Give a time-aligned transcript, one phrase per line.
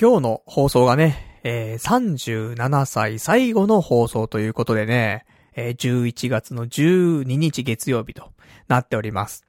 [0.00, 5.26] 今日の放送がね、えー、37歳最後の放送ということでね、
[5.56, 8.30] えー、11月の12日月曜日と
[8.68, 9.44] なっております。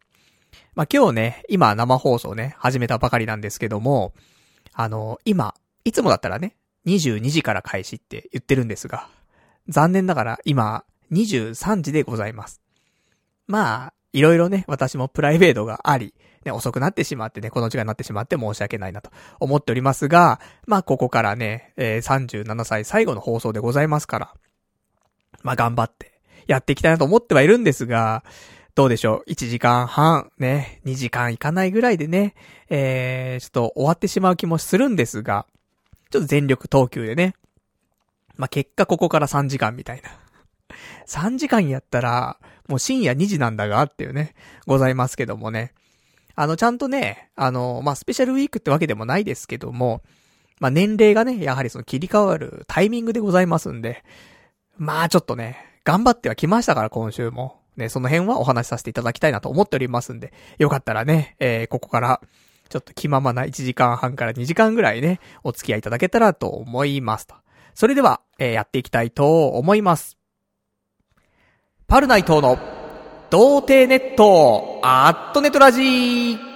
[0.73, 4.13] まあ、今日ね、今生放送ね、始めたばかりなんですけども、
[4.73, 5.53] あの、今、
[5.85, 6.55] いつもだったらね、
[6.87, 9.07] 22時から開始って言ってるんですが、
[9.67, 12.59] 残念ながら今、23時でございます。
[13.45, 16.15] まあ、いろいろね、私もプライベートがあり、
[16.45, 24.33] ね、遅くなってしまってね、この時間になってしまって申し訳ないなと思っておりますが、まあ、ここからね、えー、37歳最後の放送でございますから、
[25.43, 28.23] まあ、頑張ってやっていきたいなと思ってはいるんですが、
[28.75, 32.33] どうでしょう ?1 時間半、ね、2時間いかないぐらいでね、
[32.69, 35.45] えー、ちょっと終わってしまう気もするんですが、
[36.11, 37.35] ちょっと全力投球でね、
[38.37, 40.09] まあ、結果ここから3時間みたいな。
[41.07, 42.37] 3時間やったら、
[42.67, 44.33] もう深夜2時なんだがっていうね、
[44.65, 45.73] ございますけどもね。
[46.35, 50.01] あの、ちゃんとね、あの、まあ、スペシャルウィークってわけでもないですけども、
[50.59, 54.03] まあ、年齢がね、やはりその切り替わるタイミングでございますんで、
[54.77, 57.59] まあ、ちょっとね、頑張ってはきましたから今週も。
[57.79, 62.21] ね、その辺はお話しさせていただきたいなと思っておりますんで、よかったらね、えー、ここから、
[62.67, 67.35] ちょっと気ままな1時間半から2時間ぐらいね、お付き合いいただけたらと思いますと。
[67.73, 70.17] それでは、えー、やっていきたいと思います。
[71.87, 72.59] パルナイトの、
[73.29, 76.48] 童貞ネット、アットネトラジー。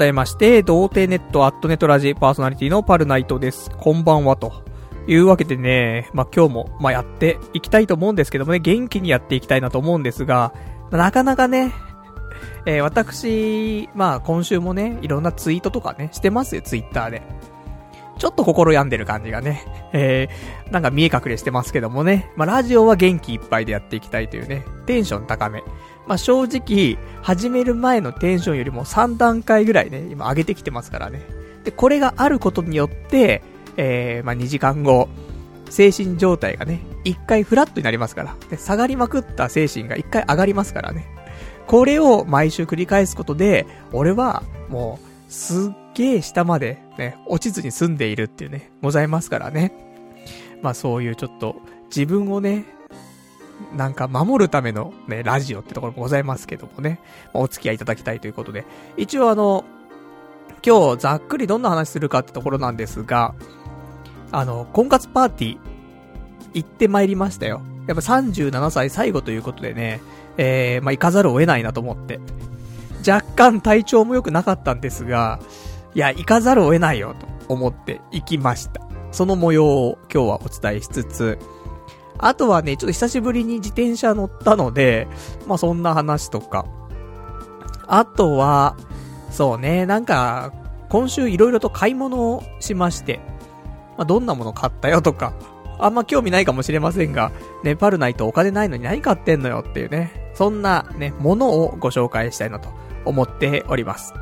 [0.00, 3.70] 改めまして、童貞ネットアットネットラジパーソナリティのパルナイトです。
[3.70, 4.64] こんばんは、と
[5.06, 10.54] いうわけでね、まあ、今日も、まあ、やっていきたいと思うんですけどもね、元気にやっていきたいなと思うんですが、
[10.90, 11.74] なかなかね、
[12.64, 17.20] えー、私、まあ、今週もね、いろんなツイートとかね、してますよ、ツイッターで。
[18.16, 25.62] ちょっと心病んでる感じがね、えー、なんか見え隠れしてますけどもね、まあ、ラジオは元気いっぱいでやっていきたいというね、テンション高め。
[26.06, 31.22] まあ、正直、始める前のテンションよりも3段階ぐらいね、今上げてきてますからね。
[31.64, 33.42] で、これがあることによって、
[33.76, 35.08] えー、まあ、2時間後、
[35.68, 38.36] 精神状態がね、一回フラットになりますから。
[38.50, 41.06] で、下がりまくった精神が一回上がりますからね。
[41.66, 49.72] これを毎週繰り返すことで、俺は、もう、すっげえ下までね、落ちずに済んでいるっていうね、ございますからね。
[50.62, 51.56] まあそういうちょっと、
[51.86, 52.64] 自分をね、
[53.76, 57.00] なんか守るためのね、ラジオってところもございますけどもね、
[57.32, 58.64] お付き合いいただきたいということで、
[58.96, 59.64] 一応あの、
[60.64, 63.34] 今日ざっくりどんな話するかってところなんですが、
[64.32, 65.58] あの、婚活パーティー、
[66.54, 67.62] 行ってまいりましたよ。
[67.86, 70.00] やっぱ37歳最後ということでね、
[70.36, 72.20] えー、まあ、行かざるを得ないなと思って。
[73.08, 75.40] 若干体調も良くなかったんですが、
[75.94, 78.80] いや、行かざるを得ないよと思って行きました。
[79.10, 81.38] その模様を今日はお伝えしつつ、
[82.22, 85.08] あとはね、ちょっと久しぶりに自転車乗ったので、
[85.46, 86.66] まあそんな話とか。
[87.86, 88.76] あとは、
[89.30, 90.52] そうね、なんか、
[90.88, 93.20] 今週いろいろと買い物をしまして、
[93.96, 95.32] まあどんなもの買ったよとか、
[95.78, 97.32] あんま興味ないかもしれませんが、
[97.64, 102.68] ネパルないとお金ないのに何買ってんのよっていうね、そんなね、ものをご紹介したいなと
[103.04, 104.14] 思っております。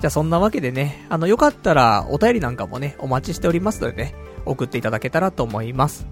[0.00, 4.14] じゃあそんなわけでね、あの、よかったらお便りなんかもね、お待ちしておりますのでね、
[4.46, 6.06] 送っていただけたらと思います。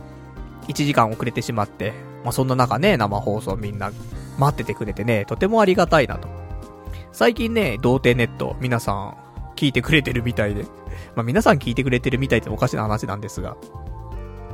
[0.66, 1.94] 日、1時間遅れてしまって、
[2.24, 3.92] まあ、そんな中ね、生放送みんな
[4.40, 6.28] 待っててくれてね、とてもありがたいなと。
[7.12, 9.18] 最近ね、童貞ネット、皆さん、
[9.56, 10.64] 聞いてくれてるみたいで。
[11.16, 13.56] まあ、皆さん聞いてくれてるみたいっておかしな話なんですが。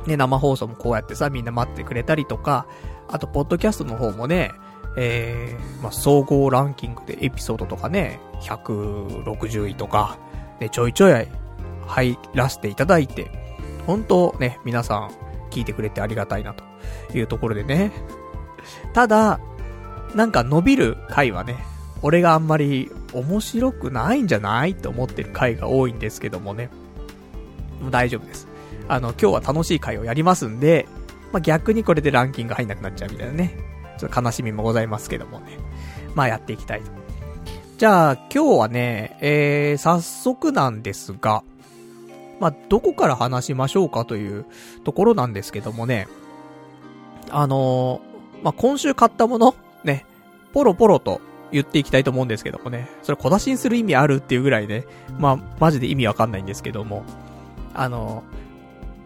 [0.06, 2.66] ね、生放送もこうやってさ、みんな待ってくれたりとか、
[3.08, 4.52] あと、ポッドキャストの方もね、
[4.96, 10.18] えー、まあ、総合ランキングでエピソードとかね、160位とか、
[10.60, 11.28] ね、ちょいちょい
[11.86, 13.30] 入らせていただいて、
[13.86, 15.10] 本当ね、皆さん
[15.50, 16.64] 聞いてくれてありがたいなと
[17.16, 17.92] いうところでね。
[18.92, 19.40] ただ、
[20.14, 21.56] なんか伸びる回はね、
[22.02, 26.70] 俺があんまり面白くないんじゃないって思ってる回が多いんですけどもね。
[27.80, 28.49] もう大丈夫です。
[28.90, 30.88] あの、今日は楽しい回をやりますんで、
[31.32, 33.56] まあ、逆にこれでランキング入んなくなっちゃうみたいなね。
[33.98, 35.58] ちょっと悲しみもございますけどもね。
[36.16, 36.90] まあ、やっていきたいと。
[37.78, 41.44] じゃあ、今日はね、えー、早速なんですが、
[42.40, 44.44] まあ、どこから話しましょうかという
[44.82, 46.08] ところなんですけどもね、
[47.30, 49.54] あのー、まあ、今週買ったもの、
[49.84, 50.04] ね、
[50.52, 51.20] ポロポロと
[51.52, 54.84] 言っていきたいと思うんですけどもね、それ小出しにする意味あるっていうぐらいね、
[55.18, 57.04] まあ、マジで意味わかんないんですけども、
[57.72, 58.49] あのー、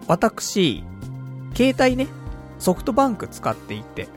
[0.06, 0.84] 私、
[1.54, 2.08] 携帯ね、
[2.58, 4.08] ソフトバンク使っていて、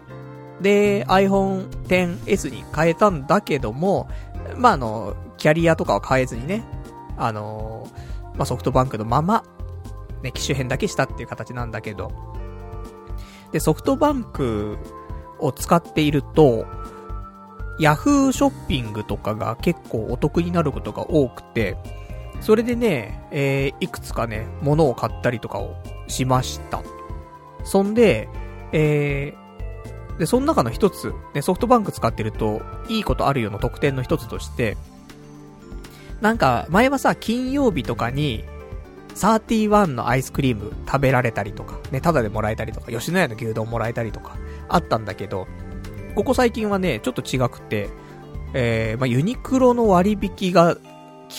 [0.61, 4.09] で、iPhone XS に変えたんだけども、
[4.55, 6.63] まあ、あの、キャリアとかは変えずにね、
[7.17, 7.89] あの
[8.35, 9.43] まあ、ソフトバンクのまま、
[10.23, 12.11] ね、機種変だけしたっていう形なんだけど、
[13.51, 14.77] で、ソフトバンク
[15.39, 16.65] を使っていると、
[17.79, 21.77] ヤフーショッピングとかが結構お得になることが多くて、
[22.41, 25.75] それでね、えー、いくつかね、物を買ったりとかを
[26.07, 26.81] しました。
[27.63, 28.29] そんで、
[28.71, 34.77] えー、で、その中の一つ、ね、ソフトバンク使ってると、いいことあるよの特典の一つとして、
[36.21, 38.43] なんか、前はさ、金曜日とかに、
[39.15, 44.37] 31のアイスクリーム食べられたりとか、ね、ただでもらえたりとか、吉野家の牛丼もらえたりとか、
[44.69, 45.47] あったんだけど、
[46.15, 47.89] ここ最近はね、ちょっと違くて、
[48.53, 50.81] えー、まあ、ユニクロの割引が効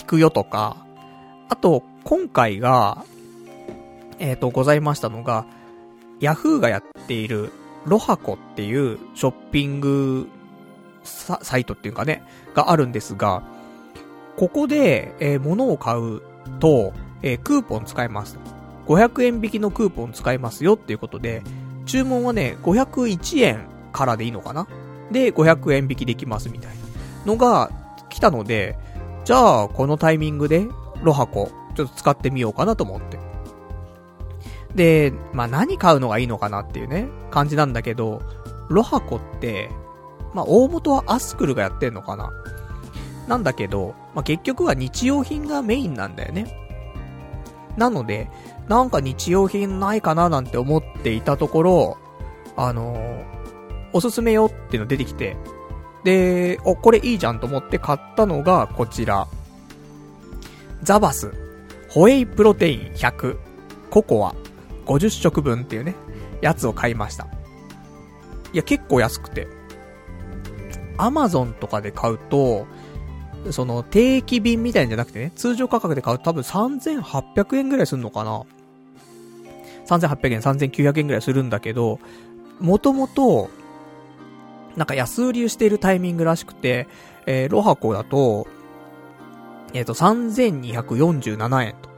[0.05, 0.85] くよとか、
[1.49, 3.03] あと、今回が、
[4.19, 5.45] えっ、ー、と、ございましたのが、
[6.19, 7.51] ヤフーがやっている、
[7.85, 10.27] ロハコっていうショッピング
[11.03, 12.23] サイトっていうかね、
[12.53, 13.43] があるんですが、
[14.37, 16.21] ここで、えー、物を買う
[16.59, 18.37] と、えー、クーポン使えます。
[18.87, 21.41] 500円引きのクーポン使えますよっていうことで、
[21.85, 24.67] 注文はね、501円からでいいのかな？
[25.11, 26.71] で、500円引きできますみたい
[27.25, 27.71] なのが
[28.09, 28.77] 来たので、
[29.25, 30.67] じゃあ、このタイミングで、
[31.03, 33.19] ロハコ、ちょっと使ってみようかなと思って。
[34.75, 38.21] で、まあ、何買うのがいいのかなっていうね、感じなんだけど、
[38.69, 39.69] ロハコって、
[40.33, 42.31] まあ、大元はアスクルがやってんのかな
[43.27, 46.55] なんだけど、まあ、結局は日用品がメインなんだよね。
[47.77, 48.29] なので、
[48.67, 51.97] なんか日用品ないかななんて思っていたところ、
[52.55, 53.25] あのー、
[53.93, 55.37] おすすめよっていうの出てきて、
[56.03, 59.27] で、お、これいいじゃんと思って買ったのがこちら。
[60.83, 61.33] ザバス、
[61.89, 63.37] ホエイプロテイン100、
[63.89, 64.35] ココア、
[64.85, 65.95] 50食分っていうね、
[66.41, 67.27] やつを買いました。
[68.53, 69.47] いや、結構安くて。
[70.97, 72.67] アマゾンとかで買うと、
[73.51, 78.43] その、定期便みたいんじゃなくてね、通常価格で買うと多分3800円ぐらいするのかな
[79.87, 81.99] ?3800 円、3900円ぐらいするんだけど、
[82.59, 83.49] もともと、
[84.75, 86.87] なんか安売りしているタイミングらしくて、
[87.25, 88.47] えー、ロハコだと、
[89.73, 91.89] えっ、ー、と、3247円と。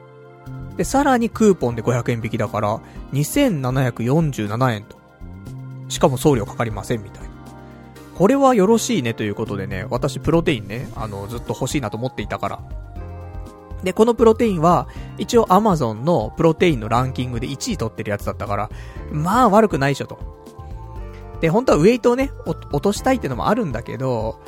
[0.77, 2.79] で、さらにクーポンで500円引きだから、
[3.13, 4.97] 2747円と。
[5.89, 7.29] しかも送料かかりませんみたいな。
[8.18, 12.59] これはよろしいねということでね、私プロテインね、あの、ずっと欲しいなと思っていたから。
[13.83, 18.69] で、このプロテインは、一応 Amazon のプロテインのランキングで1位取ってるやつだったから、
[19.12, 20.19] まあ悪くないでしょと。
[21.41, 24.39] で、本当はウェイトをね、落としたいってのもあるんだけど、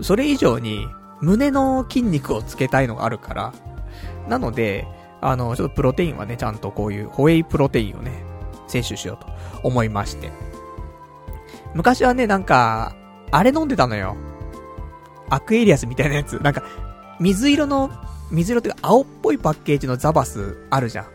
[0.00, 0.88] それ以上に、
[1.20, 3.52] 胸の筋肉をつけたいのがあるから、
[4.28, 4.86] なので、
[5.20, 8.22] あの、ちょっとプロテインはね、ちゃんとこういうホエイプロテインをね、
[8.68, 9.26] 摂取しようと
[9.66, 10.30] 思いまして。
[11.74, 12.94] 昔はね、なんか、
[13.30, 14.16] あれ飲んでたのよ。
[15.28, 16.38] アクエリアスみたいなやつ。
[16.38, 16.62] なんか、
[17.20, 17.90] 水色の、
[18.30, 21.06] 水色っていうか青っぽいパッケージのザバスあるじゃん。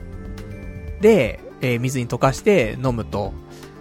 [0.99, 3.33] で、えー、水に溶かして飲むと、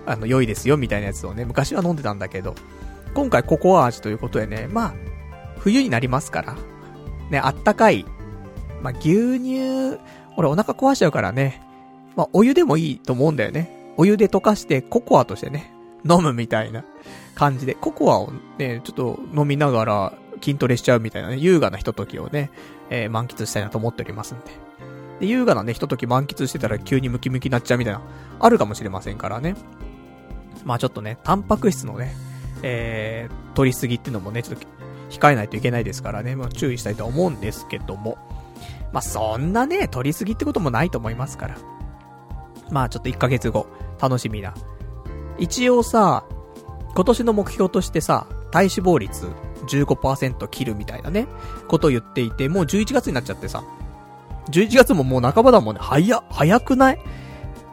[0.07, 2.55] あの、良いですよみたいなやつをね、昔は飲んでたんだけど、
[3.15, 4.95] 今回ココア味ということでね、まあ、
[5.63, 6.57] 冬になりますから、
[7.31, 8.05] ね、あったかい、
[8.83, 9.99] まあ、牛乳、
[10.37, 11.63] 俺お腹壊しちゃうからね、
[12.17, 13.95] まあ、お湯でもいいと思うんだよね。
[13.97, 15.73] お湯で溶かしてココアとしてね、
[16.09, 16.85] 飲むみたいな
[17.37, 22.51] 感じで、ココアをね、ちょっと飲みながら筋トレしちゃうみたいなね、優雅なひとときをね、
[22.91, 24.45] えー、満喫したいなと思っておりますんで。
[25.21, 28.03] で、優雅なね、ひととき満喫してたら急にムキムキになっちゃうみたいな、
[28.41, 29.55] あるかもしれませんからね。
[30.65, 32.15] まあちょっとね、タンパク質のね、
[32.63, 34.67] えー、取りすぎっていうのもね、ちょっと
[35.13, 38.19] 控えないといけないですからね、まあ注意したいと思うんですけども。
[38.93, 41.57] まあそんなね、取りすぎってこともないと思いますから。
[42.71, 43.67] まあちょっと1ヶ月後、
[44.01, 44.55] 楽しみな。
[45.39, 46.25] 一応さ、
[46.95, 49.29] 今年の目標としてさ、体脂肪率
[49.67, 51.27] 15%切るみたいなね、
[51.69, 53.63] ことを言っていて、もう11月になっちゃってさ。
[54.51, 55.81] 11月ももう半ばだもんね。
[55.83, 56.99] 早、早くない？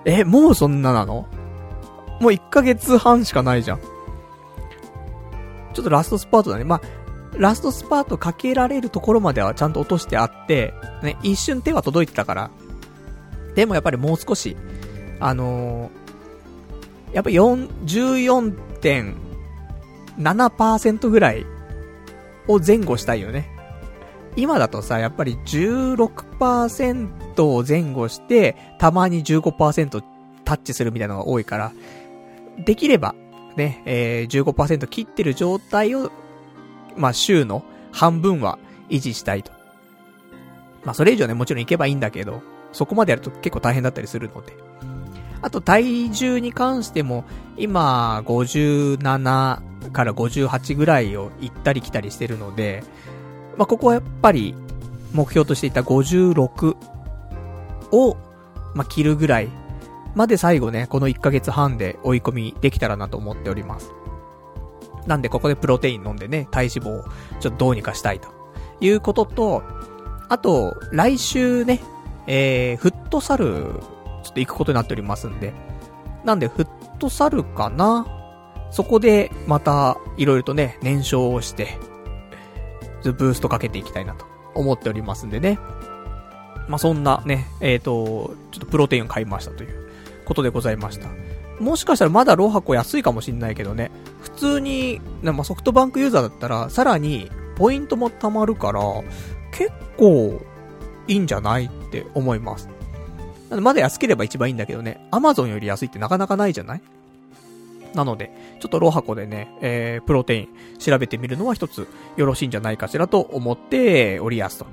[0.05, 1.27] え、もうそんななの？
[2.22, 3.79] もう1ヶ月半しかないじゃん。
[5.74, 6.63] ちょっとラストスパートだね。
[6.63, 6.81] まあ、
[7.38, 12.51] ラストスパートかけられるところまではちゃんと落としてあって、ね、一瞬手は届いてたから、
[13.55, 14.55] でもやっぱりもう少し、
[15.19, 17.69] あのー、やっぱ4、
[20.17, 21.45] 14.7%ぐらい
[22.48, 23.50] を前後したいよね。
[24.36, 30.03] 今だとさ、やっぱり16%を前後して、たまに15%
[30.45, 31.71] タッチするみたいなのが多いから、
[32.57, 33.15] できれば、
[33.55, 36.12] ね、えー、15%切ってる状態を、
[37.00, 39.51] まあ、週の半分は維持したいと。
[40.84, 44.53] まあ、それ以上ね、もちろん行けばいいんだけど、そこまでやると結構大変だったりするので。
[45.41, 47.24] あと、体重に関しても、
[47.58, 52.84] 今、57から58ぐらいを行ったり来たりしてるので、
[53.58, 54.53] まあ、ここはやっぱり、
[55.13, 56.75] 目標としていた56
[57.91, 58.18] を、
[58.75, 59.50] まあ、切るぐらい
[60.15, 63.91] まで最後ね、この1ヶ月半で追い込みできたらなと思っております。
[65.09, 67.03] なんでここでプロテイン飲んでね、体脂肪を
[67.39, 68.29] ちょっとどうにかしたいと
[68.79, 69.63] いうことと、
[70.29, 71.81] あと、来週ね、
[72.27, 75.51] えー、フットサル、ちょっと行くことになっておりますんで、
[76.23, 78.05] なんでフットサルかな？
[78.69, 81.79] そこでまた、いろいろとね、燃焼をして、
[83.01, 85.57] ブーストかけていきたいなと思っておりますんでね。
[86.67, 89.89] まあ、そんなね、えっ、ー、と、ちょっとプロテインを買いましたという
[90.25, 91.07] ことでございました。
[91.59, 98.81] もしかしたらまだロハコ安いかもしんないけどね、普通に、まあ、ソフトバンクユーザーだったら、さらに、ポイントも貯まるから、
[99.51, 100.39] 結構、
[101.07, 102.69] いいんじゃないって思います。
[103.49, 106.81] まだ安ければ一番いいんだけどね、アマゾンより安いってなかなかないじゃない？
[107.95, 114.67] なので、ちょっとロハコでね、えー、プロテイン調べてみるのは一つよろしいんじゃないかしらと思っておりやすと。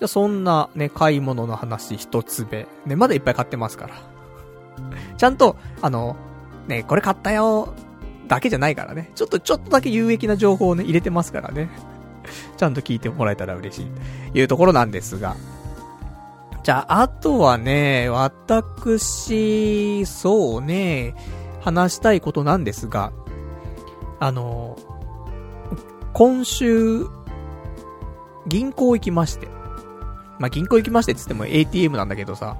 [0.00, 2.66] じゃそんなね、買い物の話一つ目。
[2.84, 3.94] ね、まだいっぱい買ってますから。
[5.16, 6.16] ちゃんと、あの、
[6.68, 7.74] ね、これ買ったよ、
[8.28, 9.10] だけじゃないからね。
[9.14, 11.68] ちょっと、ちょっとだけ有益な情報をね、入れてますからね。
[12.56, 13.82] ちゃんと聞いてもらえたら嬉し
[14.34, 14.38] い。
[14.38, 15.36] いうところなんですが。
[16.62, 21.14] じゃあ、あとはね、私、そうね、
[21.60, 23.12] 話したいことなんですが、
[24.18, 24.76] あの、
[26.12, 27.06] 今週、
[28.46, 29.48] 銀行行きまして。
[30.38, 32.56] まあ、銀行行きましてって言っても ATM なんだけどさ、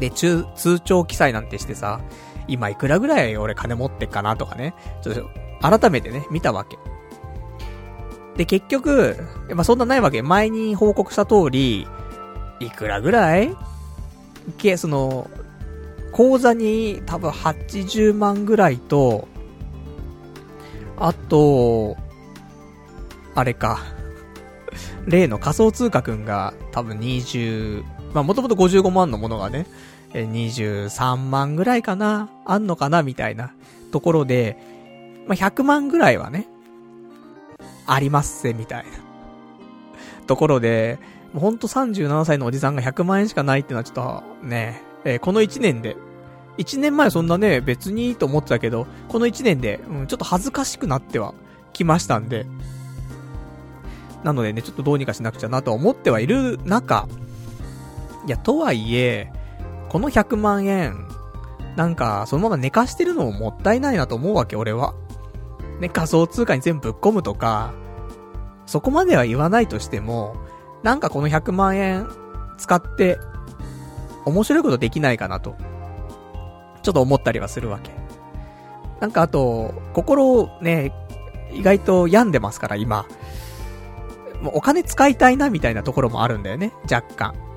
[0.00, 2.00] で、通、通帳記載なんてしてさ、
[2.48, 5.30] 今いくらぐらい俺金持ってっかなとかね、ちょっと、
[5.60, 6.78] 改めてね、見たわけ。
[8.36, 9.16] で、結局、
[9.54, 10.22] まあ、そんなないわけ。
[10.22, 11.86] 前に報告した通り、
[12.58, 13.54] いくらぐらい？
[14.58, 15.30] け、その、
[16.12, 19.28] 口座に多分80万ぐらいと、
[20.96, 21.96] あと、
[23.34, 23.80] あれか。
[25.06, 27.82] 例の仮想通貨くんが多分20、
[28.14, 29.66] まあもともと55万のものがね、
[30.12, 32.28] 23万ぐらいかな？
[32.44, 33.02] あんのかな？
[33.02, 33.52] みたいな
[33.92, 34.56] ところで、
[35.26, 36.48] まあ、100万ぐらいはね、
[37.86, 38.90] ありますせ、みたいな。
[40.26, 40.98] ところで、
[41.32, 45.96] もうほんと37歳のおじさんが100万円しかないってのはちょっと、ね、えー、この1年で、
[46.58, 51.34] 1年前そんなね、別にいいと思ってたけど、この1年で、うん、ちょっと恥ずかしくなっては
[51.72, 52.46] きましたんで、
[54.22, 57.08] なのでね、ちょっとどうにかしなくちゃなと思ってはいる中、
[58.26, 59.32] いや、とはいえ、
[59.90, 61.08] この100万円、
[61.74, 64.94] なんか、そのまま寝かしてるのももったいないなと思うわけ、俺は。
[65.80, 67.72] ね、仮想通貨に全部ぶっ込むとか、
[68.66, 70.36] そこまでは言わないとしても、
[70.84, 72.08] なんかこの100万円
[72.56, 73.18] 使って、
[74.24, 75.56] 面白いことできないかなと、
[76.82, 77.90] ちょっと思ったりはするわけ。
[79.00, 80.94] なんかあと、心をね、
[81.52, 83.06] 意外と病んでますから、今。
[84.40, 87.49] もうお金使いたいなみたいなところもあるんだよね、若干。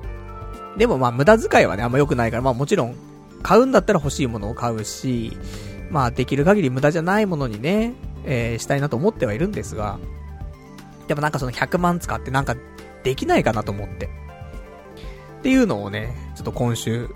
[0.76, 2.96] でもまあ無駄遣いはね、あんま良くないから、まあもちろん、
[3.42, 5.36] 買うんだったら欲しいものを買うし、
[5.90, 7.92] まあできる限り無駄じゃないものにね、
[8.24, 9.98] えー、したいなと思ってはいるんですが、
[11.08, 12.56] でもなんかその100万使ってなんか
[13.02, 14.08] できないかなと思って。
[15.40, 17.10] っていうのをね、ちょっと今週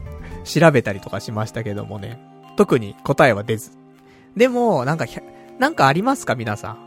[0.44, 2.18] 調べたりとかしましたけどもね、
[2.56, 3.72] 特に答えは出ず。
[4.36, 5.04] でも、なんか、
[5.58, 6.78] なんかありますか皆さん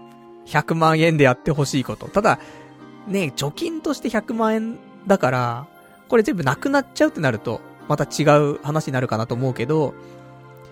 [0.48, 2.08] ？100万円でやってほしいこと。
[2.08, 2.40] ただ、
[3.08, 5.68] ね、貯金として100万円だから、
[6.08, 9.94] これ全部なくなっちゃうってなると、また違う話になるかなと思うけど、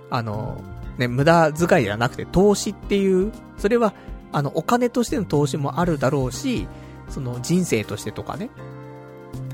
[0.10, 0.62] あの、
[0.98, 3.94] ね、無駄遣いじゃなくて投資っていう、それは、
[4.32, 6.68] あの、お金としての投資もあるだろうし、
[7.10, 8.50] その人生としてとかね、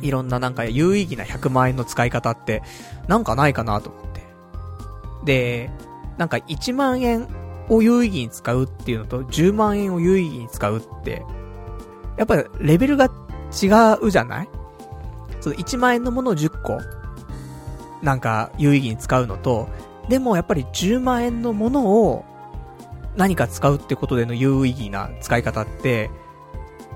[0.01, 2.63] いろんななんか有意義な100万円の使い方って、
[3.07, 4.21] なんかないかなと思って。
[5.25, 5.71] で、
[6.17, 7.27] なんか1万円
[7.69, 11.23] を有意義に使うっていうのと、10万円を有意義に使うって、
[12.17, 14.49] やっぱりレベルが違うじゃない？
[15.41, 16.79] その1万円のものを10個、
[18.01, 19.67] なんか有意義に使うのと、
[20.07, 22.25] でもやっぱり10万円のものを
[23.17, 26.09] 何か使うってことでの有意義な使い方って、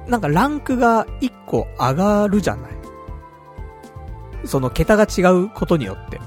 [0.07, 2.71] なんかランクが1個上がるじゃない
[4.45, 6.21] その桁が違うことによって。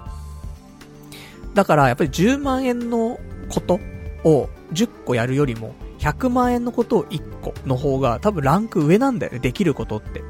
[1.54, 3.80] だからやっぱり10万円のこと
[4.24, 10.22] を10個やるよりも100万円のことを1個の方が多分ランク上なんだよね、できることって。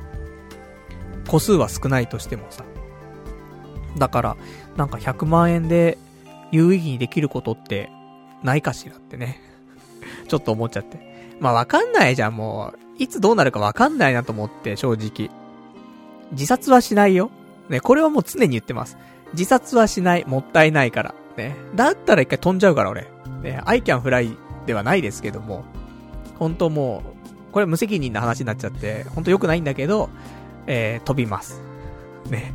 [1.29, 2.65] 個数は少ないとしてもさ。
[3.97, 4.37] だから、
[4.77, 5.99] なんか100万円で
[6.51, 7.91] 有意義にできることって
[8.43, 9.41] ないかしらってね。
[10.27, 11.37] ちょっと思っちゃって。
[11.41, 12.79] まあわかんないじゃん、もう。
[13.03, 15.31] いつどうなるかわかんないなと思って、正直。
[16.33, 17.31] 自殺はしないよ。
[17.69, 18.97] ね、これはもう常に言ってます。
[19.33, 20.25] 自殺はしない。
[20.27, 21.15] もったいないから。
[21.37, 21.55] ね。
[21.75, 23.07] だったら一回飛んじゃうから、俺。
[23.43, 25.65] ね、I can fly ではないですけども。
[26.39, 27.03] 本当も
[27.51, 30.11] う、これ無責任な話になっちゃって、本当良くないんだけど、
[30.69, 31.61] えー、飛びます。
[32.31, 32.55] ね。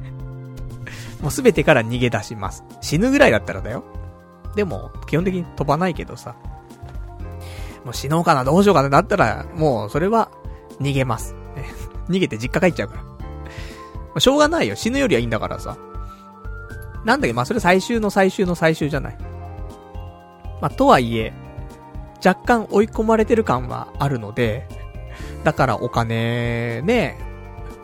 [1.20, 2.64] もうすべてから逃げ出します。
[2.80, 3.84] 死ぬぐらいだったらだよ。
[4.56, 6.36] でも、基本的に飛ばないけどさ。
[7.84, 10.30] もう死のうかな、どうしようかな、だったら、もう、それは、
[10.80, 11.34] 逃げます。
[11.56, 11.66] ね、
[12.08, 13.04] 逃げて実家帰っちゃうから。
[14.14, 14.76] ま、しょうがないよ。
[14.76, 15.76] 死ぬよりはいいんだからさ。
[17.04, 19.18] なんだけど、まあ、それ最終の最終の最終じゃない。
[20.62, 21.34] まあ、とはいえ、
[22.26, 24.68] 若干追い込まれてる感はあるので、
[25.44, 27.33] だからお金、ね、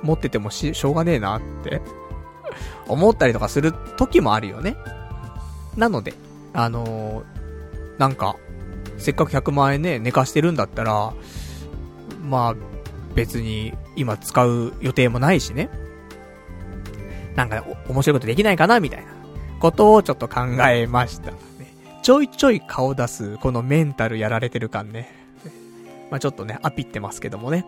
[0.04, 1.82] 持っててもし、しょうがねえなって
[2.88, 4.76] 思ったりとかする時もあるよね。
[5.78, 6.14] なので、
[6.54, 8.36] あのー、なんか、
[8.98, 11.14] せっかく100万円ね、寝かしてるんだったら、
[12.24, 12.56] まあ、
[13.16, 15.70] 別に今使う予定もないしね。
[17.36, 19.08] なんか、面白いことできないかなみたいな
[19.60, 21.32] ことをちょっと考えました。
[22.02, 25.14] ちょいちょい顔出す、このメンタルやられてる感ね。
[26.10, 27.66] まあちょっとね、アピってますけどもね。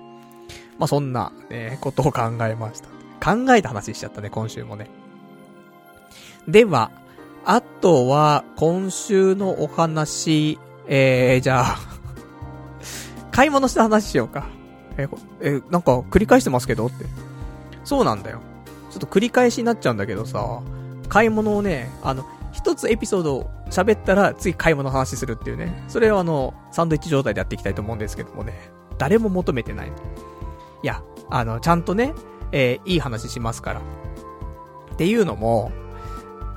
[0.81, 2.89] まあそんな、ね、ことを考えました。
[3.23, 4.89] 考えた話しちゃったね、今週もね。
[6.47, 6.89] では、
[7.45, 10.57] あとは、今週のお話、
[10.87, 11.77] えー、じゃあ
[13.29, 14.47] 買い物した話しようか。
[14.97, 15.07] え、
[15.41, 17.05] え、なんか繰り返してますけどって。
[17.83, 18.39] そうなんだよ。
[18.89, 20.61] ちょっと繰り返しになっちゃうんだけどさ、
[21.09, 25.83] 買い物をね、あの、一つエピソードを喋ったら次買い物の話するっていうね。
[25.89, 28.71] それをあの、サンドイッチ状態でやっていきたいと思うんですけどもね。
[28.97, 29.91] 誰も求めてない。
[30.83, 32.13] いや、あの、ちゃんとね、
[32.51, 33.81] えー、いい話しますから。
[34.93, 35.71] っていうのも、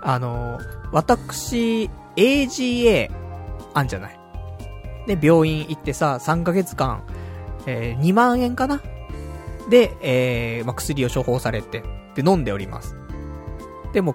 [0.03, 0.59] あの、
[0.93, 3.11] 私、AGA、
[3.75, 4.19] あんじゃない？
[5.07, 7.03] で、病院行ってさ、3ヶ月間、
[7.67, 8.81] えー、2万円かな？
[9.71, 11.83] で、えー、ま、薬を処方されて、
[12.15, 12.97] で、飲んでおります。
[13.93, 14.15] でも、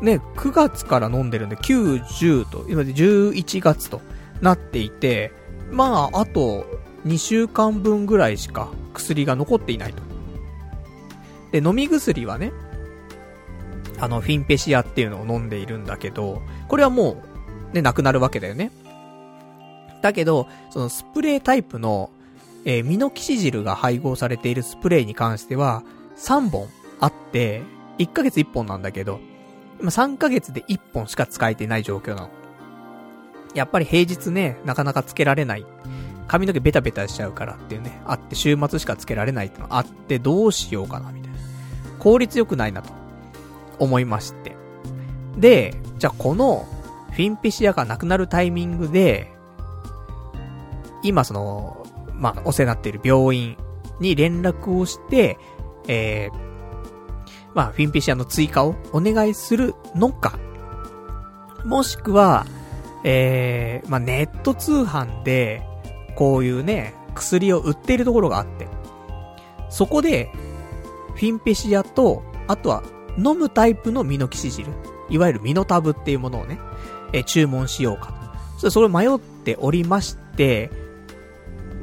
[0.00, 4.00] ね、9月から飲んでるんで、9、10と、今で11月と
[4.40, 5.32] なっていて、
[5.70, 6.64] まあ、あと、
[7.06, 10.02] 2週間分ぐらいしか薬が残っていないと。
[11.52, 12.52] で、飲み薬はね、
[13.98, 17.22] あの、フィンペシアっていうのを飲んでいるんだけど、これはも
[17.72, 18.70] う、ね、なくなるわけだよね。
[20.02, 22.10] だけど、そのスプレータイプの、
[22.64, 25.82] えー、ミノキシジルが配合されているスプレーに関しては、
[26.16, 27.62] 3本あって、
[27.98, 29.20] 1ヶ月1本なんだけど、
[29.80, 32.30] 今3ヶ月で1本しか使えてない状況なの。
[33.54, 35.66] やっぱり平日ね、なかなかつけられない。
[36.30, 41.38] 髪の毛ベタベタしちゃうからっていうね、あって週末しかつけられないってのあってどうしようかなみたいな。
[41.98, 42.92] 効率良くないなと
[43.80, 44.54] 思いまして。
[45.36, 46.68] で、じゃあこの
[47.10, 49.32] フィンペシアがなくなるタイミングで、
[51.02, 53.56] 今その、まあ、お世話になっている病院
[53.98, 55.36] に連絡をして、
[55.88, 56.38] えー、
[57.54, 60.38] まあ、フィンペシアの追加をお願いするのか、
[61.64, 62.46] もしくは、
[63.02, 65.66] えー、まあ、ネット通販で、
[66.20, 68.68] こういうね、薬を売っているところがあって、
[69.70, 70.30] そこで、
[71.14, 72.82] フィンペシアと、あとは、
[73.16, 74.74] 飲むタイプのミノキシジル、
[75.08, 76.60] いわゆるミノタブっていうものをね、
[77.14, 78.12] え注文しようか
[78.58, 78.70] と。
[78.70, 80.70] それ迷っておりまして、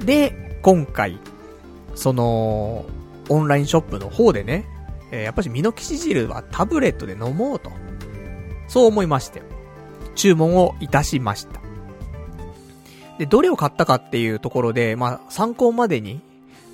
[0.05, 1.17] で、今回、
[1.95, 2.85] その、
[3.29, 4.67] オンラインショップの方でね、
[5.11, 7.71] え、やっぱしミノキシ汁はタブレットで飲もうと。
[8.67, 9.41] そう思いまして、
[10.13, 11.66] 注文をいたしました。
[13.17, 16.21] で、どれを買ったかっていうところで、まあ、参考までに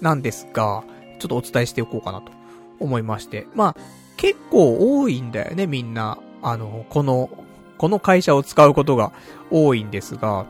[0.02, 0.84] なんですが、
[1.20, 2.32] ちょっとお伝えしておこうかなと
[2.80, 3.48] 思いまして。
[3.56, 3.76] まあ、
[4.18, 6.18] 結構多いんだよね、みんな。
[6.42, 7.30] あの、この、
[7.78, 9.12] この会社を使うことが
[9.50, 10.46] 多いんですが、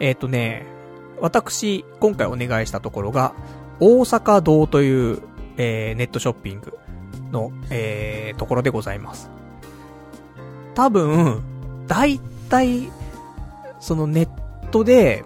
[0.00, 0.66] えっ、ー、とね、
[1.20, 3.34] 私、今回お願いしたところが、
[3.78, 5.22] 大阪堂という、
[5.56, 6.78] えー、ネットショッピング
[7.30, 9.30] の、えー、ところでございます。
[10.74, 11.42] 多分、
[11.86, 12.90] 大体、
[13.78, 14.28] そのネッ
[14.70, 15.24] トで、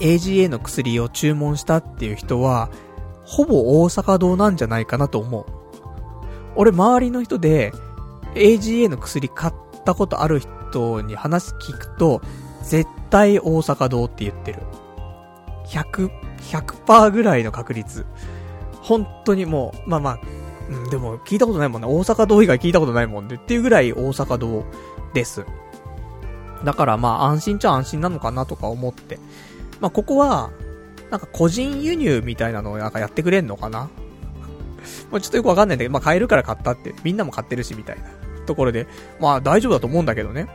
[0.00, 2.70] AGA の薬を注文したっていう人は、
[3.24, 5.46] ほぼ大阪堂なんじゃないかなと思う。
[6.56, 7.72] 俺、周りの人で、
[8.34, 12.20] AGA の薬買ったことある人に話聞くと、
[12.62, 14.60] 絶対大阪堂って言ってる。
[15.66, 16.10] 100、
[16.50, 18.06] 100%ぐらいの確率。
[18.82, 20.20] 本当にもう、まあまあ、
[20.68, 21.88] うん、でも聞いたことないもんね。
[21.88, 24.64] 大阪堂以外聞いたことないもんで、っていうぐらい大阪堂
[25.12, 25.44] です。
[26.64, 29.18] だからまあ安心っちゃ安心なのかなとか思って。
[29.80, 30.50] まあここは、
[31.10, 33.90] なんか個人輸入みたいなのをなんかやってくれんのかな？
[35.10, 38.04] まあちょっとよくわかんないんだけど、まあ買えるから買ったって、みんなも買ってるしみたいな
[38.46, 38.86] ところで、
[39.20, 40.48] まあ大丈夫だと思うんだけどね。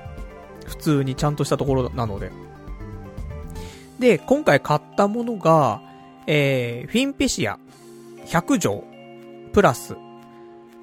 [0.65, 2.31] 普通にちゃんとしたところなので。
[3.99, 5.81] で、今回買ったものが、
[6.27, 7.59] えー、フィンペシア
[8.25, 8.83] 100錠、
[9.53, 9.95] プラス、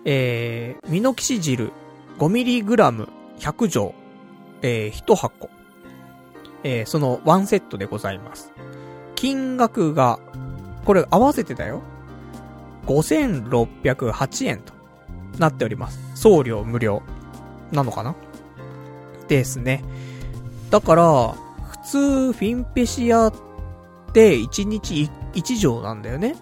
[0.05, 1.73] えー、ミノキシ汁
[2.19, 3.95] 5mg100 錠、
[4.63, 5.51] えー、1箱。
[6.65, 8.53] えー、そのワンセットでございます。
[9.15, 10.19] 金額が、
[10.85, 11.83] これ合わせてだよ。
[12.87, 14.73] 5608円と
[15.39, 15.99] なっております。
[16.15, 17.03] 送料無料。
[17.71, 18.15] なのかな？
[19.29, 19.83] ですね。
[20.71, 21.35] だから、
[21.71, 23.35] 普通、フィンペシアっ
[24.13, 26.37] て1日 1, 錠なんだよね。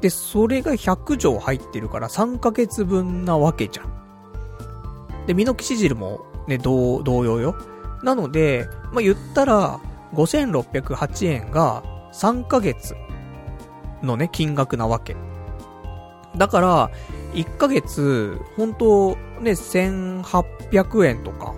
[0.00, 5.26] で、それが100錠入ってるから3ヶ月分なわけじゃん。
[5.26, 7.54] で、ミノキシ汁もね、同、同様よ。
[8.02, 9.80] なので、まあ、言ったら、
[10.14, 11.82] 5608円が
[12.12, 12.94] 3ヶ月
[14.02, 15.16] のね、金額なわけ。
[16.36, 16.90] だから、
[17.34, 21.54] 1ヶ月、本当ね、1800円とか、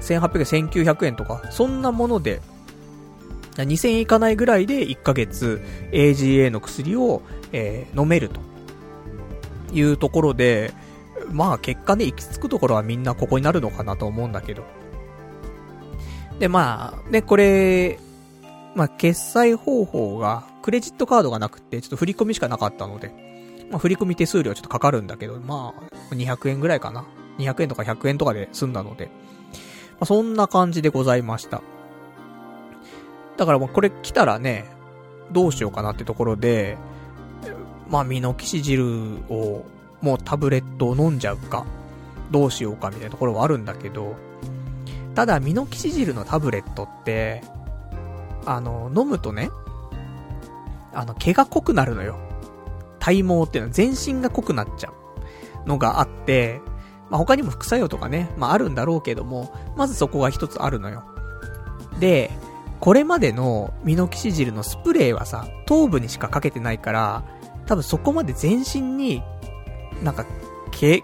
[0.00, 2.40] 1800円、1900円とか、そんなもので、
[3.56, 8.40] 2000円いかないぐらいで1ヶ月 AGA の薬を、えー、飲めると
[9.72, 10.72] いうところで、
[11.30, 14.64] まあ結果ね、行き着くところはみんなここになるのかなと思うんだけど。
[16.38, 17.98] で、まあ、ね、これ、
[18.74, 23.12] まあ決済方法が、クレジットカードがなくて、ちょっと振り込みしかなかったので、
[23.70, 25.74] まあ振り込み手数料ちょっとかかるんだけど、ま
[26.10, 27.04] あ、200円ぐらいかな。
[27.38, 31.62] 200円とか100円とかで済んだので、まあそんな感じでございました。
[33.36, 34.66] だからもうこれ来たらね、
[35.32, 36.76] どうしようかなってところで、
[37.88, 38.86] まあ、ミノキシ汁
[39.28, 39.64] を、
[40.02, 41.64] もうタブレットを飲んじゃうか、
[42.30, 44.16] どうしようかみたいなところはあるんだけど、
[45.14, 47.42] ただ、ミノキシ汁のタブレットって、
[48.44, 49.50] あの、飲むとね、
[50.92, 52.16] あの、毛が濃くなるのよ。
[52.98, 54.90] 体毛っていうのは全身が濃くなっちゃ
[55.64, 56.60] うのがあって、
[57.10, 61.04] まあ、他にも副作用とかね、まあ、あるんだろうけども、まずそこが一つあるのよ。
[62.00, 62.30] で、
[62.80, 67.24] これまでのミノキシジルのスプレーはさ、頭部にしかかけてないから、
[67.66, 69.22] 多分そこまで全身に、
[70.02, 70.26] なんか、
[70.70, 71.02] 毛、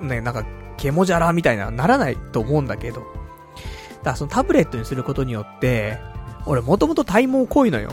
[0.00, 0.44] ね、なんか、
[0.76, 3.00] 毛もじゃらみたいなならないと思うんだけど。
[3.00, 5.98] だからそのタブレットにすることによって、
[6.46, 7.92] 俺もともと体毛濃いのよ。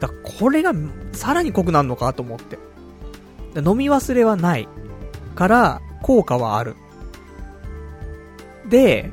[0.00, 0.72] だからこれが
[1.12, 2.58] さらに濃くなるのかと思って。
[3.56, 4.68] 飲み忘れはない
[5.34, 6.76] から、効果はある。
[8.68, 9.10] で、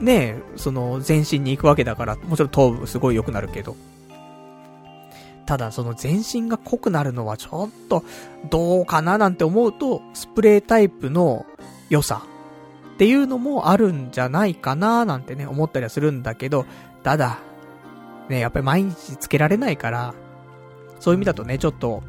[0.00, 3.76] ねその全身に行くわけだから、もちろん頭部すごい良くなるけど。
[5.50, 8.04] ただその全身が濃くなるのはちょっと
[8.50, 11.44] どうかななんて思うと、スプレータイプの
[11.88, 12.22] 良さ
[12.94, 16.66] っていうのもあるんじゃないかななんてね、思ったりはするんだけど、
[17.02, 17.40] ただ、
[18.28, 20.14] ね、やっぱり毎日つけられないから、
[21.00, 22.04] そういう意味だとね、ちょっと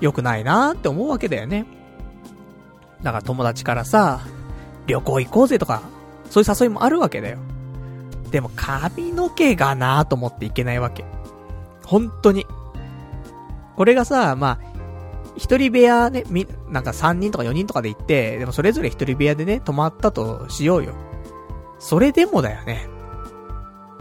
[0.00, 1.66] 良くないなって思うわけだよね。
[3.00, 4.22] だから友達からさ、
[4.88, 5.82] 旅行行こうぜとか
[6.30, 7.38] そういう誘いもあるわけだよ。
[8.32, 11.04] でも髪の毛がなぁと思っていけないわけ。
[11.86, 12.46] 本当に。
[13.76, 14.76] これがさ、まあ、
[15.36, 20.94] 一人部屋ね、み、なんか三人とか四人とかで行って、でもそれぞれ一人部屋でね、泊まったとしようよ。
[21.78, 22.88] それでもだよね。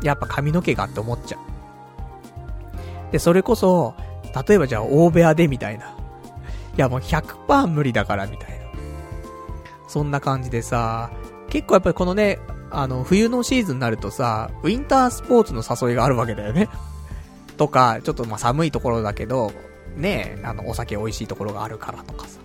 [0.02, 3.12] やっぱ髪の毛がって思っちゃう。
[3.12, 3.96] で、それこそ、
[4.48, 5.88] 例えばじゃあ大部屋でみたいな。
[5.88, 8.66] いやもう100%無理だからみたいな。
[9.88, 11.12] そんな感じでさ、
[11.50, 12.40] 結構やっぱりこのね、
[12.72, 16.70] あの、冬のシーズンになるとさ、ウィンタースポーツの誘いがあるわけだよね。
[17.58, 19.52] とか、ちょっとまあ寒いところだけど、
[19.96, 22.40] ねあの、お酒美味しいところがあるからとかさ。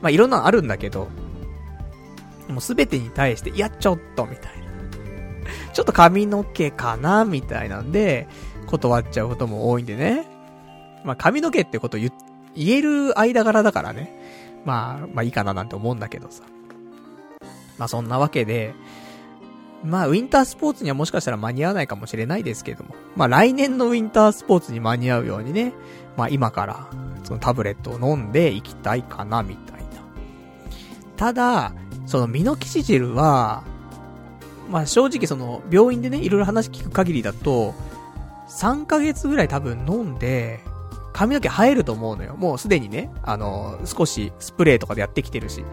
[0.00, 1.08] まあいろんなのあるんだけど、
[2.48, 4.64] もうすべてに対して、いや、ちょっと、みたいな。
[5.72, 8.28] ちょっと髪の毛かなみたいなんで、
[8.66, 10.26] 断っちゃうことも多いんでね。
[11.04, 12.12] まあ髪の毛ってこと言、
[12.54, 14.12] 言える間柄だからね。
[14.64, 16.42] まあ、まあいいかななんて思うんだけどさ。
[17.78, 18.74] まあそんなわけで、
[19.84, 25.74] まあウィンタースポーツにはもしかしたら間に合わないかもしれないですけども、まあ来年のウィンタースポーツに間に合うようにね、
[26.16, 26.88] まあ今から
[27.22, 29.84] そのタブレットを飲んでいきたいかなみたいな。
[31.16, 31.74] ただ、
[32.06, 33.62] そのミノキシジルは、
[34.70, 37.74] まあ正直その病院でね、いろいろ話聞く限りだと、
[38.48, 40.60] 3ヶ月ぐらい多分飲んで、
[41.12, 42.36] 髪の毛生えると思うのよ。
[42.36, 45.64] もうすでにね、あの、少しスプレーとかでやってきてるし。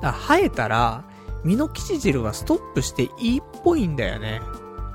[0.00, 1.04] だ生えたら、
[1.46, 4.40] ミノキシジルはストップしていいっぽいんだよね。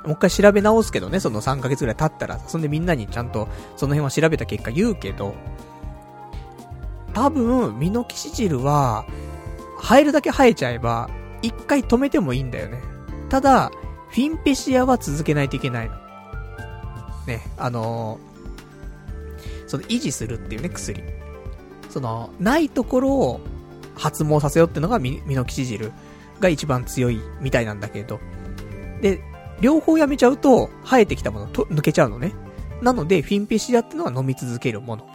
[0.04, 5.34] もう一回調べ直すけどね、その3ヶ月ぐらい経ったら、そんでみんなにちゃんとその辺は調べた結果言うけど、
[7.14, 9.06] 多分、ミノキシジルは、
[9.82, 11.10] 生えるだけ生えちゃえば、
[11.42, 12.82] 一回止めてもいいんだよね。
[13.30, 13.72] ただ、
[14.10, 15.96] フィンペシアは続けないといけないの。
[17.28, 21.02] ね、あのー、その維持するっていうね、薬。
[21.90, 23.40] その、ないところを
[23.96, 25.94] 発毛させようってのがミミノキシジル
[26.42, 28.20] が一番強いみたいなんだけど。
[29.02, 29.22] で、
[29.62, 32.34] 両方やめちゃうと、生えてきたものと抜けちゃうのね。
[32.82, 35.08] なので、フィンペシアってのは飲み続けるもの。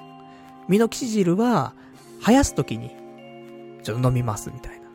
[0.69, 1.75] ミノキシジルは、
[2.23, 2.91] 生やすときに、
[3.83, 4.87] ちょっと飲みますみたいな。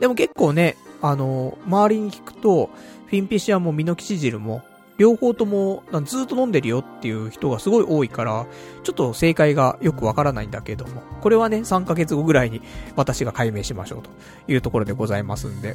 [0.00, 2.70] でも結構ね、あの、周りに聞くと、
[3.06, 4.62] フィンペシアもミノキシジルも、
[5.00, 8.46] 両方ともずっと飲んでるよっていう人がすごい多いから、
[8.82, 12.60] ちょっと正解がよくわからないんだけども、これはね、3ヶ月後ぐらいに
[12.96, 14.10] 私が解明しましょうと
[14.46, 15.74] いうところでございますんで。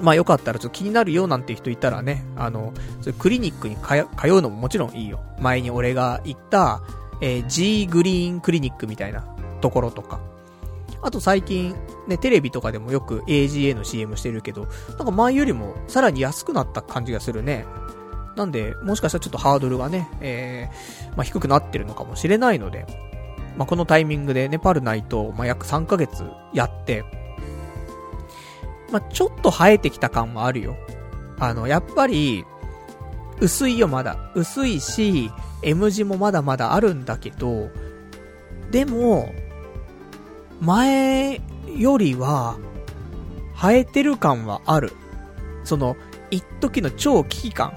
[0.00, 2.72] まあよかったらちょっと気になるよなんて人いたらね、あの、
[3.20, 5.20] クリニックに通うのももちろんいいよ。
[5.38, 6.82] 前に俺が行った、
[7.20, 9.24] えー、G グリーンクリニックみたいな
[9.60, 10.31] ところとか。
[11.02, 11.74] あと最近、
[12.06, 17.66] ね、テレビとかでもよく AGA の CM してるけど、なんか前よりもさらに安くなった感じがするね。
[18.36, 22.86] なんで、もしかしたらちょっとハードルがね、えー、まあ、低くなってるのかもしれないので、
[23.56, 27.04] まあ、このタイミングでね、パルナイト、まあ、約3ヶ月やって、
[28.90, 30.76] まあ、ちょっと生えてきた感はあるよ。
[31.38, 32.44] あの、やっぱり、
[33.40, 34.30] 薄いよ、まだ。
[34.34, 35.30] 薄いし、
[35.62, 37.70] M 字もまだまだあるんだけど、
[38.70, 39.32] でも、
[40.62, 41.40] 前
[41.76, 42.56] よりは、
[43.54, 44.92] 生えてる感はある。
[45.64, 45.96] その、
[46.30, 47.72] 一時の超危機感。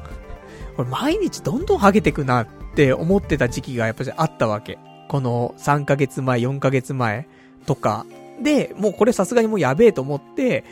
[0.77, 4.77] これ毎日どんどんハゲてくなって思ってた時期がやっぱりあったわけ。
[5.07, 7.27] この3ヶ月前、4ヶ月前
[7.65, 8.05] とか。
[8.41, 10.63] で、もうこれさすがにもうやべえと思って、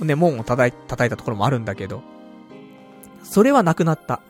[0.00, 2.02] ね、門を叩い叩いたところもあるんだけど。
[3.22, 4.20] それはなくなった。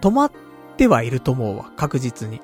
[0.00, 0.32] 止まっ
[0.76, 2.40] てはいると思うわ、確実に。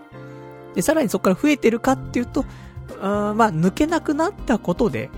[0.74, 2.44] で、さらにそこから増えてるかっていうと、
[2.90, 5.10] うん、まあ、抜けなくなったことで、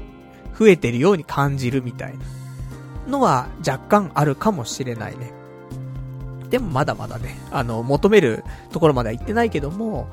[0.59, 2.24] 増えてるように感じるみたいな
[3.09, 5.33] のは若干あるかもしれないね。
[6.48, 10.09] でもまだまだね、あの、求めるところまでは行ってないけども、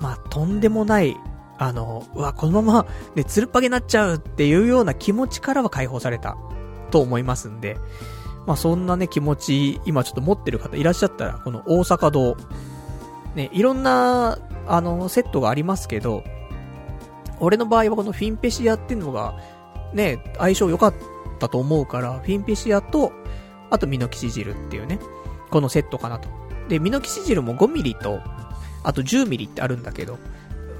[0.00, 1.16] まあ、とんでもない、
[1.58, 6.36] あの、うわ、このまま、ね、つるっぱげになっちゃうっていうような気持ちからは解放された、
[6.90, 7.76] と思いますんで、
[8.46, 12.36] まあ、そんなね、気持ち、今ちょっと持ってる方いらっしゃったら、この大阪堂、
[13.34, 16.24] ね、いろんな、あの、セットがありますけど、
[17.40, 19.38] 俺の場合はこのフィンペシアっていうのが、
[19.92, 20.94] ね、相性良かっ
[21.38, 23.12] たと思うから、フィンペシアと、
[23.70, 24.98] あとミノキシ汁っていうね、
[25.50, 26.28] このセットかなと。
[26.68, 28.20] で、ミノキシ汁も5ミリと、
[28.82, 30.18] あと10ミリってあるんだけど、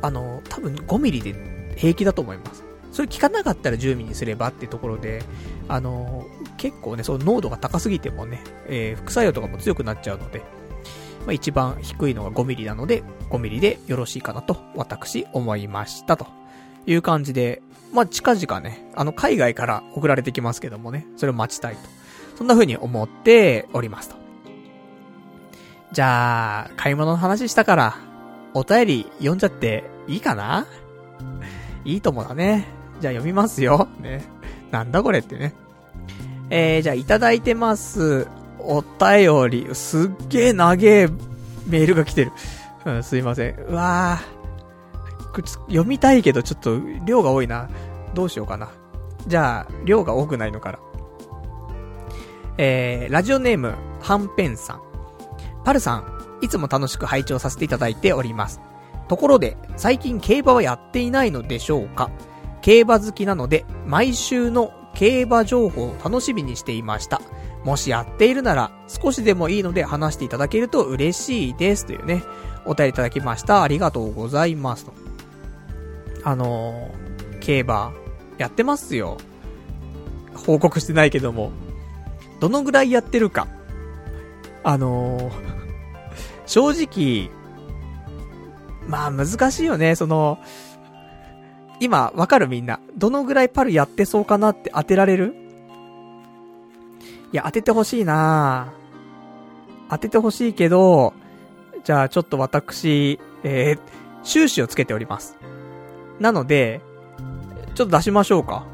[0.02, 2.64] あの、多分5ミリで平気だと思います。
[2.92, 5.22] それ効かなかったら10ミリにすればってところで、
[5.68, 10.40] あの、結構ね、その濃度が高すぎてもね、えー、副作用とかも強くなっちゃうので、
[11.26, 16.26] まあ、一番低いのが5ミリなので、5ミリでよろしいかなと、私、思いましたと
[16.86, 21.80] いう感じで、まあ、近々ね、あの、海外から送られてきますけどもね、それを待ちたいと。
[22.36, 24.16] そんな風に思っておりますと。
[25.92, 27.96] じゃあ、買い物の話したから、
[28.54, 30.66] お便り読んじゃっていいかな？
[31.84, 32.66] いいともだね。
[33.00, 33.88] じゃあ読みますよ。
[34.00, 34.24] ね。
[34.70, 35.54] なんだこれってね。
[36.50, 38.26] えー、じゃあいただいてます。
[38.58, 41.08] お便り、すっげえ長え
[41.66, 42.32] メールが来てる。
[42.84, 43.54] うん、すいません。
[43.68, 45.60] うわぁ。
[45.66, 47.68] 読みたいけどちょっと量が多いな。
[48.14, 48.70] どうしようかな。
[49.26, 50.78] じゃあ、量が多くないのから。
[52.58, 54.82] えー、ラジオネーム、はんぺんさん。
[55.64, 56.04] パルさん、
[56.40, 58.60] いつも楽しく拝聴させていただいております。
[59.08, 62.10] ところで、最近競馬はやっていないのでしょうか？
[62.62, 67.20] 競馬好きなので、毎週の競馬情報を楽しみにしていました。
[67.64, 71.84] もしやっているなら、少しでもいいので話していただけると嬉しいです。
[71.84, 72.22] というね、
[72.64, 73.62] お便りいただきました。
[73.62, 74.86] ありがとうございます。
[76.26, 77.94] あのー、競馬、
[78.36, 79.16] やってますよ。
[80.34, 81.52] 報告してないけども。
[82.40, 83.46] どのぐらいやってるか。
[84.64, 85.32] あのー、
[86.44, 87.30] 正直、
[88.88, 90.40] まあ難しいよね、その、
[91.78, 92.80] 今、わかるみんな。
[92.96, 95.32] どのぐらいパルやってそうかなって当てられる？
[97.32, 98.72] いや、当ててほしいな
[99.88, 101.14] 当ててほしいけど、
[101.84, 103.80] じゃあちょっと私、えー、
[104.24, 105.36] 収支をつけております。
[106.20, 106.80] なので、
[107.74, 108.64] ちょっと出しましょうか。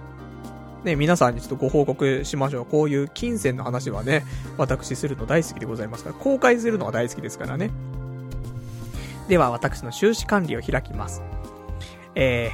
[0.84, 2.66] ね、皆さんにちょっとご報告しましょう。
[2.66, 4.24] こういう金銭の話はね、
[4.58, 7.70] 私するの大好きでございますから、公開するのは大好きですからね。
[9.28, 11.22] では、私の収支管理を開きます。
[12.14, 12.50] え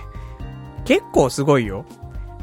[0.81, 1.85] ー、結構すごいよ。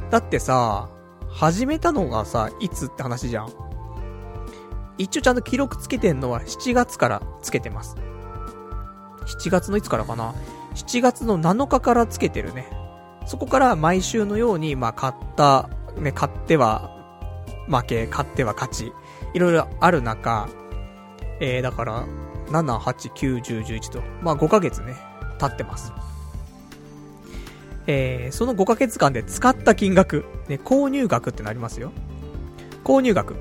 [0.10, 0.90] だってさ、
[1.30, 3.50] 始めたのがさ、いつって話じゃん。
[4.98, 7.96] 一応ちゃんと記録つけてんのは7月からつけてます。
[9.26, 10.34] 7月のいつからかな
[10.76, 12.68] ?7 月の7日からつけてるね。
[13.26, 16.92] そこから毎週のように、まあ、買った、ね、買っては
[17.68, 18.94] 負け、買っては勝ち、
[19.34, 20.48] いろいろある中、
[21.40, 22.06] えー、だから、
[22.50, 24.96] 7、8、9、10、11と、まあ5ヶ月ね、
[25.40, 25.92] 経ってます。
[27.88, 31.92] えー、その5ヶ月間で使った金額、ね、購入額ってなりますよ。
[32.84, 33.36] 購入額。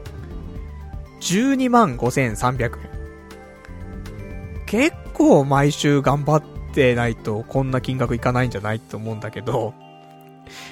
[1.20, 2.94] 12万5300円。
[4.66, 6.42] 結構毎週頑張っ
[6.74, 9.74] てないとこんな金額いかないんじゃないと思うんだけど、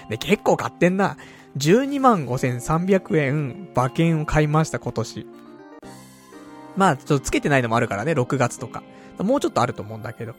[0.08, 1.16] ね、結構買ってんな。
[1.58, 5.26] 12万5300円馬券を買いました今年。
[6.76, 8.82] まあ、ちょっとつけてないのもあるからね、6月とか。
[9.18, 10.34] もうちょっとあると思うんだけど。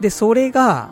[0.00, 0.90] で、それが、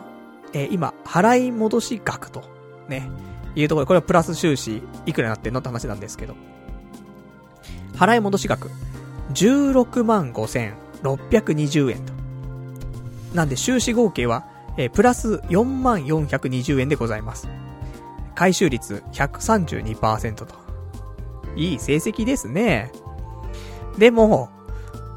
[0.53, 2.43] えー今、払い戻し額と、
[2.87, 3.07] ね、
[3.55, 6.35] いうところで、これはプラス収支、いくらになってんのって話なんですけど。
[7.95, 8.71] 払い戻し額、
[9.33, 12.22] 16万5620円と。
[13.33, 14.45] なんで、収支合計は、
[14.77, 17.47] えープラス4420円でございます。
[18.35, 20.55] 回収率132%と。
[21.55, 22.91] いい成績ですね。
[23.97, 24.49] でも、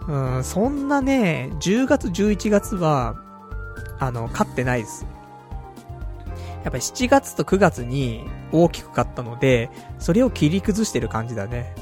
[0.09, 3.17] うん、そんなね、10月、11月は、
[3.99, 5.07] あの、勝ってないです。
[6.63, 11.75] やっぱり7月と9月に大きく勝ったので、それを切り崩してる感じだね。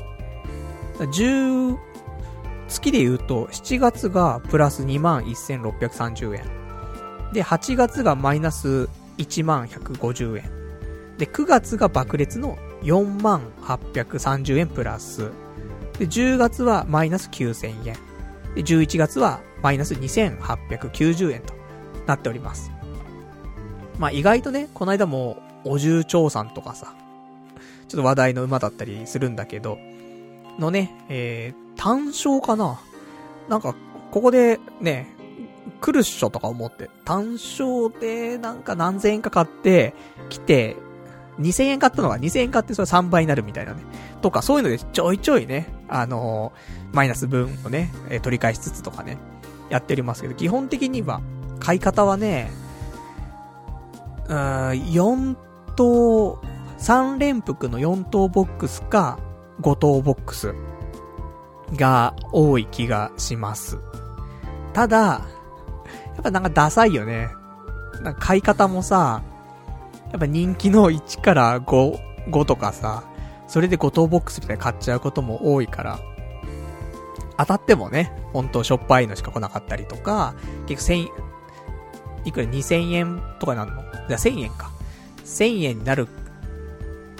[0.99, 1.77] 10、
[2.69, 6.45] 月で言うと、7月がプラス21,630円。
[7.33, 10.51] で、8月がマイナス11,150円。
[11.19, 15.31] で、9月が爆裂の48,30円プラス。
[15.99, 17.97] で、10月はマイナス9000円。
[18.55, 21.55] で、11月はマイナス2890円と
[22.07, 22.71] なっております。
[23.99, 26.95] まあ意外とね、この間も、お重長さんとかさ、
[27.89, 29.79] ちょっと話題の馬だったりするんだけど、
[30.59, 32.81] のね、えー、単勝かな？
[33.49, 33.75] なんか、
[34.11, 35.15] ここでね、
[35.81, 39.95] 来るっしょとか思って、単勝でなんか何千円か買って、
[40.29, 40.77] 来て、
[41.41, 43.83] 2000円買ったのが2000円買ってそれ3倍になるみたいなね。
[44.23, 49.19] とか、そういうのでちょいちょいね、あのーマイナス分をね、え取り返しつつとかね、
[49.69, 51.21] やっておりますけど、基本的には、
[51.59, 52.53] 買い方はね、
[54.29, 55.37] うーん、4
[55.75, 56.41] 等、
[56.79, 59.19] 3連複の4等ボックスか、
[59.61, 60.55] 5等ボックス。
[61.75, 63.79] が多い気がします。
[64.73, 65.21] ただ、や
[66.21, 67.29] っぱなんかダサいよね。
[68.03, 69.23] なんか買い方もさ、
[70.11, 71.99] やっぱ人気の1から5、
[72.31, 73.05] 5とかさ、
[73.47, 75.99] それで5等ボックスみたいに買っちゃうことも多いから、
[77.37, 80.35] 当たってもね、本当しょっぱいのしか来なかったりとか、
[80.67, 81.09] 結局1000、
[82.27, 83.83] いくら2000円とかなんの？
[84.09, 84.71] じゃあ1000円か。
[85.25, 86.07] 1000円になる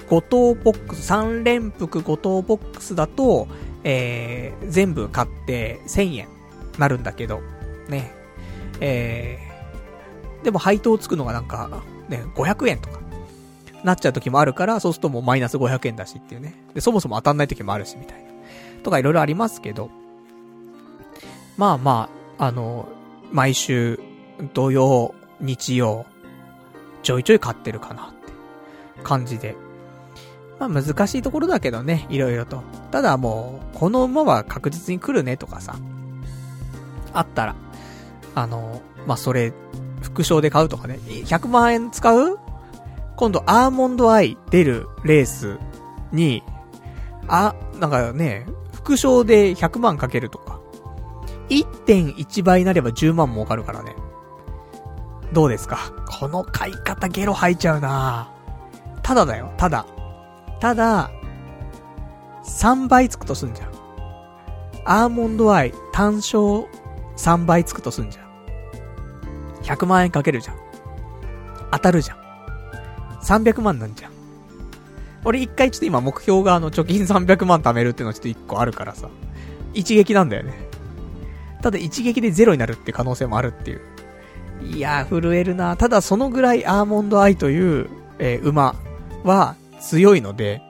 [0.07, 3.47] 5等ボックス、3連複5等ボックスだと、
[3.85, 6.27] えー、全部買って1000円
[6.77, 7.41] なるんだけど、
[7.87, 8.11] ね。
[8.81, 12.99] えー、でも配当つくのがなんか、ね、500円とか、
[13.83, 16.55] なっちゃう時もあるから、そうするともうマイナス500円だしっていうね。
[16.73, 18.25] で、そもそも当たんない時もあるし、みたいな。
[18.83, 19.91] とかいろいろありますけど、
[21.55, 22.89] まあまあ、あの、
[23.31, 23.99] 毎週、
[24.53, 26.05] 土曜、日曜、
[27.03, 28.33] ちょいちょい買ってるかなって
[29.03, 29.55] 感じで。
[30.67, 32.61] まあ難しいところだけどね、いろいろと。
[32.91, 35.75] ただもう、この馬は確実に来るねとかさ、
[37.13, 37.55] あったら、
[38.35, 39.53] あの、まあそれ、
[40.01, 42.39] 副賞で買うとかね、100万円使う？
[43.15, 45.57] 今度アーモンドアイ出るレース
[46.11, 46.43] に、
[47.27, 50.59] あ、なんかね、副賞で100万かけるとか。
[51.49, 53.95] 1.1倍になれば10万儲かるからね。
[55.31, 55.93] どうですか？
[56.19, 58.31] この買い方ゲロ吐いちゃうな
[59.01, 59.85] ただだよ、ただ。
[60.59, 61.11] ただ、
[62.43, 63.75] 3倍つくとすんじゃん。
[64.85, 66.67] アーモンドアイ単勝
[67.17, 68.25] 3倍つくとすんじゃん。
[69.63, 70.57] 100万円かけるじゃん。
[71.71, 72.17] 当たるじゃん。
[73.23, 74.11] 300万なんじゃん。
[75.23, 79.09] 俺一回ちょっと今目標があの貯金300万貯めるっていうのはちょっと一個あるからさ。
[79.73, 80.53] 一撃なんだよね。
[81.63, 83.81] ただ一撃でゼロになるって可能性もあるっていう。
[84.61, 87.89] いやー、震えるなただそのぐらいアーモンドアイという、
[88.19, 88.75] えー馬
[89.23, 90.61] は強いので、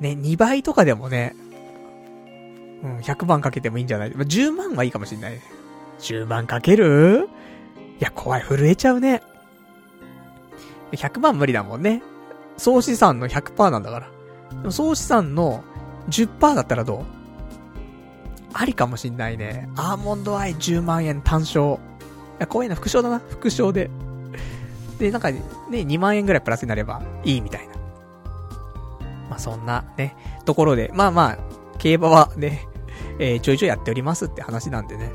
[0.00, 1.34] ね、2倍とかでもね、
[2.82, 4.10] うん、100万かけてもいいんじゃない？
[4.10, 5.40] まあ ?10 万はいいかもしんない。
[6.00, 7.28] 10万かける？
[8.00, 9.22] いや、怖い、震えちゃうね。
[10.92, 12.02] 100万無理だもんね。
[12.56, 14.10] 総資産の100%なんだから。
[14.50, 15.64] でも総資産の
[16.10, 17.04] 10%だったらどう？
[18.52, 19.68] ありかもしんないね。
[19.76, 21.74] アーモンドアイ10万円単勝。
[21.74, 21.76] い
[22.40, 23.90] や、怖いな、副賞だな、副賞で。
[24.98, 27.74] で、なんかね、2万円ぐらいプラスになればいいみたいな。
[29.28, 31.38] まあそんなね、ところで、まあまあ、
[31.78, 32.66] 競馬はね、
[33.18, 35.12] えー、ちょいちょいやっておりますって話なんでね。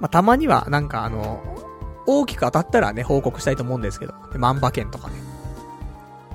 [0.00, 1.40] まあ、たまには、なんかあの、
[2.06, 5.14] 大きく当たったらね、報告したいと思うんですけど、万馬券とかね。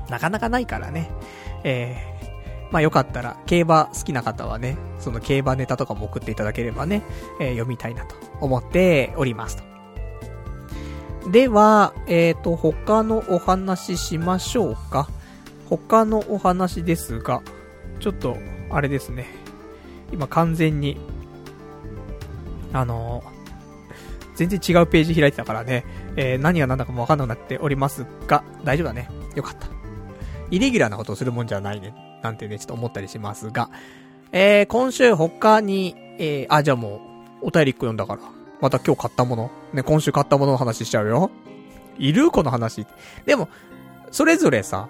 [0.09, 1.11] なかなかないからね。
[1.63, 7.01] えー、まあよかったら、競馬好きな方はね、その競馬ネタとかも送っていただければね、
[7.39, 9.74] えー、読みたいなと思っておりますと。
[11.31, 15.07] では、えっ、ー、と、他のお話しましょうか。
[15.69, 17.41] 他のお話ですが、
[17.99, 18.37] ちょっと、
[18.69, 19.27] あれですね。
[20.11, 20.97] 今完全に、
[22.73, 23.23] あの、
[24.35, 29.09] 全然違うページ開いてたからね、えー、何が何だかもわかんなくなっておりますが、大丈夫だね。
[29.33, 29.67] よかった。
[30.51, 31.93] イレギュラーなことをするもんじゃないね。
[32.21, 33.69] なんてね、ちょっと思ったりしますが、
[34.31, 37.01] えー、今週他に、えー、あ、じゃあも
[37.41, 38.21] う、お便り1個読んだから、
[38.61, 41.29] また今日買ったもの、ね、今週買ったものの話しちゃうよ。
[41.97, 42.31] いる？
[42.31, 42.85] この話。
[43.25, 43.49] でも、
[44.11, 44.89] それぞれさ、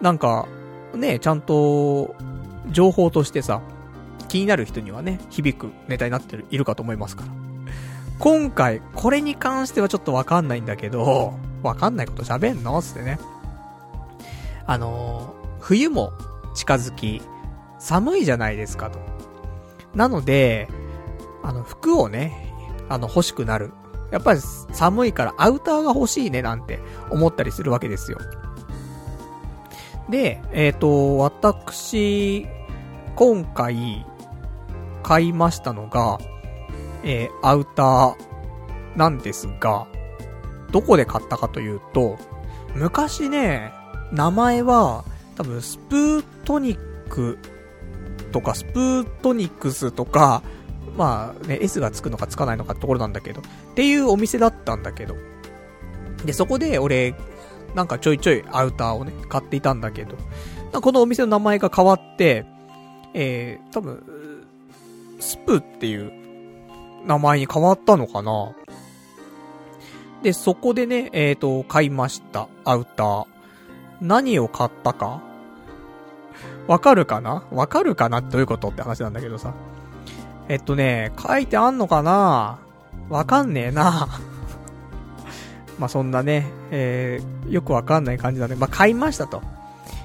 [0.00, 0.46] なんか、
[0.94, 2.14] ね、ちゃんと、
[2.70, 3.60] 情報としてさ、
[4.28, 7.28] 気になる人にはね、響くネタになってる、いるかと思いますから。
[8.18, 12.80] 今回、これに関してはちょっとわかんないんだけど、わかんないこと喋んの？
[12.80, 13.18] つってね。
[14.66, 16.12] あのー、冬も
[16.54, 17.20] 近づき、
[17.78, 18.98] 寒いじゃないですかと。
[19.94, 20.68] なので、
[21.44, 22.52] あの、服をね、
[22.88, 23.72] あの、欲しくなる。
[24.10, 26.78] やっぱり寒いからアウターが欲しいねなんて
[27.10, 28.18] 思ったりするわけですよ。
[30.08, 32.46] で、えっ、ー、と、私、
[33.16, 34.06] 今回、
[35.02, 36.18] 買いましたのが、
[37.02, 38.16] えー、アウター
[38.96, 39.86] なんですが、
[40.70, 42.18] どこで買ったかというと、
[42.74, 43.72] 昔ね、
[44.12, 45.04] 名前は、
[45.36, 47.38] 多分、スプートニック
[48.32, 50.42] とか、スプートニックスとか、
[50.96, 55.16] まあね、S がつくのかつかないのかってところなんだけど、っていうお店だったんだけど。
[56.24, 57.14] で、そこで俺、
[57.74, 60.16] なんかちょいちょいアウターをね、買っていたんだけど、
[60.80, 62.46] このお店の名前が変わって、
[63.12, 64.02] えー、多分、
[65.20, 66.12] スプっていう
[67.06, 68.52] 名前に変わったのかな
[70.22, 72.48] で、そこでね、えっ、ー、と、買いました。
[72.64, 73.26] アウター。
[74.00, 75.22] 何を買ったか？
[76.66, 77.44] わかるかな？
[77.50, 78.20] わかるかな？
[78.22, 78.68] どういうこと？
[78.68, 79.54] って話なんだけどさ。
[80.48, 82.58] えっとね、書いてあんのかな？
[83.08, 84.08] わかんねえな。
[85.78, 89.42] まあ、そんなね、えー、よくわかんない感じなんで、まあ、買いましたと。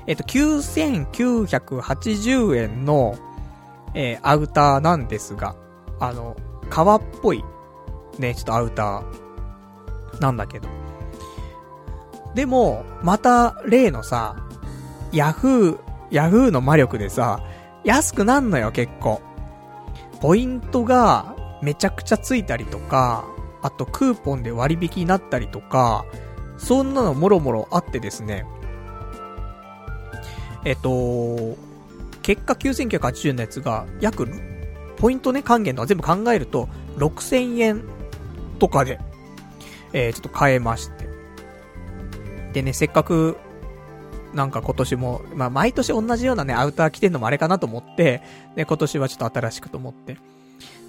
[0.08, 3.16] えっと、9980円の、
[3.94, 5.56] えー、アウターなんですが、
[6.00, 6.36] あの、
[6.70, 7.44] 革っぽい、
[8.18, 9.04] ね、ちょっとアウター、
[10.20, 10.68] なんだけど。
[12.34, 14.36] でも、また、例のさ、
[15.12, 15.80] ヤフー、
[16.12, 17.42] ヤフーの魔力でさ、
[17.84, 19.22] 安くなんのよ、結構。
[20.22, 23.26] ポイントがめちゃくちゃついたりとか、
[23.62, 26.06] あとクーポンで割引になったりとか、
[26.58, 28.46] そんなのもろもろあってですね、
[30.66, 31.58] えっと、
[32.22, 34.28] 結果9980円のやつが約、
[34.98, 36.68] ポイントね、還元とか全部考えると、
[36.98, 37.84] 6000円
[38.60, 39.00] とかで、
[39.94, 41.10] えー、ちょっと買えまして。
[42.54, 43.38] でね、せっかく、
[44.34, 48.22] なんか今年も、まあ、毎年同じようなね、アウター着てんのもあれかなと思って、
[48.56, 50.18] で、今年はちょっと新しくと思って。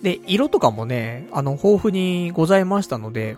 [0.03, 3.37] で、色とかもね、あの、豊富にございましたので、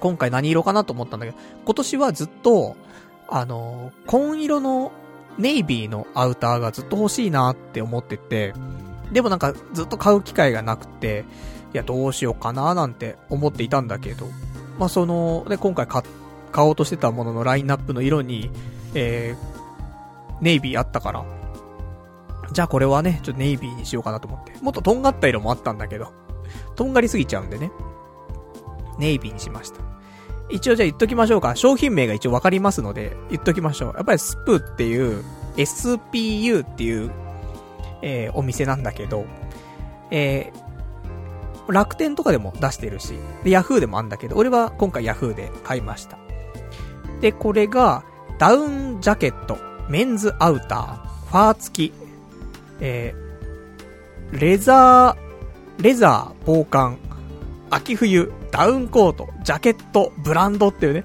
[0.00, 2.76] 今回何色かなと思ったんだけど、今年はずっと、
[3.28, 4.92] あの、紺色の
[5.38, 8.54] ネイビーのアウターがずっと欲しいなって思ってて、
[9.12, 11.24] でもなんかずっと買う機会がなくて、
[11.74, 14.26] いや、どうしようかななんて思っていたんだけど、
[14.78, 16.04] まあ、その、ね、今回買っ
[16.52, 18.50] 買おうとしてたもののラインナップの色に、
[18.94, 21.24] えー、ネイビーあったから、
[22.52, 24.52] じゃあこれはね、ちょっとネイビーにしようかなと思って。
[24.60, 26.12] もっととんがった色もあったんだけど、
[26.76, 27.70] とんがりすぎちゃうんでね。
[28.98, 29.80] ネイビーにしました。
[30.50, 31.56] 一応じゃあ言っときましょうか。
[31.56, 33.94] 商品名が一応わかりますので、言っときましょう。
[33.96, 35.24] やっぱりスプーっていう、
[35.56, 37.10] SPU っていう、
[38.02, 39.24] えー、お店なんだけど、
[40.10, 46.18] えー、楽天とかでも出してるし、で、ヤフーでもあんだけど、俺は今回ヤフーで買いました。
[47.22, 48.04] で、これが、
[48.38, 49.56] ダウンジャケット、
[49.88, 50.96] メンズアウター、
[51.28, 51.92] ファー付き、
[52.80, 56.98] えー、レザー、レザー、防寒、
[57.70, 61.04] 秋冬、ダウンコート、ジャケット、ブランドっていうね、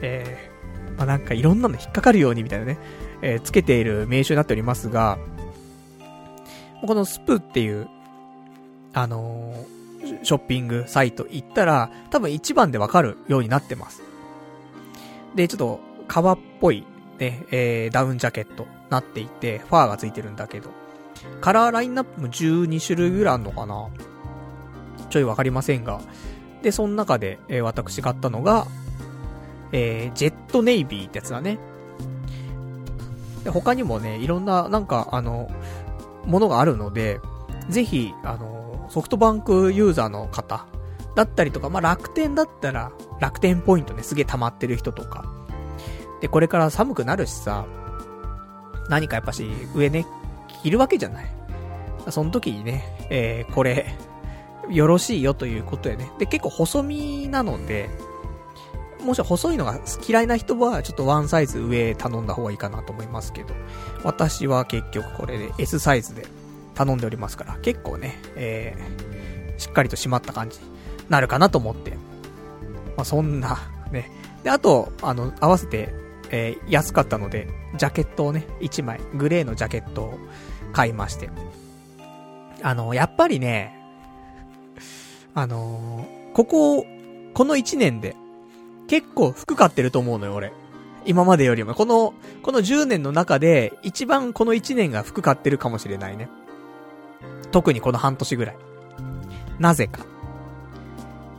[0.00, 2.78] えー、まあ、なんかいろんなの引っかかるようにみたいなね、
[3.20, 5.18] えー、つけている名称になっておりますが、
[6.86, 7.88] このスプっていう、
[8.94, 14.07] あのー、ショッピングサイト行ったら、多分一番でわかるようになってます。
[15.34, 16.86] で、ちょっと、革っぽい、
[17.18, 20.70] ね、えー、ダウンジャケットなっていて、ファーがついてるんだけど、
[21.40, 23.88] カラーラインナップも12種類ぐらいあるのかな
[25.10, 26.00] ちょいわかりませんが。
[26.62, 28.66] で、その中で、えー、私買ったのが、
[29.72, 31.58] えー、ジェットネイビーってやつだね。
[33.44, 35.50] で、他にもね、いろんな、なんか、あの、
[36.24, 37.20] ものがあるので、
[37.68, 40.66] ぜひ、あの、ソフトバンクユーザーの方、
[41.18, 45.24] だったりとか、まあ、楽天だったら、楽天ポイントね、すげえ溜まってる人とか。
[46.20, 47.66] で、これから寒くなるしさ、
[48.88, 50.06] 何かやっぱし、上ね、
[50.62, 51.26] 着るわけじゃない。
[52.10, 53.96] その時にね、えー、これ、
[54.70, 56.08] よろしいよということでね。
[56.20, 57.90] で、結構細身なので、
[59.04, 63.54] もし細いのが嫌いな人は、ちょっとワンサイズ上頼んだ方がいいかなと思いますけど、
[64.04, 66.28] 私は結局これで S サイズで
[66.76, 70.60] 頼んでおりますから、結構ね、えー、しっかりと締まった感じ
[71.08, 71.92] なるかなと思って。
[72.96, 73.58] まあ、そんな、
[73.92, 74.10] ね。
[74.42, 75.94] で、あと、あの、合わせて、
[76.30, 80.18] えー、安かったので、ジャケットをね、1枚、グレーのジャケットを
[80.72, 81.30] 買いまして。
[82.62, 83.74] あの、やっぱりね、
[85.34, 86.86] あのー、ここ、
[87.34, 88.16] この1年で、
[88.88, 90.52] 結構服買ってると思うのよ、俺。
[91.04, 91.74] 今までよりも。
[91.74, 96.28] この、この10年の中で、一番この1年が服買ってるかもしれないね。
[97.50, 98.56] 特にこの半年ぐらい。
[99.58, 100.00] なぜか。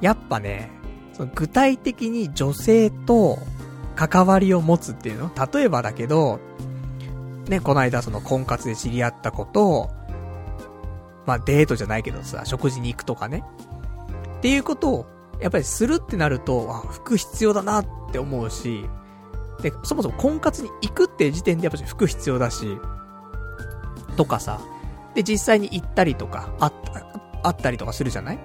[0.01, 0.71] やっぱね、
[1.13, 3.37] その具体的に女性と
[3.95, 5.31] 関わりを持つっていうの？
[5.53, 6.39] 例えばだけど、
[7.47, 9.89] ね、この間その婚活で知り合った子と、
[11.25, 13.43] まあデートじゃないけどさ、食事に行くとかね。
[14.37, 15.05] っていうことを
[15.41, 18.85] やっぱりするってなると、あ、服必要だなって思うし、
[19.61, 22.77] で、そもそも婚活に行くっていう時点でやっぱ服必要だし、
[24.15, 24.61] とかさ、
[25.15, 28.39] で、実際に行ったりとか、あった、あったりとかするじゃない？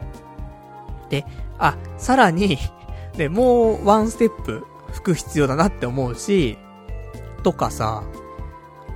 [1.11, 1.25] で、
[1.59, 2.59] あ、さらに
[3.17, 6.59] で、 もうワンステップ服必要だなって思うし、
[7.43, 8.03] とかさ、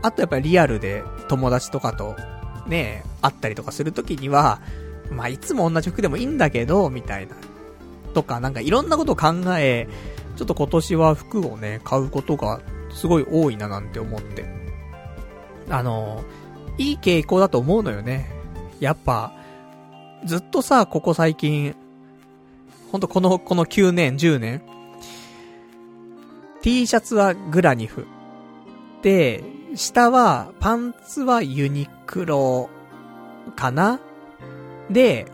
[0.02, 2.16] あとやっぱりリアルで友達とかと
[2.66, 4.60] ね、会ったりとかするときには、
[5.10, 7.34] まあ、いつも同じ服でもいいんだけど、みたいな。
[8.14, 9.88] とか、なんかいろんなことを考え、
[10.36, 14.44] ちょっと今年は服をね、買うことがすごい多いななんて思って。
[15.70, 16.22] あの、
[16.78, 18.30] いい傾向だと思うのよね。
[18.80, 19.32] やっぱ、
[20.24, 21.74] ずっとさ、ここ最近、
[22.90, 24.62] ほんとこの、この9年、10年、
[26.62, 28.06] T シャツはグラニフ。
[29.02, 32.68] で、下は、パンツはユニクロ
[33.56, 34.00] かな
[34.90, 35.26] で、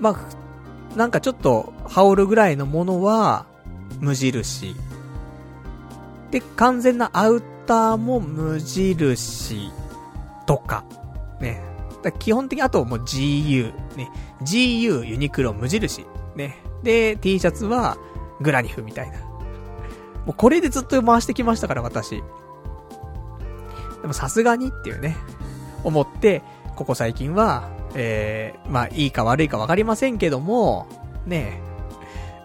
[0.00, 3.46] まあ、なんかちょっと羽織るぐらいのものは
[4.00, 4.74] 無印。
[6.30, 9.70] で、完全なアウターも無印
[10.46, 10.84] とか。
[11.40, 11.62] ね。
[12.18, 13.72] 基本的にあともう GU。
[13.96, 14.10] ね。
[14.44, 16.06] GU、ユニクロ、無印。
[16.36, 16.56] ね。
[16.82, 17.96] で、T シャツは
[18.40, 19.20] グラニフみたいな。
[20.26, 22.22] もうこれでずっと回してきましたから、私。
[24.00, 25.16] でもさすがにっていうね。
[25.84, 26.42] 思って、
[26.76, 30.86] ここ最近は、えー、まあ、いいか悪いかわかりませんけども、
[31.26, 31.60] ね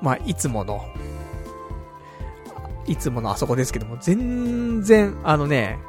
[0.01, 0.85] え、まあ、いつもの、
[2.85, 5.79] いつものあそこですけども、全然、あのね、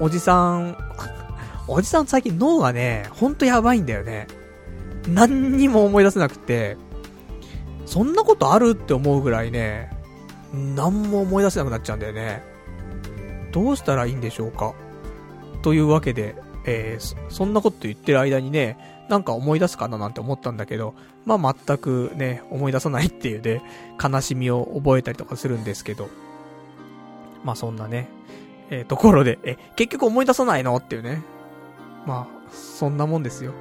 [0.00, 0.76] おじさん、
[1.68, 4.26] おじさん最近脳がね、ほんとやばいんだよね。
[5.08, 6.76] 何にも思い出せなくて、
[7.84, 9.90] そんなことあるって思うぐらいね、
[10.52, 12.42] 何も思い出せなくなっちゃうんだよね。
[13.52, 14.74] どうしたらいいんでしょうか？
[15.62, 16.34] というわけで、
[16.64, 20.94] えー、そんなこと言ってる間にね、なんか思い出すかななんて思ったんだけど、
[21.24, 23.62] まあ全くね、思い出さないっていうで、
[24.02, 26.08] 悲しみを覚えたりとかするんですけど、
[27.44, 28.08] まあそんなね、
[28.70, 30.76] えー、ところで、え、結局思い出さないの？
[30.76, 31.22] っていうね。
[32.04, 33.52] まあ、そんなもんですよ。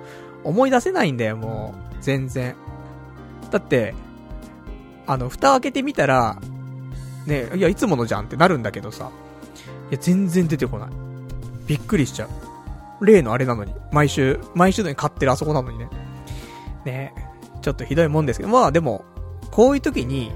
[0.45, 1.95] 思い出せないんだよ、もう。
[2.01, 2.55] 全然。
[3.51, 3.93] だって、
[5.07, 6.37] あの、蓋開けてみたら、
[7.25, 9.11] ね、いや、いつものじゃんってなるんだけどさ。
[9.89, 10.89] いや、全然出てこない。
[11.67, 12.27] びっくりしちゃ
[13.01, 13.05] う。
[13.05, 13.73] 例のあれなのに。
[13.91, 15.89] 毎週、毎週のに買ってるあそこなのにね。
[16.85, 17.13] ね
[17.61, 19.03] ちょっとひどいもんですけど、まあでも、
[19.51, 20.31] こういう時に、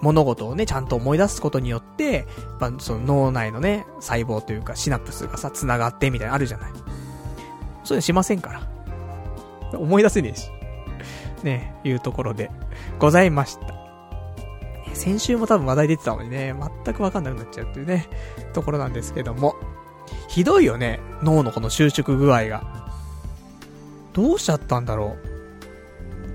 [0.00, 2.26] 物事をね、ちゃんと思い出すことによって、
[2.58, 6.72] まあ、その脳内のね、細胞というかシナプスがさ、繋がってみたいなのあるじゃない。
[7.84, 8.69] そういうのしませんから。
[9.78, 10.50] 思い出せねえし。
[11.42, 12.50] ね、いうところで、
[12.98, 13.80] ございました。
[14.92, 16.54] 先週も多分話題出てたのにね、
[16.84, 18.08] 全くわかんなくなっちゃうっていうね、
[18.52, 19.54] ところなんですけども。
[20.28, 21.00] ひどいよね。
[21.22, 22.90] 脳のこの収縮具合が。
[24.12, 25.16] どうしちゃったんだろ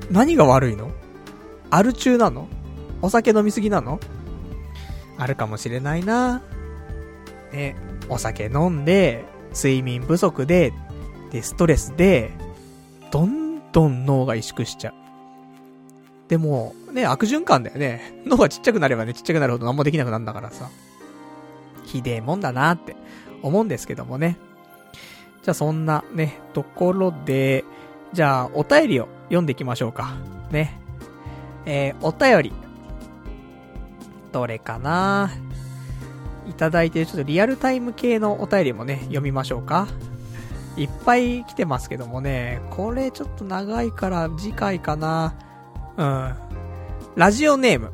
[0.09, 0.13] う。
[0.13, 0.91] 何が悪いの？
[1.69, 2.47] アル中なの？
[3.01, 3.99] お酒飲みすぎなの？
[5.17, 6.41] あるかもしれないな。
[7.51, 7.75] ね、
[8.09, 10.73] お酒飲んで、睡眠不足で、
[11.31, 12.33] で、ストレスで、
[13.15, 14.93] どんどん脳が萎縮しちゃう。
[16.27, 18.01] でも、ね、悪循環だよね。
[18.27, 20.69] 脳がちっちゃくなればね、ちっちゃくなるほど何もできなくなるんだからさ。
[21.85, 22.97] ひでえもんだなって
[23.41, 24.37] 思うんですけどもね。
[25.43, 27.63] じゃあそんなね、ところで、
[28.11, 30.15] じゃあお便りを読んでいきましょうか。
[30.51, 30.77] ね。
[31.65, 32.53] えー、お便り。
[34.33, 35.31] どれかな
[36.49, 39.87] いただいてちょっとリアルタイム系のお便りもね、読みましょうか。
[40.77, 45.33] いっぱい来てますけどもね、これちょっと長いから次回かな。
[45.97, 46.35] うん。
[47.15, 47.91] ラジオネーム。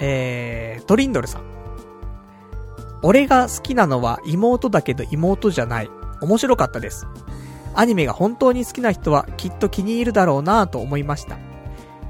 [0.00, 1.42] えー、トリンドルさん。
[3.02, 5.90] 俺が好きなのは妹だけど妹じゃない。
[6.20, 7.06] 面白かったです。
[7.74, 11.36] アニメが本当に好きな人はきっと気に入るだろうなぁと思いました。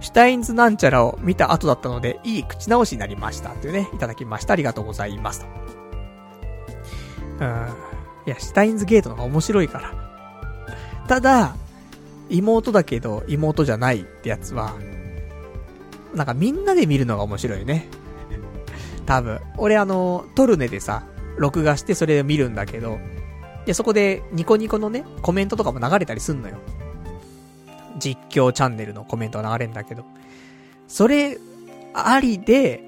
[0.01, 3.51] シュタインズなんちゃらを見た後だったので、いい口直しになりました。
[3.51, 4.53] というね、いただきました。
[4.53, 5.47] ありがとうございます。
[7.41, 7.92] うん。
[8.27, 9.95] いや、シュタインズゲートの方が面白いから。
[11.09, 11.57] ただ、
[12.29, 14.75] 妹だけど妹じゃないってやつは、
[16.15, 17.89] なんかみんなで見るのが面白いね。
[19.07, 19.41] 多分。
[19.57, 21.05] 俺あの、トルネでさ、
[21.37, 22.99] 録画してそれで見るんだけど、
[23.67, 26.57] で、そこでニコニコのね、コメントとかも流れたりすんのよ。
[27.99, 30.05] 実況チャンネルのコメントが流れんだけど、
[30.89, 31.39] それ、
[31.95, 32.83] ありで、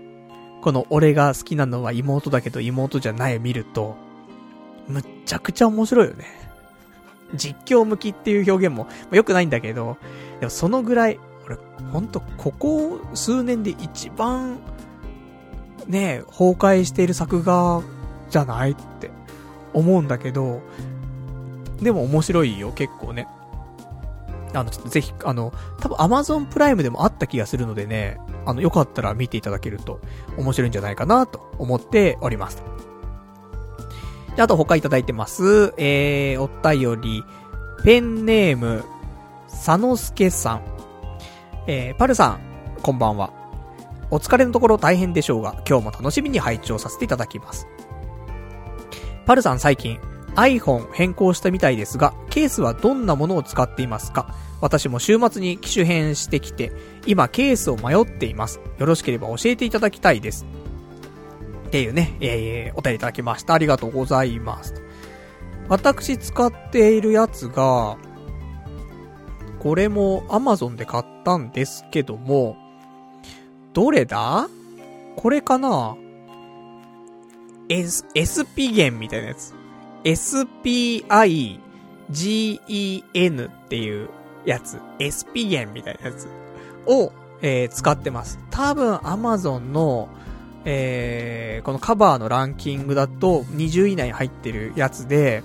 [0.62, 3.96] この俺が好きなのは妹だけど妹じゃないを見ると、
[4.88, 6.24] むっちゃくちゃ面白いよね。
[7.34, 9.96] 実況向きっていう表現もま良くないんだけど、
[10.40, 11.56] でもそのぐらい、俺、
[11.92, 14.58] ほんと、ここ数年で一番、
[15.86, 17.82] ね、崩壊している作画
[18.30, 19.10] じゃないって
[19.72, 20.62] 思うんだけど、
[21.80, 23.26] でも面白いよ、結構ね。
[24.54, 30.00] あの、ちょっとぜひ、あの、多分 Amazon プライムでもあった気がするのでね、あの、よかったら見ていただけると
[30.38, 32.62] 面白いんじゃないかなと思っております。
[34.36, 35.74] で、あと他いただいてます。
[35.76, 37.24] えー、お便り、
[37.84, 38.84] ペンネーム、
[39.48, 40.62] 佐野助さん。
[41.66, 42.40] えー、パルさん、
[42.82, 43.32] こんばんは。
[44.10, 47.66] お疲れのところ大変でしょうが、今日も楽しみに拝聴させていただきます。
[49.24, 49.98] パルさん最近、
[50.34, 54.34] iPhone 変更したみたいですが、ケースはどんなものを使っていますか？
[54.60, 56.72] 私も週末に機種変してきて、
[57.06, 58.60] 今ケースを迷っています。
[58.78, 60.44] よろしければ教えていただきたいです。
[61.74, 63.54] っていうね、えー、お便りいただきました。
[63.54, 64.74] ありがとうございます。
[65.68, 67.96] 私使っているやつが、
[69.58, 72.56] これも Amazon で買ったんですけども、
[73.72, 74.48] どれだ？
[75.16, 75.96] これかな
[77.68, 79.52] ?S、SP 弦みたいなやつ。
[80.04, 81.58] SPIGEN
[83.48, 84.10] っていう
[84.46, 84.78] やつ。
[85.02, 86.28] SP 弦みたいなやつ
[86.86, 87.10] を、
[87.42, 88.38] えー、使ってます。
[88.52, 90.08] 多分 Amazon の、
[90.64, 95.42] えー、このカバーのランキングだと20位以内に入ってるやつで、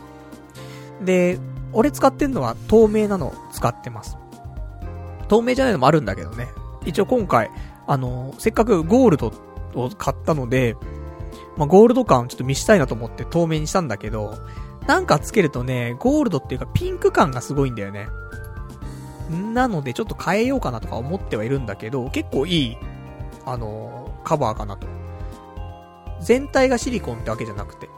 [1.02, 1.40] で、
[1.74, 4.18] 俺使ってんのは透明なの使ってます。
[5.28, 6.48] 透明じゃないのもあるんだけどね。
[6.86, 7.52] 一応今回、
[7.88, 9.34] あの、せっかくゴールド
[9.76, 10.76] を買ったので、
[11.58, 14.38] まあ、ゴールド感をちょっと見したいなと思って透明にしたんだけど、
[14.88, 18.08] なんかつけるとね、ゴールドっていうかピンク感がすごいんだよね。
[19.54, 22.78] なのでちょっと変えようかなとか思ってはいるんだけど、結構いい、
[23.46, 24.88] あの、カバーかなと。
[26.22, 27.90] 全体がシリコンってわけじゃなくて、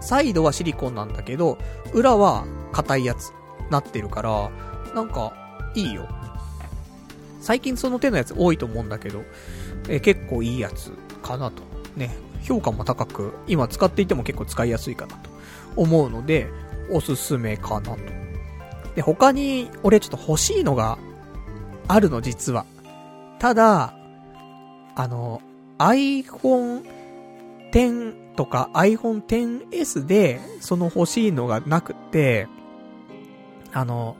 [0.00, 1.58] サイドはシリコンなんだけど、
[1.92, 3.32] 裏は硬いやつ、
[3.70, 4.50] なってるから、
[4.94, 5.32] なんか、
[5.74, 6.08] いいよ。
[7.40, 9.22] 最近その手のやつ多いと思うんだけど、
[9.88, 10.92] え結構いいやつ
[11.22, 11.62] かなと。
[11.96, 12.10] ね。
[12.42, 15.30] 評価も高く、今使っていても結構使いやすいかなと
[15.76, 16.48] 思うので、
[16.90, 17.96] おすすめかなと。
[18.94, 20.98] で、他に、俺ちょっと欲しいのが
[21.88, 22.66] あるの、実は。
[23.38, 23.94] ただ、
[24.94, 25.40] あの、
[25.78, 26.82] iPhone
[27.72, 32.48] X とか iPhone XS で、その欲しいのがなくて、
[33.72, 34.16] あの、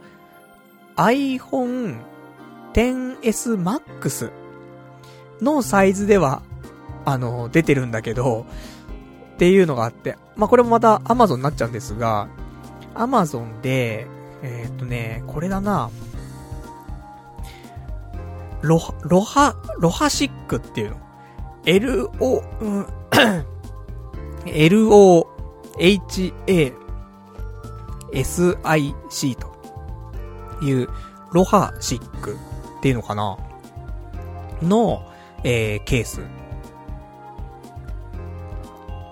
[0.96, 2.00] iPhone
[2.72, 4.30] XS Max
[5.40, 6.42] のサイズでは、
[7.04, 8.46] あの、出てるんだけど、
[9.34, 12.28] っていうのがあって、まあ、これもまた Amazon になっちゃうんですが、
[12.94, 14.06] Amazon で、
[14.42, 15.90] えー、っとね、これだな、
[18.60, 20.96] ロハ、ロハ、ロハシックっていうの。
[21.64, 22.86] L-O、うん、
[24.46, 25.26] L-O-H-A-S-I-C
[29.36, 29.52] と
[30.62, 30.88] いう、
[31.32, 32.36] ロハシック
[32.78, 33.38] っていうのかな？
[34.62, 35.02] の、
[35.44, 36.20] えー、ケース。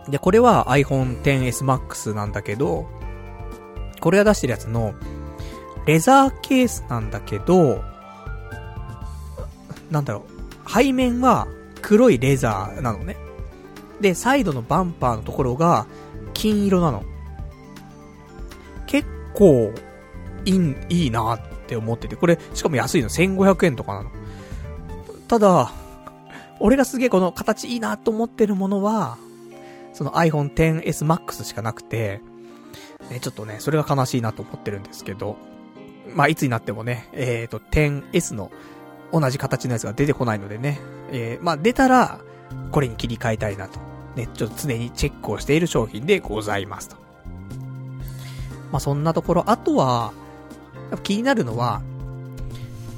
[0.09, 2.87] で、これは iPhone XS Max なんだけど、
[4.01, 4.95] これが出してるやつの、
[5.87, 7.83] レザーケースなんだけど、
[9.91, 10.25] なんだろ
[10.67, 11.49] う、背面は
[11.83, 13.17] 黒いレザーなのね。
[14.01, 15.87] で、サイドのバンパーのところが
[16.35, 17.05] 金色なの。
[18.87, 19.73] 結構、
[20.45, 24.11] いい、いいなって思ってて、これ、しかも安いの、1500円とかなの。
[25.29, 25.71] ただ、
[26.59, 29.17] 俺がすげえこの形いいなと思ってるものは、
[29.93, 32.21] その iPhone XS Max しかなくて、
[33.11, 35.37] ね、ちょっとね、それが悲しいなと思ってるんですけど、
[36.15, 38.51] まあ、いつになってもね、えっ、ー、と、10S の
[39.13, 40.81] 同じ形のやつが出てこないのでね、
[41.13, 42.21] えー、まあ、出たら、
[42.71, 43.90] これに切り替えたいなと。
[44.17, 46.97] ね、ちょっと常にチェックをしている商品でございますと。
[48.73, 49.45] まあ、そんなところ。
[49.51, 50.13] あとは、
[51.03, 51.83] 気になるのは、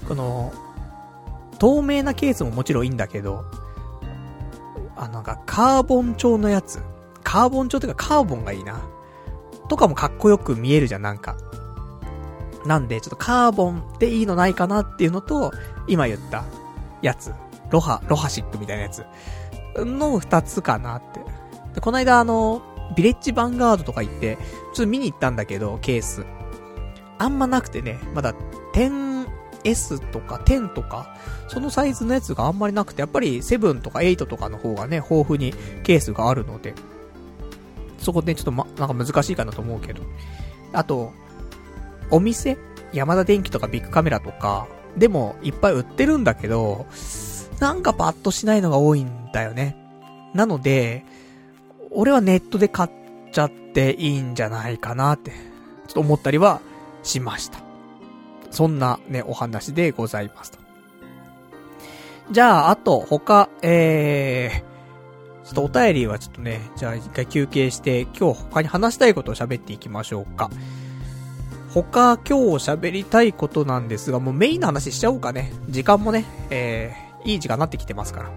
[0.09, 0.53] この、
[1.59, 3.45] 透明なケースももちろんいいんだけど、
[4.97, 6.81] あの、なんか、カーボン調のやつ。
[7.23, 8.83] カーボン調っていうかカーボンがいいな。
[9.69, 11.37] とかもかっこよく見えるじゃん、なんか。
[12.67, 15.53] なんで、ちょっとカーボンっていいのないかなっていうのと、
[15.87, 16.45] 今言った
[17.01, 17.33] やつ。
[17.71, 19.05] ロハ、ロハシックみたいなやつ。
[19.77, 21.21] の二つかなって。
[21.75, 22.63] で、この間あの、
[22.97, 24.43] ビレッジヴァンガードとか行って、ちょ
[24.73, 26.25] っと見に行ったんだけど、ケース。
[27.19, 28.35] あんまなくてね、まだ
[28.75, 31.17] 10S とか10とか、
[31.49, 35.55] そのサイズのやつがあんまりなくて、やっぱり7とか8とかの方がね、豊富に
[35.85, 36.75] ケースがあるので、
[37.99, 40.03] そこでちょっとま、なんか難しいかなと思うけど。
[40.73, 41.13] あと、
[42.11, 42.59] お店？
[42.93, 44.67] 山田電機とかビッグカメラとか、
[44.97, 46.87] でもいっぱい売ってるんだけど、
[47.63, 49.77] なんかパッとしないのが多いんだよね。
[50.35, 51.05] なので、
[51.93, 52.91] 俺はネットで買っ
[53.31, 55.37] ちゃっていいんじゃないかなって、ちょ
[55.91, 56.61] っと思ったりは
[57.05, 57.61] しました。
[58.51, 60.59] そんなね、お話でございますと。
[62.33, 70.51] じゃあ、あと、他、えー、ちょっとお便りはちょっとね、じゃあ一回休憩して、今日他に話したいことを喋っていきましょうか。
[71.73, 75.53] 他今日喋りたいことなんですが、もうメインの話しちゃおうかね。
[75.69, 78.31] 時間もね、えー、いい時間になってきてますから。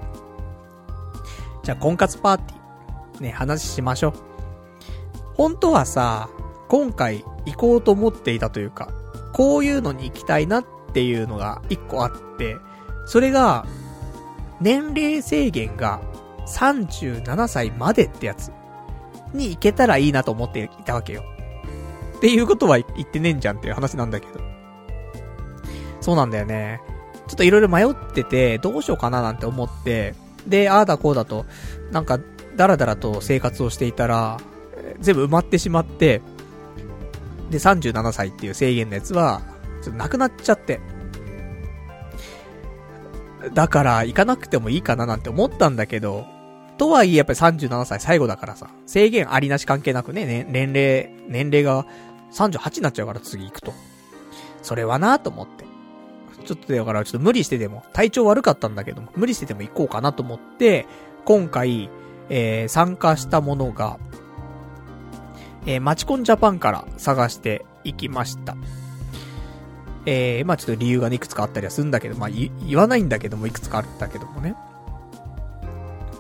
[1.63, 4.13] じゃあ、婚活パーティー、ね、話しましょう。
[5.35, 6.29] 本当はさ、
[6.67, 8.89] 今回行こうと思っていたというか、
[9.33, 12.57] こういうのに行きたいなっていうのが一個あって、
[13.05, 13.65] それが、
[14.61, 15.99] 年齢制限が
[16.47, 18.51] 37歳までってやつ
[19.33, 21.23] に行けたらいいなと思っていたわけよ。
[22.17, 24.39] っていうことは言ってねえんじゃんっていう話なんだけど。
[25.99, 26.81] そうなんだよね。
[27.27, 30.15] ちょっといろいろ迷ってて、どうしようかななんて思って、
[30.47, 31.45] で、ああだこうだと、
[31.91, 32.19] なんか、
[32.55, 34.37] だらだらと生活をしていたら、
[34.99, 36.21] 全部埋まってしまって、
[37.49, 39.41] で、37歳っていう制限のやつは、
[39.81, 40.79] ちょっとなくなっちゃって。
[43.53, 46.25] だから、行かなくてもいいかななんて思ったんだけど、
[46.77, 51.85] とはいえやっぱり37歳最後だからさ、制限ありなし関係なくね、ね年齢、年齢が
[52.33, 53.73] 38になっちゃうから次行くと。
[54.61, 55.64] それはなと思って。
[56.45, 60.87] ちょっとだからちょっと無理してでも、体調悪かったんだけども、無理してでも行こうかなと思って、
[61.25, 61.89] 今回、
[62.29, 63.99] えー、参加したものが、
[65.65, 68.55] えー、マチコンジャパンから探していきました。
[70.05, 74.55] えー、まあちょっと理由がね、いくつかあったりはするんだけど、まあ言わないんだけども、いくつかあったけどもね。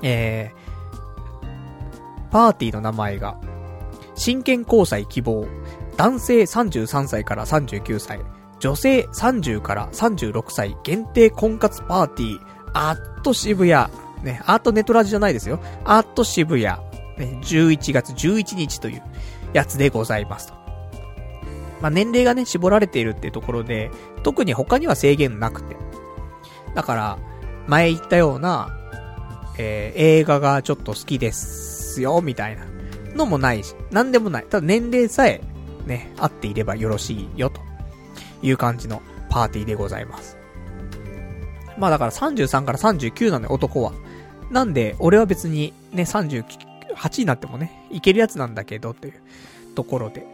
[0.01, 3.37] えー、パーティーの名前が、
[4.15, 5.45] 真剣交際希望、
[5.97, 8.19] 男性33歳から39歳、
[8.59, 12.41] 女性30から36歳限定婚活パーティー、
[12.73, 13.91] アット渋谷、
[14.23, 15.59] ね、アートネトラジじゃないですよ。
[15.83, 19.03] アート渋谷、ね、11月11日という
[19.53, 20.53] やつでございますと。
[21.81, 23.91] まあ、年齢がね、絞られているっていうところで、
[24.23, 25.75] 特に他には制限なくて。
[26.73, 27.17] だから、
[27.67, 28.69] 前言ったような、
[29.57, 32.65] えー、映画がちょっと好きですよ、みたいな
[33.15, 34.45] のもないし、なんでもない。
[34.45, 35.41] ただ年齢さえ、
[35.85, 37.61] ね、合っていればよろしいよ、と
[38.41, 40.37] いう感じのパーティーでございます。
[41.77, 43.93] まあだから33から39なのよ、男は。
[44.51, 49.13] なんで、俺は別にね、38になってもね、いけるやつなんだけど、という
[49.75, 50.25] ところで。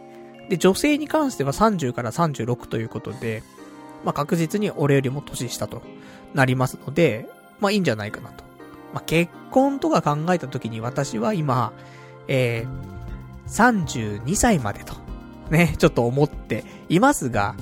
[0.48, 3.42] で、女性に関しては30から36ということで、
[4.04, 5.82] まあ確実に俺よりも年下と
[6.34, 7.28] なりますので、
[7.60, 8.44] まあいいんじゃないかなと。
[8.92, 11.72] まあ、結婚とか考えた時に私は今、
[12.28, 14.94] えー、32歳までと、
[15.50, 17.54] ね、ちょっと思っていますが、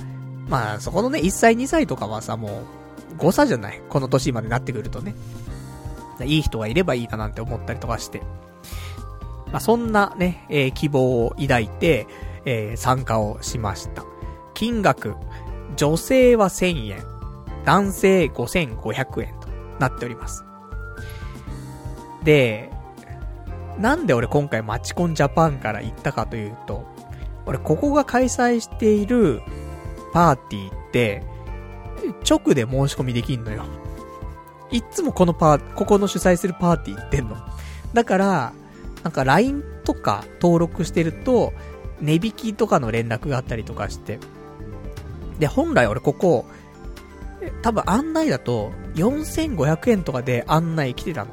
[0.51, 2.51] まあ、そこのね、1歳2歳とかはさ、もう、
[3.17, 3.81] 誤差じゃない。
[3.87, 5.15] この年までなってくるとね。
[6.25, 8.21] いい人がいればいいななんて思ったりとかして。
[9.47, 12.05] まあ、そんなね、えー、希望を抱いて、
[12.43, 14.03] えー、参加をしました。
[14.53, 15.15] 金額、
[15.77, 17.03] 女性は1000円、
[17.63, 19.47] 男性5500円と
[19.79, 20.43] なっております。
[22.23, 22.69] で、
[23.79, 26.85] なんで俺今回マチコンジャパンから行ったかというと、
[27.45, 29.41] 俺ここが開催している
[30.13, 31.23] パーティーって、
[32.29, 33.63] 直で申し込みできんのよ。
[34.71, 37.37] いっつもこのパー、ここの主催するパーティー行ってんの。
[37.93, 38.53] だから、
[39.03, 41.53] なんか LINE とか登録してると、
[41.99, 44.19] 値引きとかの連絡があったりとかして。
[45.39, 46.45] で、本来俺ここ、
[47.61, 51.31] 多分案内だと4500円とかで案内来てたの。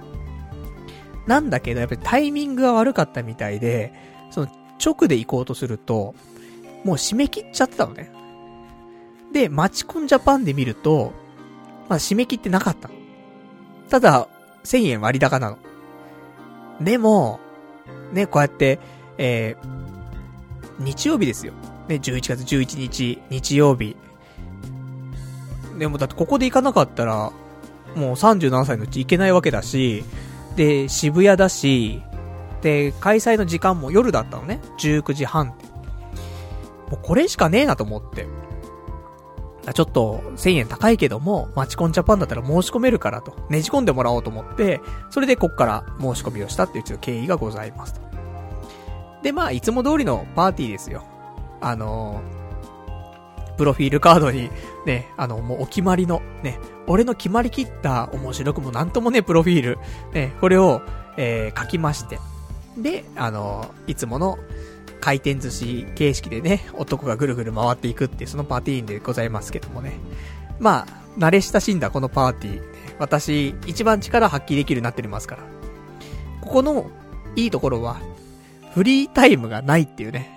[1.27, 3.93] なんだけど、やっぱりタイミングが悪かったみたいで、
[4.31, 4.49] その
[4.85, 6.15] 直で行こうとすると、
[6.85, 8.11] もう締め切っちゃってたのね。
[9.33, 11.13] で、マチコンジャパンで見ると、
[11.89, 12.95] まあ締め切ってなかったの。
[13.89, 14.29] ただ、
[14.65, 15.59] 1000円割高なの。
[16.81, 17.41] でも、
[18.13, 18.79] ね、こうやって、
[19.19, 21.53] えー、日曜日ですよ。
[21.89, 23.97] ね、11月11日、日曜日。
[25.79, 27.33] でもだってここで行かなかったら、
[27.95, 30.05] もう37歳のうち行けないわけだし、
[30.57, 32.03] で、渋谷だし、
[32.63, 34.61] で、開催の時間も夜だったのね。
[34.79, 35.67] 19時半って。
[36.91, 38.27] もうこれしかねえなと思って。
[39.75, 48.01] ちょっと1000円高いけども、マチコンジャパンだったら申し込めるからと、ねじ込んでもらおうと思って、それでこっから申し込みをしたっていうちょっと経緯がございますと。
[49.23, 51.05] で、まあ、いつも通りのパーティーですよ。
[51.61, 54.51] あのー、プロフィールカードに、
[54.87, 59.79] ね、あの、もうお決まりの、ね、俺の決まりきった面白くもなんともね、プロフィール、
[60.13, 60.83] ね、これを、
[61.17, 62.21] えー、書きまして。
[62.77, 64.39] で、あのー、いつもの、
[65.01, 69.93] 回転寿司形式でね、男がぐるぐる回っていくっていうそのパーティーでございますけどもね。
[70.59, 72.63] まあ、慣れ親しんだこのパーティー、
[72.99, 75.43] 私、一番力発揮できるようになってますから。
[76.41, 76.91] ここの、
[77.37, 77.97] いいところは、
[78.75, 80.31] フリータイムがないっていうね。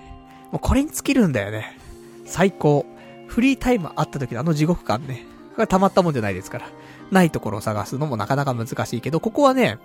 [0.51, 1.78] もうこれに尽きるんだよね。
[2.26, 2.86] 最高。
[3.28, 5.26] フリータイムあった時のあの地獄感ね。
[5.55, 6.68] これたまったもんじゃないですから。
[7.12, 9.78] ないところを探すのもなかなか難しいけど、ここはね、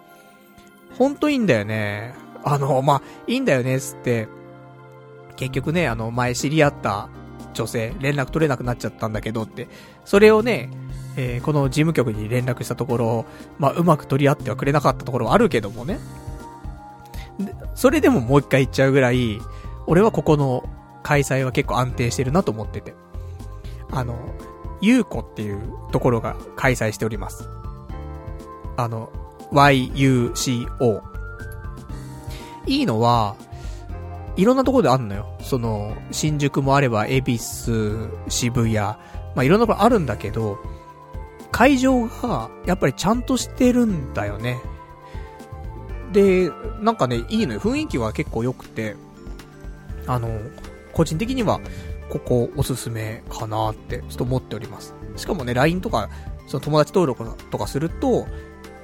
[0.98, 2.14] ほんといいんだよね。
[2.44, 4.28] あの、まあ、いいんだよね、つって、
[5.36, 7.08] 結局ね、あの、前知り合った
[7.54, 9.68] 女性、連絡取れなくなっちゃったんだけどって、
[10.04, 10.70] それをね、
[11.16, 13.24] えー、この事務局に連絡したところ、
[13.58, 15.98] まあ、うまく取り合ってはくれなかったところはあるけどもね。
[17.74, 19.40] それでももう一回行っちゃうぐらい、
[19.86, 20.68] 俺はここの
[21.02, 22.94] 開催は結構安定してるなと思ってて。
[23.90, 24.34] あの、
[24.80, 25.62] ゆうこっていう
[25.92, 27.48] ところが開催しております。
[28.76, 29.10] あの、
[29.52, 31.02] YUCO。
[32.66, 33.36] いいのは、
[34.36, 35.26] いろんなところであんのよ。
[35.40, 38.98] その、新宿もあれば、恵比寿、渋谷、ま
[39.36, 40.58] あ、いろんなところあるんだけど、
[41.50, 44.60] 会場が、やっぱりちゃんとしてるんだよね。
[46.12, 47.60] で、なんかね、いいのよ。
[47.60, 48.96] 雰囲気は結構良くて、
[50.06, 50.28] あの、
[50.92, 51.60] 個人的には、
[52.10, 54.94] ここおすすめかなって、ちょっと思っております。
[55.16, 56.08] しかもね、LINE とか、
[56.46, 58.26] その友達登録とかすると、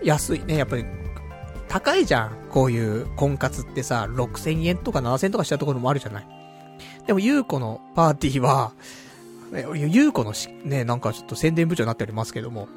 [0.03, 0.57] 安いね。
[0.57, 0.85] やっぱり
[1.73, 2.37] 高いじゃん。
[2.51, 6.27] こういう婚活ってさ、6000円とか7000円とかしたところもあるじゃない。
[7.07, 8.73] でも、ゆうこのパーティーは、
[9.75, 12.69] ゆうこのし、ね、なんかちょっと宣伝部長になっておりますけども、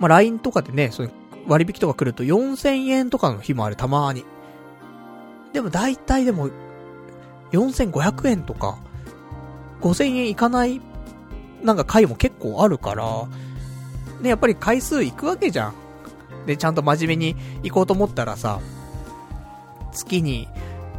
[0.00, 1.12] まあ、LINE とかでね、そういう
[1.48, 4.26] 割引とか来ると4000円とかの日もある、たまーに。
[5.54, 6.50] でも大体でも、
[7.52, 8.76] 4500円とか、
[9.80, 10.78] 5000円いかない、
[11.62, 13.26] なんか回も結構あるから、
[14.20, 15.83] ね、やっぱり回数行くわけじゃん。
[16.46, 18.60] で、ちゃんと真面目に行こうと思ったらさ、
[19.92, 20.48] 月に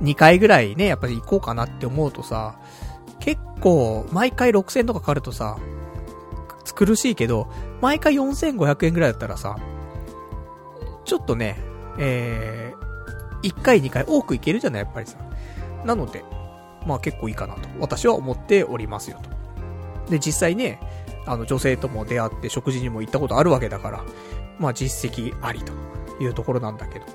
[0.01, 2.55] 2回ぐらいね、やっぱり行こうかなって思うとさ、
[3.19, 5.57] 結構、毎回6000とかかかるとさ、
[6.75, 7.47] 苦しいけど、
[7.81, 9.57] 毎回4500円ぐらいだったらさ、
[11.05, 11.57] ちょっとね、
[11.97, 15.17] えー、1回2回多く行けるじゃない、やっぱりさ。
[15.85, 16.23] なので、
[16.85, 19.19] まあ結構いいかなと、私は思っておりますよ
[20.05, 20.11] と。
[20.11, 20.79] で、実際ね、
[21.25, 24.05] あの女性とも出会って食事にも行ったことあるわけだから、
[24.59, 25.73] まあ実績ありと
[26.21, 27.05] いうところなんだけど。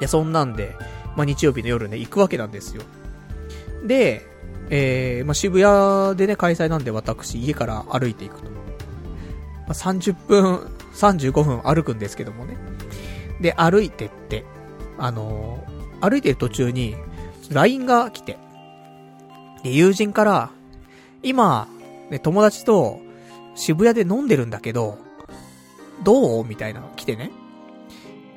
[0.00, 0.76] で、そんなんで、
[1.16, 2.82] まあ日曜日の夜ね、行くわけなんですよ。
[3.84, 4.26] で、
[4.70, 8.50] えー、まあ渋谷でね、開催なんで私、家から歩いていくと。
[8.50, 8.58] ま
[9.68, 10.56] あ30分、
[10.94, 12.56] 35分歩くんですけどもね。
[13.40, 14.44] で、歩いてって、
[14.98, 16.96] あのー、歩いてる途中に、
[17.50, 18.38] LINE が来て、
[19.62, 20.50] で、友人から、
[21.22, 21.68] 今、
[22.10, 23.00] ね、友達と
[23.54, 24.98] 渋谷で飲んでるんだけど、
[26.02, 26.44] どう？
[26.44, 27.30] みたいなの来てね。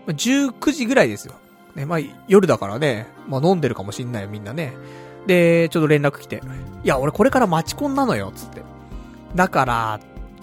[0.08, 1.36] 19時ぐらいですよ。
[1.76, 4.74] ね、まあ、夜だからね、まあ飲んでるかもしんないよ、みんなね。
[5.28, 6.42] で、ちょっと連絡来て。
[6.84, 8.62] いや、俺これから待ちコンなのよ、つって。
[9.36, 10.00] だから、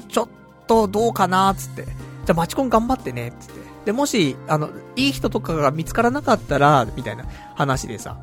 [0.08, 0.28] ちょっ
[0.66, 1.84] とどうかな、つって。
[1.84, 1.94] じゃ
[2.30, 3.60] あ待ちコン頑張ってね、つって。
[3.86, 8.16] で、もし、あの、いい人とかが見つからなかったら、みたいな話でさ。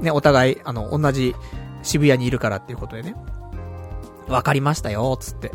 [0.00, 1.34] ね、お互い、あの、同じ
[1.82, 3.14] 渋谷にいるからっていうことでね。
[4.28, 5.50] わかりましたよ、つって。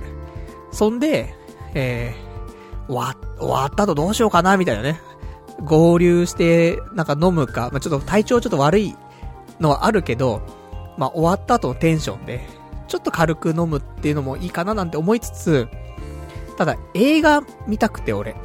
[0.71, 1.33] そんで、
[1.73, 2.26] えー、
[2.87, 4.99] わ、終わった後どうしようかな、みたいなね。
[5.63, 8.95] 合流して、なんか飲むか、まあ、ちょっと体調ちょっと悪い
[9.59, 10.41] のはあるけど、
[10.97, 12.47] まあ、終わった後のテンションで、
[12.87, 15.67] ちょっと軽く飲むっていうのもいいかななんて思いつつ、
[16.57, 18.35] ただ映画見たくて俺。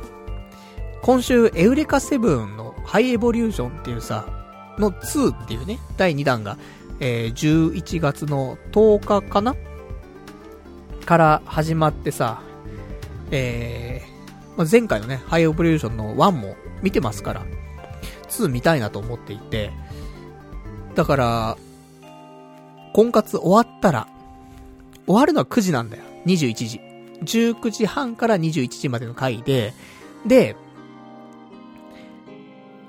[1.02, 4.26] 今週、エウレカセブンのハイエボリューションっていうさ、
[4.78, 6.56] の2っていうね、第2弾が、
[7.00, 9.56] えー、11月の10日かな
[11.04, 12.42] から始まってさ、
[13.30, 14.11] えー、
[14.56, 17.46] まあ、前回のね、ハイオブリューションの1も見てますから、
[18.28, 19.70] 2見たいなと思っていて、
[20.94, 21.56] だから、
[22.92, 24.08] 婚活終わったら、
[25.06, 26.02] 終わるのは9時なんだよ。
[26.26, 26.80] 21時。
[27.22, 29.72] 19時半から21時までの回で、
[30.26, 30.56] で、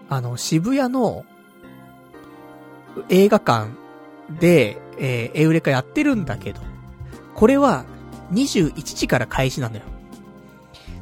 [0.10, 1.26] あの、渋谷の
[3.10, 3.72] 映画館
[4.40, 6.62] で、えー、エウレカやってるんだけど、
[7.36, 7.86] これは
[8.32, 9.82] 21時から開始なのよ。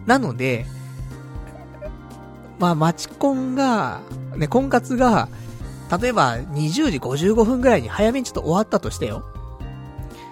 [0.06, 0.66] なので、
[2.60, 4.02] まあ、マチコンが、
[4.36, 5.30] ね、婚活が、
[6.02, 9.24] 例えば20時55分ぐらいに早めにちょっと終わったとしてよ。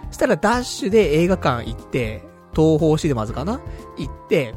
[0.08, 2.24] そしたらダッシュで映画館行って、
[2.56, 3.60] 東方シネマズかな？
[3.98, 4.56] 行って、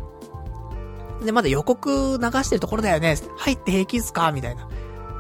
[1.25, 3.17] で、まだ予告流してるところだよね。
[3.37, 4.33] 入って平気っすか？
[4.33, 4.69] みたいな。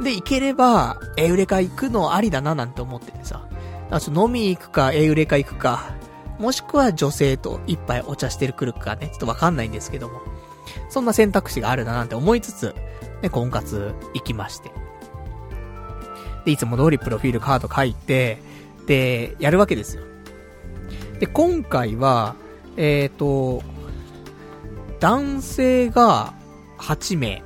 [0.03, 3.47] で、行ければ、エウレカ行くのありだななんて思っててさ。
[3.90, 5.95] だから飲み行くか、エウレカ行くか、
[6.39, 10.20] もしくは女性と一杯お茶してるくるかね、ちょっとわかんないんですけども。
[10.89, 12.74] そんな選択肢があるななんて思いつつ、
[13.22, 14.70] ね、婚活行きまして。
[16.45, 18.39] で、いつも通りプロフィールカード書いて、
[18.87, 20.03] で、やるわけですよ。
[21.20, 22.35] で、今回は、
[22.76, 23.62] えっ、ー、と、
[25.01, 26.33] 男性が
[26.78, 27.43] 8名、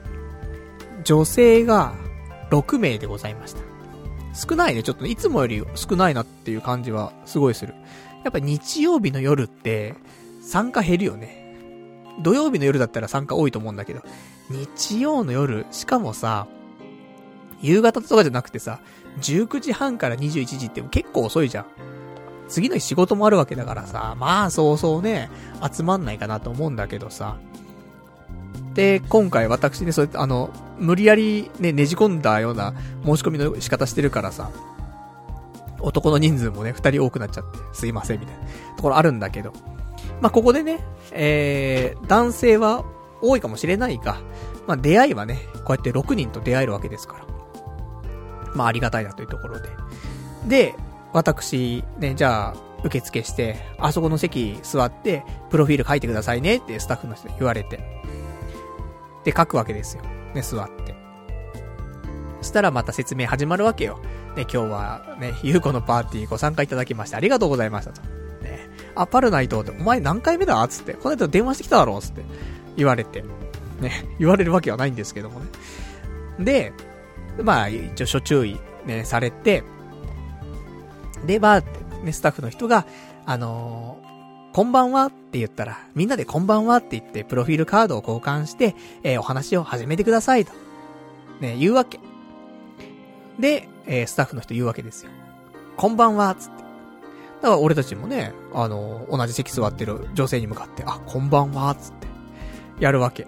[1.04, 1.94] 女性が
[2.50, 3.60] 6名でございました。
[4.34, 7.74] 少ないね、ちょっとねいつもより少ないなっていう感じはすごいする。
[8.26, 9.94] やっぱ日曜日の夜って
[10.42, 11.46] 参加減るよね。
[12.22, 14.02] 土曜日の夜だったら参加多いと思うんだけど、
[14.50, 16.48] 日曜の夜、しかもさ、
[17.62, 18.80] 夕方とかじゃなくてさ、
[19.20, 21.66] 19時半から21時って結構遅いじゃん。
[22.48, 25.30] 次の日仕事もあるわけだからさ、まあそうそうね、
[25.72, 27.36] 集まんないかなと思うんだけどさ。
[28.74, 30.50] で、今回私ね、そうやってあの、
[30.80, 32.74] 無理やりね、ねじ込んだような
[33.04, 34.50] 申し込みの仕方してるからさ、
[35.80, 38.42] 男の人数もね、二人多くなっちゃって、すいません、みたいな
[38.76, 39.52] ところあるんだけど。
[40.20, 40.80] まあ、ここでね、
[41.12, 42.84] えー、男性は
[43.20, 44.18] 多いかもしれないが、
[44.66, 47.26] まあ、出会いはね、こうやって6人と出会えるわけですから。
[48.54, 49.68] まあ、ありがたいなというところで。
[50.46, 50.74] で、
[51.12, 58.02] 私、ね、じゃあ、受付して、あそこの席座って、プロフィール書いてくださいねってスタッフの人に言われて。
[59.24, 60.02] で、書くわけですよ。
[60.34, 61.05] ね、座って。
[62.46, 64.00] したらまた説明始まるわけよ。
[64.36, 68.02] ね、今日はね、ゆうこのパーティーにご参加いただきましてありがとうございましたと。
[68.42, 72.24] ね、あ、パルナイトって、お前何回目だつって、この間電話してきただろつって
[72.76, 73.24] 言われて。
[73.80, 75.46] ね、言われるわけはないんですけどもね。
[76.38, 76.72] で、
[77.42, 79.64] まあ、一応、諸注意、ね、されて、
[81.26, 81.60] で、まあ、
[82.02, 82.86] ね、スタッフの人が、
[83.26, 90.52] あのー、こんばんはって言ったら、みんなでこんばんはって言って、プロフィールカードを交換して、えー、お話を始めてくださいと。
[91.40, 92.00] ね、言うわけ。
[93.38, 95.10] で、えー、スタッフの人言うわけですよ。
[95.76, 96.56] こんばんはつって。
[97.42, 102.06] だから俺たちもね、あのー、同じ席座ってる女性に向かって、あ、こんばんはつって、
[102.80, 103.26] やるわけ。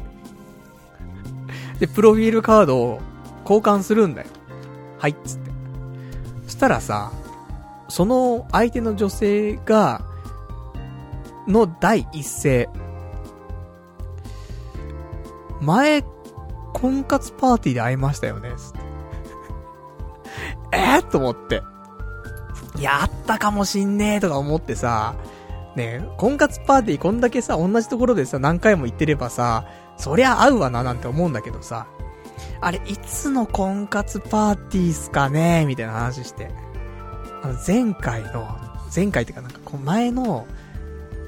[1.78, 3.00] で、プロフィールカードを
[3.42, 4.28] 交換するんだよ。
[4.98, 5.50] はい、つって。
[6.46, 7.12] そしたらさ、
[7.88, 10.02] その相手の女性が、
[11.46, 12.68] の第一声。
[15.60, 16.02] 前、
[16.72, 18.87] 婚活パーティーで会いましたよね、つって。
[20.72, 21.62] えー、と思って。
[22.80, 25.16] やったかもしんねえとか思ってさ、
[25.74, 29.64] ね婚活パーティーこんだけさ、同じところでさ、何回も行ってればさ、
[29.96, 31.86] そりゃ合うわななんて思うんだけどさ、
[32.60, 36.50] あれ、いつの婚活パーティーすかねみたいな話して。
[37.42, 38.48] あの、前回の、
[38.94, 40.46] 前回ってかなんか、こ前の、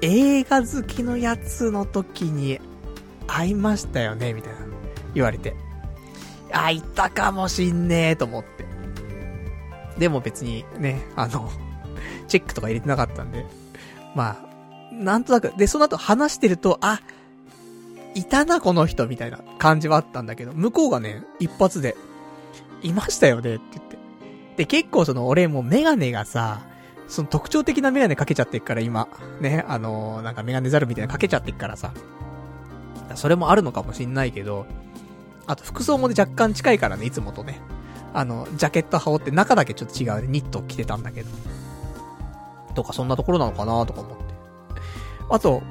[0.02, 2.60] 映画好きのやつの時に、
[3.26, 4.58] 会いましたよねみたいな。
[5.14, 5.54] 言われて。
[6.52, 8.59] あ、いたかもしんねえと思って。
[10.00, 11.48] でも別にね、あの、
[12.26, 13.46] チェックとか入れてなかったんで。
[14.16, 14.38] ま
[14.90, 17.00] あ、なんとなく、で、その後話してると、あ、
[18.14, 21.96] いたな、この人、みたいな感じはあったんだけど、向こうがね、一発で、
[22.82, 23.98] いましたよね、って言って。
[24.56, 26.62] で、結構その、俺もメガネがさ、
[27.06, 29.06] その特徴的なメガネかけちゃってっから、今。
[29.40, 31.92] ね、あのー、なんかメガネザルみたいなかけちゃってっからさ。
[33.16, 34.66] それもあるのかもしんないけど、
[35.46, 37.60] あと服装もね、若干近いからね、いつもとね。
[38.12, 41.28] あの、ジャケット羽織って中だけちょっと違うね、ニット着てたんだけど。
[42.74, 44.24] とか、そんなところなのかなとか思って。
[45.30, 45.62] あと、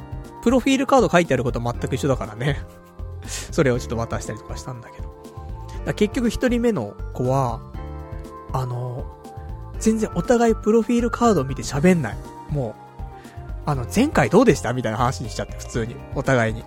[0.41, 2.61] プロフィールカード書いてあること全く一緒だからね。
[3.27, 5.09] それをちょっと渡したりとかしたんだけど。
[5.85, 7.61] だ結局一人目の子は、
[8.53, 9.05] あの、
[9.79, 12.17] 全然お互いプロフィールカードを見て喋んない。
[12.49, 12.73] もう、
[13.65, 15.95] あの、前回どうでしたみたいな話にしちゃって、普通に。
[16.15, 16.63] お互いに。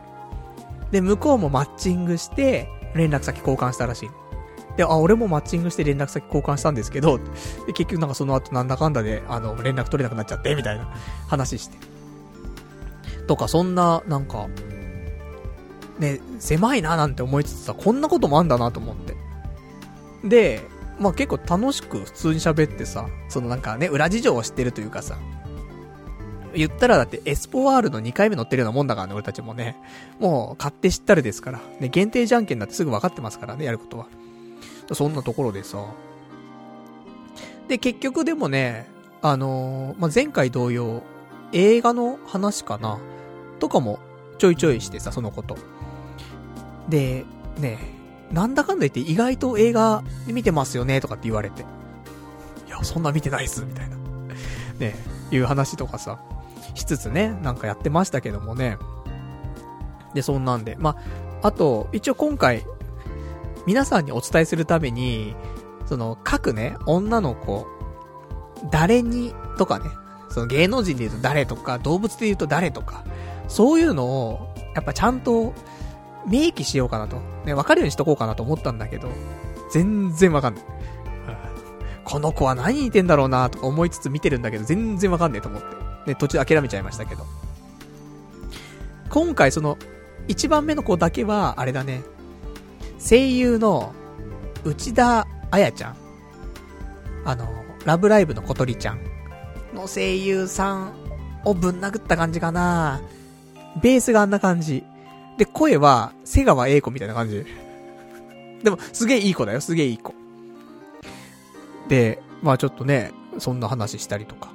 [0.90, 4.10] で、向こうもマッチングして、連絡先交換したらしい。
[4.76, 7.24] で、あ、俺もマッチングして連絡先交換したんですけど、で、
[7.74, 10.94] 結局なんかその後なんだかんだで、あの、連絡取れなくなっちゃって、みたいな
[11.28, 11.76] 話して。
[13.26, 14.48] とか、そんな、なんか、
[15.98, 19.16] ね、狭いななんて思いつつさ、こんなこともあんだなと思って。
[20.24, 20.62] で、
[20.98, 25.18] まあ、結構楽しく普通に喋ってさ、そのなんかね、裏事情を知ってるというかさ、
[26.54, 29.76] 言ったらだってエスポワールの2回目乗ってるようなもんだからね、俺たちもね。
[30.18, 31.60] もう、買って知ったるですから。
[31.80, 34.06] ね、限定じゃんけんだってすぐ分かってますからね、やることは。
[34.95, 35.78] そんなところでさ。
[37.68, 38.90] で、結局でもね、
[39.22, 41.03] あのー、まあ、前回同様、
[41.53, 42.99] 映画の話かな
[43.61, 43.99] とかも
[44.38, 45.57] ちょいちょいしてさ、そのこと。
[46.88, 47.24] で、
[47.59, 47.78] ね、
[48.32, 51.62] なんだかんだ言って意外と映画見てますよねとかって言われて。
[52.66, 53.97] いや、そんな見てないっす、みたいな。
[54.78, 54.97] ね、
[55.30, 56.18] いう話とかさ、
[56.74, 58.78] しつつね、なんかやってましたけどもね。
[60.14, 60.76] で、そんなんで。
[60.78, 60.97] ま
[61.43, 62.64] あ、あと、一応今回、
[63.66, 65.34] 皆さんにお伝えするために、
[65.86, 67.66] その、各ね、女の子、
[68.70, 69.90] 誰に、とかね、
[70.28, 73.04] その芸能人で言うと誰とか、動物で言うと誰とか、
[73.48, 75.52] そういうのを、やっぱちゃんと、
[76.26, 77.20] 明記しようかなと。
[77.44, 79.08] ね、わかるようにしとこうかなと思ったんだけど、
[79.72, 80.64] 全然わかんない。
[82.04, 85.66] この子は何言ってんだろうなとか思いつつ見てるんだけど、全然わかんねえと思って。
[86.06, 87.24] ね、途中諦めちゃいましたけど。
[89.08, 89.78] 今回その、
[90.28, 92.02] 一番目の子だけは、あれだね。
[93.05, 93.92] 声優の、
[94.64, 95.96] 内田彩ちゃん。
[97.24, 97.48] あの、
[97.84, 99.00] ラブライブの小鳥ちゃん
[99.74, 100.92] の声優さん
[101.44, 103.00] をぶん殴った感じかな
[103.82, 104.84] ベースがあんな感じ。
[105.36, 107.44] で、声は、瀬川栄子みたいな感じ。
[108.62, 110.14] でも、すげえいい子だよ、すげえいい子。
[111.88, 114.53] で、まあちょっとね、そんな話したりとか。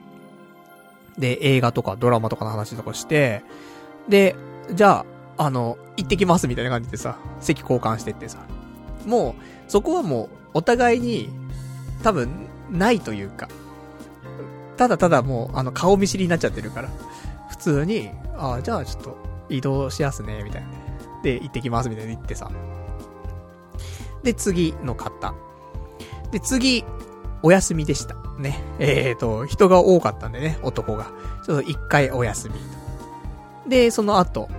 [1.18, 3.44] で、映画とかドラマとかの話とかして、
[4.08, 4.36] で、
[4.72, 5.06] じゃ
[5.38, 8.40] あ、あの、行ってきますみたいな感じでさ、席交換してってさ。
[9.06, 9.34] もう、
[9.68, 11.30] そこはもう、お互いに、
[12.04, 12.30] 多分、
[12.72, 13.50] ないというか、
[14.78, 16.90] ただただもう、あの、顔見知りになっちゃってるから、
[17.50, 19.18] 普通に、ああ、じゃあちょっと、
[19.50, 20.68] 移動しやすね、みたいな。
[21.24, 22.52] で、行ってきます、みたいな言ってさ。
[24.24, 25.34] で、次の方。
[26.32, 26.84] で、次、
[27.42, 28.16] お休みでした。
[28.38, 28.62] ね。
[28.80, 31.12] えーと、人が多かったんでね、男が。
[31.46, 33.70] ちょっと一回お休み。
[33.70, 34.50] で、その後、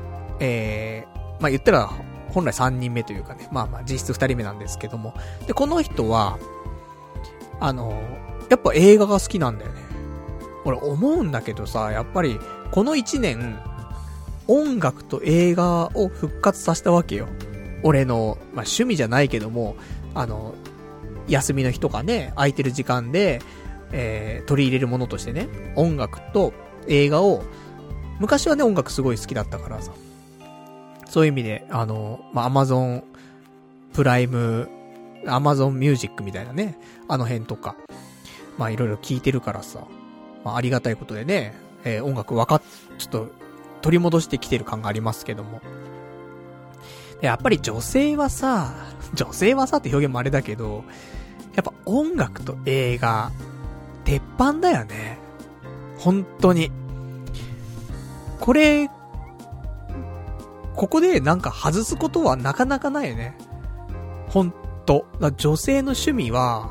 [0.41, 1.91] えー、まあ、言ったら、
[2.30, 5.14] 本来3人目というかね、まあまあ実質2人目なんですけども。
[5.47, 6.39] で、この人は、
[7.61, 8.01] あの、
[8.51, 9.80] やっぱ映画が好きなんだよね。
[10.64, 12.39] 俺思うんだけどさ、やっぱり、
[12.70, 13.59] この1年、
[14.47, 17.26] 音楽と映画を復活させたわけよ。
[17.82, 19.76] 俺の、まあ趣味じゃないけども、
[20.14, 20.55] あの、
[21.28, 23.41] 休みの日とかね、空いてる時間で、
[23.93, 26.53] えー、取り入れるものとしてね、音楽と
[26.89, 27.43] 映画を、
[28.18, 29.93] 昔はね、音楽すごい好きだったからさ。
[31.09, 33.02] そういう意味で、あの、まあ、アマゾン
[33.92, 34.68] プライム、
[35.26, 36.78] アマゾンミュージックみたいなね、
[37.09, 37.76] あの辺とか、
[38.59, 39.86] まあ、いろいろ聞いてるからさ、
[40.44, 41.54] まあ、ありがたいことでね、
[41.84, 42.62] えー、音楽わかっ、
[42.98, 43.28] ちょっと、
[43.80, 45.61] 取り戻してきてる感がありますけども。
[47.20, 48.74] やっぱり女性はさ、
[49.14, 50.84] 女性はさって表現もあれだけど、
[51.54, 53.32] やっぱ音楽と映画、
[54.04, 55.18] 鉄板だよね。
[55.98, 56.70] 本当に。
[58.40, 58.88] これ、
[60.79, 63.37] ここでなんか外すことはなかなかないよね。
[64.29, 64.53] ほん
[64.87, 65.07] と。
[65.37, 66.70] 女性の趣味は、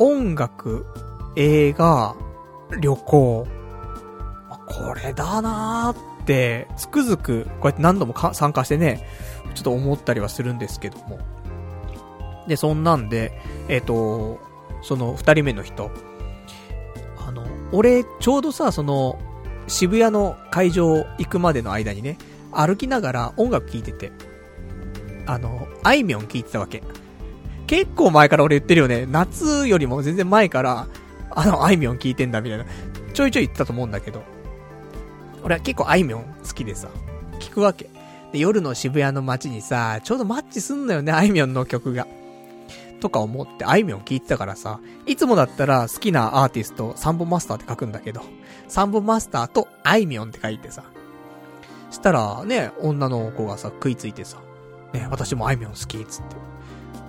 [0.00, 0.84] 音楽、
[1.36, 2.16] 映画、
[2.80, 3.46] 旅行。
[4.66, 9.06] これだなーって、つくづく、こうやって何度も参加してね、
[9.54, 11.20] ちょっと思ったりはするんですけども。
[12.48, 14.40] で、そんなんで、えっ、ー、と、
[14.82, 15.88] その二人目の人。
[17.16, 19.20] あの、俺、ちょうどさ、その、
[19.66, 22.18] 渋谷の会場行くまでの間にね、
[22.52, 24.12] 歩きながら音楽聴いてて、
[25.26, 26.82] あの、あいみょん聴いてたわけ。
[27.66, 29.06] 結構前から俺言ってるよね。
[29.06, 30.86] 夏よりも全然前から、
[31.30, 32.64] あの、あいみょん聴いてんだみたいな。
[33.12, 34.22] ちょいちょい言ってたと思うんだけど。
[35.42, 36.88] 俺は結構あいみょん好きでさ、
[37.40, 37.88] 聞くわけ。
[38.32, 42.06] で、夜の渋谷の街にさ、ちょうどマッチすんのよね、あいみょんの曲が。
[43.00, 48.22] とか思って、あいみょん聞いてたからさ、いつもだったら好きなアーティスト、サンボマスターって書くんだけど、
[48.74, 50.82] サンボマスターとあいみょんって書いてさ、
[51.92, 54.38] したらね、女の子がさ、食いついてさ、
[54.92, 56.34] ね、私もあいみょん好き、つって。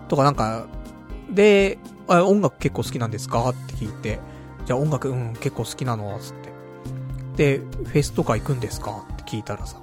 [0.07, 0.67] とかなんか、
[1.27, 4.19] で、音楽結構好きなんですかって聞いて、
[4.67, 6.35] じゃあ音楽、うん、結構好きなの、つっ
[7.35, 7.57] て。
[7.57, 9.77] で、フェスとか行くんですかって聞いたらさ、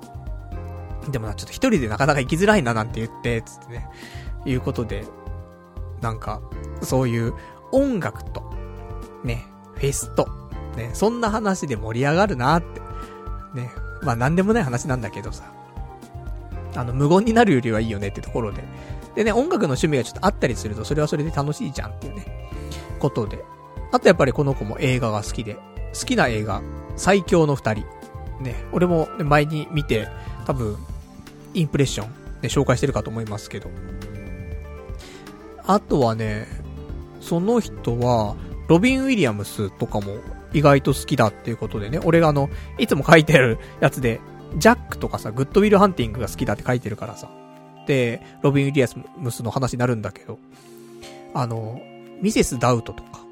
[1.11, 3.89] でもな、ちょっと一人でなかなか行きづらいななんて言って、つってね、
[4.47, 5.05] いうことで、
[6.01, 6.43] なんか、
[6.81, 7.35] そういう
[7.73, 8.55] 音楽と、
[9.25, 9.45] ね、
[9.75, 10.42] フェスと、
[10.77, 12.81] ね、そんな話で盛り上がるなって。
[13.55, 13.71] ね、
[14.03, 15.45] まあなんでもない話なんだけどさ。
[16.75, 18.65] あの、無言になるよりはいいよねってところで。
[19.15, 22.49] でね、音楽の趣味がちょっとあったりすると、それはそれで楽しいじゃんっていうね、
[22.99, 23.45] ことで。
[23.93, 25.59] あとやっぱりこの子も映画が好きで、
[25.99, 26.63] 好きな映画、
[26.97, 27.85] 最強の二人。
[28.41, 30.09] ね、俺も前に見て、
[30.47, 30.77] 多分、
[31.55, 32.09] インプレッション、
[32.41, 33.71] ね、紹介してるかと思いますけど。
[35.65, 36.47] あとはね、
[37.21, 38.35] その人は、
[38.69, 40.17] ロビン・ウィリアムスとかも
[40.53, 44.21] 意外と好きだっていうことでね、俺があの、いつも書いてるやつで、
[44.57, 47.31] ジャックとかさ、グッドウィルハンティングが好きだって書いてるからさ、
[47.87, 50.39] で、ロビン・ウィリアムスの話になるんだけど、
[51.35, 51.81] あの、
[52.21, 53.25] ミセス・ダウトとか、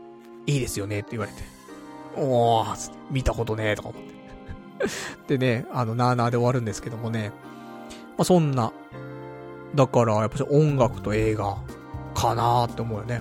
[0.47, 1.43] いいですよねって言われて。
[2.17, 4.11] おー、つって、見たことねーとか思って。
[5.37, 7.33] でね、あの、なーなーで終わるんですけどもね。
[8.17, 8.73] まあ、そんな。
[9.75, 11.59] だから、やっぱ音楽と映画、
[12.15, 13.21] かなーって思うよね。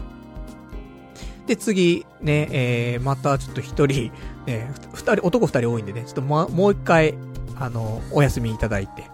[1.49, 4.11] で、次、ね、えー、またちょっと一人、
[4.45, 7.15] ね、二人、男二人多いんでね、ちょっとま、もう一回、
[7.55, 9.09] あの、お休みいただいて。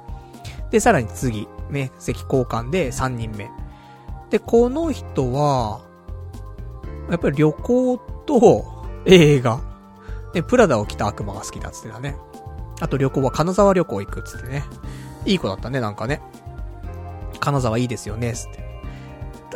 [0.69, 3.49] で、さらに次、ね、席交換で3人目。
[4.31, 5.79] で、この人は、
[7.09, 9.61] やっぱり旅行と映画。
[10.33, 12.17] で、プラダを着た悪魔が好きだっつってたね。
[12.81, 14.65] あと旅行は金沢旅行行くっつってね。
[15.25, 16.21] いい子だったね、なんかね。
[17.39, 18.64] 金沢いいですよね、つって。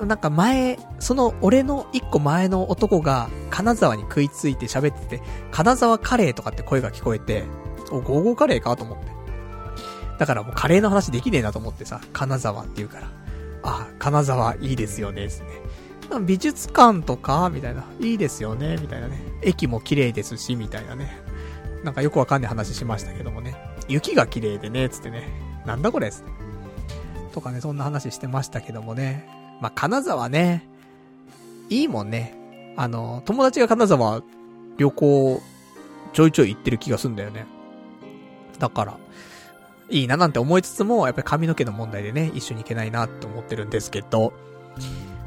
[0.06, 7.44] なんか前、その俺の一個前の男が金沢に食いついて喋ってて、金沢カレーとかって声が聞こえて、
[7.92, 9.08] お、ゴーゴーカレーかと思って。
[10.18, 13.12] だからもうカレーの話できねえなと思ってさ、金沢って言うから。
[13.64, 15.48] あ、金沢いいですよね、ですね。
[16.26, 17.86] 美術館とかみたいな。
[18.00, 19.20] いいですよね、みたいなね。
[19.42, 21.22] 駅も綺麗ですし、みたいなね。
[21.84, 23.56] なんかよくわかんない話しましたけどもね。
[23.88, 25.30] 雪が綺麗でね、つってね。
[25.66, 26.32] なんだこれつって。
[27.34, 29.39] とかね、そんな話してましたけどもね。
[29.62, 30.68] まあ、金沢ね。
[31.70, 32.36] いいもんね。
[32.78, 34.22] あの、友達が金沢
[34.78, 35.42] 旅行
[36.14, 37.46] ちょいちょい行ってる気がすんだよね。
[38.58, 38.98] だから、
[39.90, 44.34] いいななんて思いつつも、やっぱり髪の毛の問題でね、一緒に行けないなって思ってるんですけど。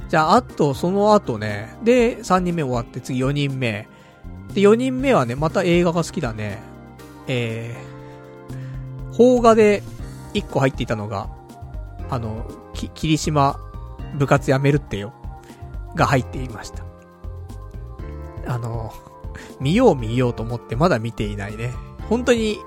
[0.08, 3.88] じゃあ、あと、その後ね、で、3人目終わって、次4人目。
[4.54, 6.58] で、4人目はね、また映画が好きだね。
[7.28, 9.82] えー、邦画で
[10.34, 11.28] 1個入っていたのが、
[12.10, 13.58] あの、き、霧島
[14.14, 15.12] 部活やめるってよ。
[15.94, 16.84] が入っていました。
[18.46, 18.92] あの、
[19.60, 21.70] 見よう見ようと思ってまだ見ていないね。
[22.08, 22.58] 本当に、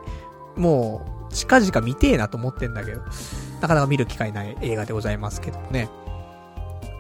[0.56, 3.02] もう、近々見てえなと思ってんだけど、
[3.62, 5.90] なかなか見る機会ない映画でございますけどね。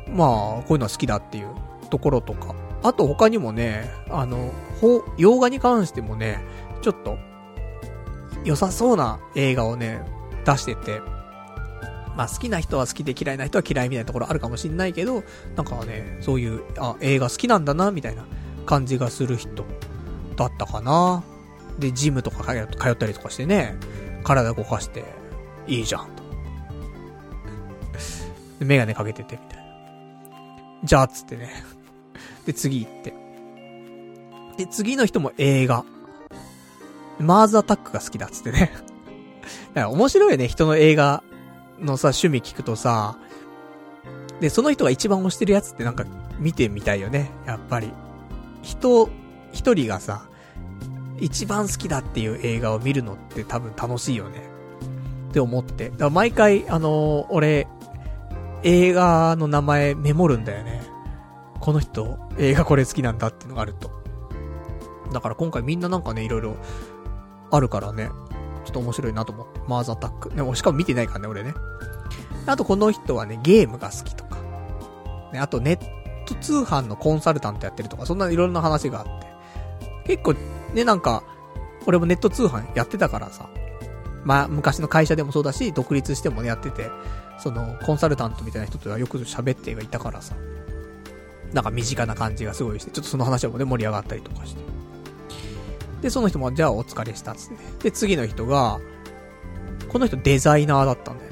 [0.09, 1.49] まあ、こういうのは好きだっていう
[1.89, 2.53] ところとか。
[2.83, 4.51] あと他にもね、あの、
[4.81, 6.43] ほ、洋画に関してもね、
[6.81, 7.17] ちょっと、
[8.43, 10.01] 良さそうな映画をね、
[10.45, 11.01] 出してて、
[12.15, 15.23] まあ好きな人は好きで嫌いな人は嫌いみたいなところあるかもしんないけど、
[15.55, 18.25] なんかね、そういう、あ、映画好きなんだな、みたいな
[18.65, 19.65] 感じがする人
[20.35, 21.23] だったかな。
[21.79, 23.75] で、ジムとか通ったりとかしてね、
[24.23, 25.03] 体動かして、
[25.67, 26.23] いいじゃん、と。
[28.59, 29.65] で、メガネかけてて、みたいな。
[30.83, 31.49] じゃあ、つってね。
[32.45, 33.13] で、次行って。
[34.57, 35.83] で、次の人も映画。
[37.19, 38.71] マーズアタックが好きだっつってね。
[39.73, 41.23] だから面白いよね、人の映画
[41.79, 43.17] のさ、趣味聞くとさ、
[44.39, 46.05] で、その人が一番推してるやつってなんか
[46.39, 47.91] 見てみたいよね、やっぱり。
[48.61, 49.09] 人、
[49.51, 50.27] 一人がさ、
[51.19, 54.41] 一番好きだっていう映画を見るのって多分楽しいよね。
[55.29, 55.89] って思って。
[55.89, 57.67] だから毎回、あのー、俺、
[58.63, 60.81] 映画の名前メモるんだよね。
[61.59, 63.91] この人、映画これ好きなんだっていうのがあると。
[65.13, 66.57] だから今回みんななんかね、いろいろ
[67.51, 68.09] あるからね、
[68.65, 69.61] ちょっと面白いなと思って。
[69.67, 70.29] マーズアタック。
[70.33, 71.53] ね、しかも見てないからね、俺ね。
[72.45, 74.37] あとこの人はね、ゲームが好きとか。
[75.33, 75.79] ね、あとネッ
[76.25, 79.05] ト通販のコンサルタントやってるとか、そんないろんな話があっ
[80.05, 80.15] て。
[80.15, 80.35] 結構
[80.73, 81.23] ね、なんか、
[81.85, 83.49] 俺もネット通販やってたからさ。
[84.23, 86.89] まあ、昔の会社でもそうだし、独立してもね、やってて、
[87.37, 90.35] その、コンサルタントみたいな人とはよく喋ってはいたからさ。
[91.53, 94.61] なんか身近な感じがすごいして、ちょっとその話もね、盛り上がったりとかして。
[96.01, 97.83] で、その人も、じゃあお疲れしたっつって。
[97.83, 98.79] で、次の人が、
[99.89, 101.24] この人デザイナーだったんだ。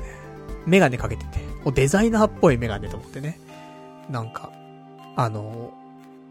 [0.65, 1.43] メガネかけてて。
[1.73, 3.39] デザイナーっぽいメガネと思ってね。
[4.09, 4.51] なんか、
[5.15, 5.73] あの、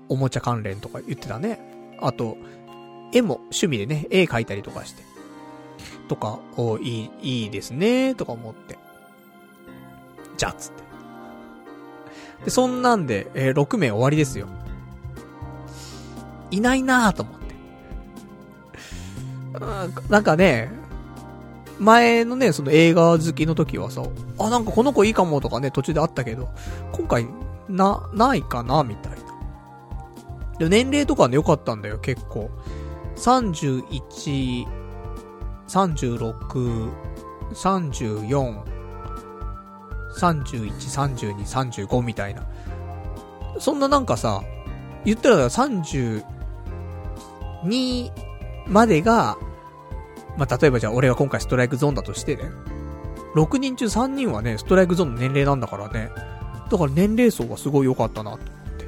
[0.08, 1.58] おもちゃ関連とか言ってたね。
[2.00, 2.36] あと、
[3.12, 5.02] 絵も趣味でね、絵描いたりとかして。
[6.08, 8.78] とか、おいい、いいですね、とか思って。
[10.36, 10.82] じゃあ、つって。
[12.44, 14.48] で、そんなんで、えー、6名終わりですよ。
[16.50, 17.42] いないなぁと思って。
[20.10, 20.70] なんかね、
[21.78, 24.02] 前のね、その映画好きの時はさ、
[24.38, 26.48] あ、なんかこの子いいかもとかね、途中であったけど、
[26.92, 27.26] 今回、
[27.68, 29.18] な、ないかなみたいな。
[30.58, 32.50] で、年齢とかね、良かったんだよ、結構。
[33.16, 34.66] 31、
[35.68, 36.90] 36、
[37.54, 38.62] 34、
[40.18, 42.42] 31、32、35みたいな。
[43.58, 44.42] そんななんかさ、
[45.04, 46.22] 言ったら32
[48.66, 49.36] までが、
[50.36, 52.50] まあ、例えばじゃあ俺が今回ストライクゾーンだとしてね。
[53.34, 56.10] 6人中3人はね、ストライクゾーンの年齢なんだからね。
[56.70, 58.48] だから年齢層がすごい良かったなと思っ
[58.78, 58.86] て。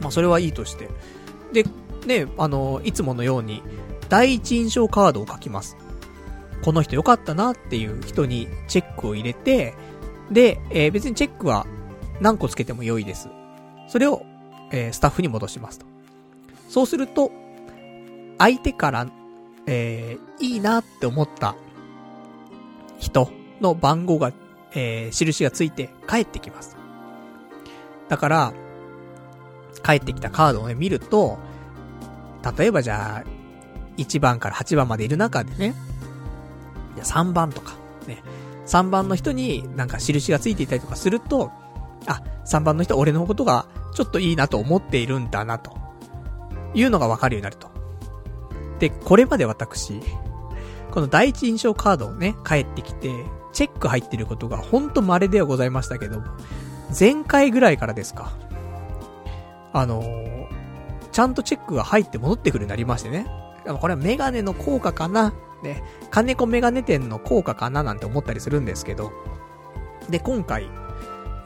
[0.00, 0.88] まあ、それはいいとして。
[1.52, 1.64] で、
[2.06, 3.62] ね、あの、いつものように、
[4.08, 5.76] 第一印象カードを書きます。
[6.62, 9.74] この人良かったなっていう人にチェックを入れて、
[10.30, 11.66] で、えー、別にチェックは
[12.20, 13.28] 何個つけても良いです。
[13.86, 14.22] それを、
[14.70, 15.86] えー、スタッフに戻しますと。
[16.68, 17.30] そうすると、
[18.38, 19.06] 相手から、
[19.70, 21.54] えー、いいなって思った
[22.98, 23.30] 人
[23.60, 24.32] の番号が、
[24.72, 26.76] えー、印がついて帰ってきます。
[28.08, 28.54] だから、
[29.84, 31.38] 帰ってきたカードをね、見ると、
[32.58, 33.24] 例えばじゃあ、
[33.98, 35.74] 1番から8番までいる中でね、
[36.96, 37.74] いや3番とか、
[38.06, 38.22] ね、
[38.66, 41.52] 3番の人になんか印がついていたりとかすると、
[42.06, 45.76] あ、3番の人俺のことがちょっといいなと思っているんだなと、
[46.72, 47.77] いうのがわかるようになると。
[48.78, 50.00] で、これまで私、
[50.90, 53.12] この第一印象カードをね、帰ってきて、
[53.52, 56.22] チェック入ってることがほんと稀ではございましたけど、
[56.98, 58.32] 前回ぐらいからですか。
[59.72, 60.46] あのー、
[61.12, 63.26] ちゃんとチェックが入って戻ってくるようになりましてね。
[63.80, 65.34] これはメガネの効果かな？
[65.62, 67.82] ね、金子メガネ店の効果かな？
[67.82, 69.12] なんて思ったりするんですけど。
[70.08, 70.70] で、今回、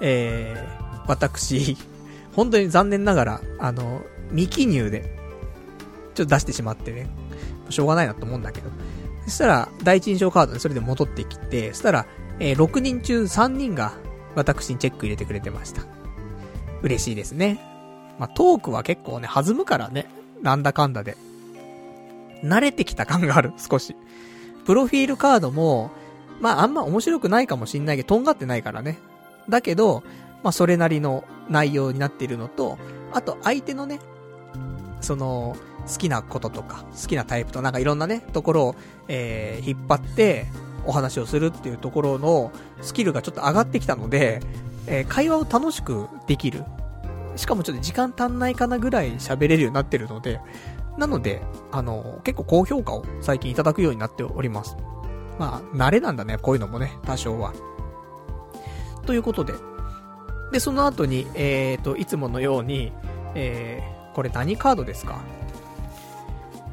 [0.00, 1.76] えー、私、
[2.36, 5.18] 本当に残念ながら、あの、未記入で、
[6.14, 7.08] ちょっと出してしまってね、
[7.70, 8.70] しょうがないなと思うんだけど。
[9.24, 12.06] そしたら、第一印象カードでそれで戻ってきて、そしたら、
[12.38, 13.92] えー、6人中3人が、
[14.34, 15.82] 私にチェック入れてくれてました。
[16.82, 17.60] 嬉しいですね。
[18.18, 20.06] まあ、トークは結構ね、弾むからね。
[20.42, 21.16] なんだかんだで。
[22.42, 23.96] 慣れてきた感がある、少し。
[24.64, 25.90] プロフィールカードも、
[26.40, 28.98] まああんま面白くないかもしんないけど、とんがってないからね。
[29.48, 30.02] だけど、
[30.42, 32.78] まあそれなりの内容になっているのと、
[33.12, 34.00] あと相手のね、
[35.00, 35.56] その、
[35.86, 38.74] 好きなこととか、好きなタイプとなんかいろんなね、ところを、
[39.08, 40.46] えー、引っ張って、
[40.84, 42.50] お話をするっていうところの
[42.80, 44.40] スキルがちょっと上がってきたので、
[44.88, 46.64] えー、会話を楽しくできる。
[47.36, 50.40] しかもちょっと時間足んないかなぐらい喋れるようになってるので、
[50.98, 51.40] なので、
[51.70, 54.76] あの、結構高評価を最近いただくようになっております。
[55.38, 57.52] まあ、慣れなんだね、こういうのもね、多少は。
[59.06, 59.54] ということで。
[60.50, 62.92] で、その後に、えーと、いつものように、
[63.34, 65.22] えー、これ何カードですか？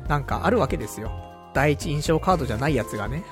[0.09, 1.11] なんかあるわけですよ。
[1.53, 3.23] 第一印象カードじゃないやつがね。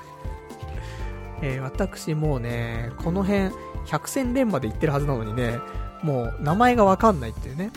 [1.42, 3.50] えー、私もうね、この辺、
[3.84, 5.58] 百戦錬まで行ってるはずなのにね、
[6.02, 7.70] もう名前がわかんないっていうね。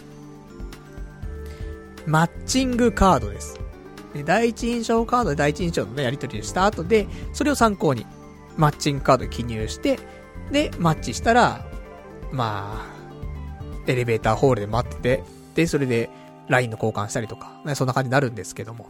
[2.05, 3.59] マッチングカードです。
[4.13, 8.05] で第一印象カードで第一印象のね、やり取りをした後で、それを参考に、
[8.55, 9.99] マッチングカード記入して、
[10.51, 11.65] で、マッチしたら、
[12.31, 13.01] まあ、
[13.87, 15.23] エレベーターホールで待ってて、
[15.55, 16.09] で、それで、
[16.47, 18.89] LINE の交換したりとか、ね、そんな感じになるんですけども。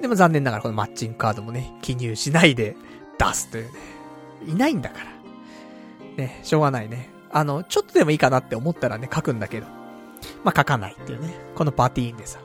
[0.00, 2.76] でも残念ながらこのマッチングカードもね、記入しないで
[3.18, 3.70] 出すというね。
[4.46, 5.06] いないんだから。
[6.16, 7.08] ね、しょうがないね。
[7.30, 9.66] あの、ちょっとでもいいかなって思ったらね、書くんだけど。
[10.44, 11.34] まあ、書かないっていうね。
[11.54, 12.38] このパティーンでさ。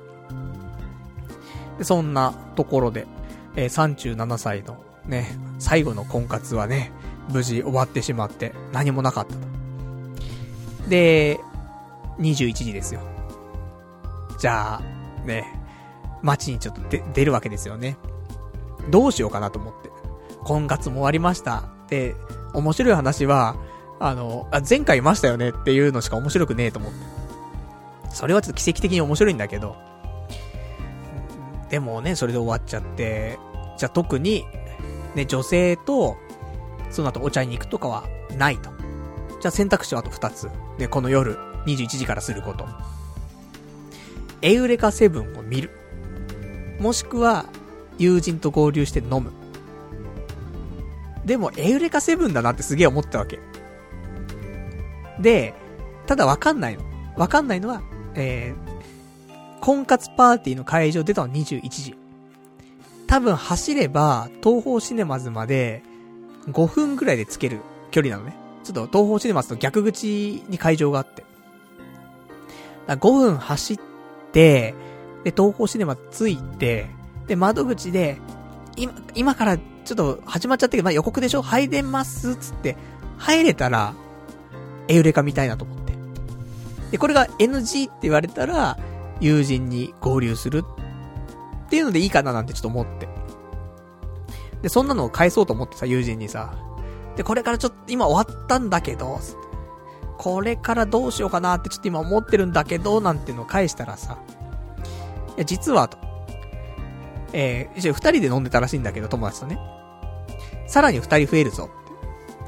[1.78, 3.08] で、そんなところで、
[3.56, 6.92] えー、37歳のね、最後の婚活はね、
[7.30, 9.40] 無事終わってしまって、何もなかったと。
[10.90, 11.40] で、
[12.20, 13.02] 21時ですよ。
[14.40, 15.60] じゃあ、ね、
[16.22, 16.82] 街にちょっと
[17.14, 17.98] 出るわけですよね。
[18.90, 19.90] どうしようかなと思って。
[20.44, 21.66] 婚活も終わりました。
[21.90, 22.16] で、
[22.54, 23.56] 面白い話は、
[24.00, 26.98] あの、あ、前回いましたよねっていうのしか面白くねえと思って。
[28.12, 29.76] それはちょっと奇跡的に面白いんだけど、
[31.70, 33.38] でもね、それで終わっちゃって、
[33.78, 34.46] じゃあ特に、
[35.16, 36.18] ね、女性と、
[36.90, 38.04] その後お茶に行くとかは
[38.38, 38.72] ないと。
[39.42, 40.50] じゃあ選択肢はあと2つ。
[40.78, 42.66] で、この夜、21時からすること。
[44.42, 45.72] エウレカセブンを見る。
[46.80, 47.46] もしくは、
[47.98, 49.32] 友人と合流して飲む。
[51.26, 53.40] でも、エウレカセブンだなってすげえ思ったわけ。
[55.20, 55.54] で、
[56.08, 56.84] ただわかんないの。
[57.18, 57.82] わかんないのは、
[58.16, 61.96] えー、婚活パーティーの会場出たの21時。
[63.08, 65.84] 多分走れば、東方シネマズまで
[66.48, 67.60] 5分くらいでつける
[67.92, 68.36] 距離なのね。
[68.64, 71.24] ちょっと東方シネマズと逆口に会場があって。
[72.88, 73.80] 5分走っ、
[74.34, 74.76] で、
[75.24, 76.88] 東方シネマ着いて、
[77.28, 78.18] で、窓口で、
[78.76, 81.42] 今、今からちょっと始まっちゃったけど、まあ、予告でしょ？
[81.42, 82.78] 入れますつって、
[83.18, 83.94] 入れたら、
[84.88, 85.94] エウレカ見たいなと思って。
[86.92, 88.78] で、これが NG って言われたら、
[89.20, 90.64] 友人に合流する
[91.66, 93.10] っていうのでいいかななんてちょっと思って。
[94.62, 96.54] で、そんなのを返そうと思ってさ、友人にさ。
[97.16, 99.20] で、これからちょっと今終わったんだけど、
[100.20, 104.18] これからどうしようかなってちょっと今思ってるんだけど、なんていうのを返したらさ、
[105.38, 105.98] いや、実はと。
[107.32, 109.58] えー、一応二人で飲んでたらしいんだけど、友達とね。
[110.68, 111.70] さらに二人増えるぞ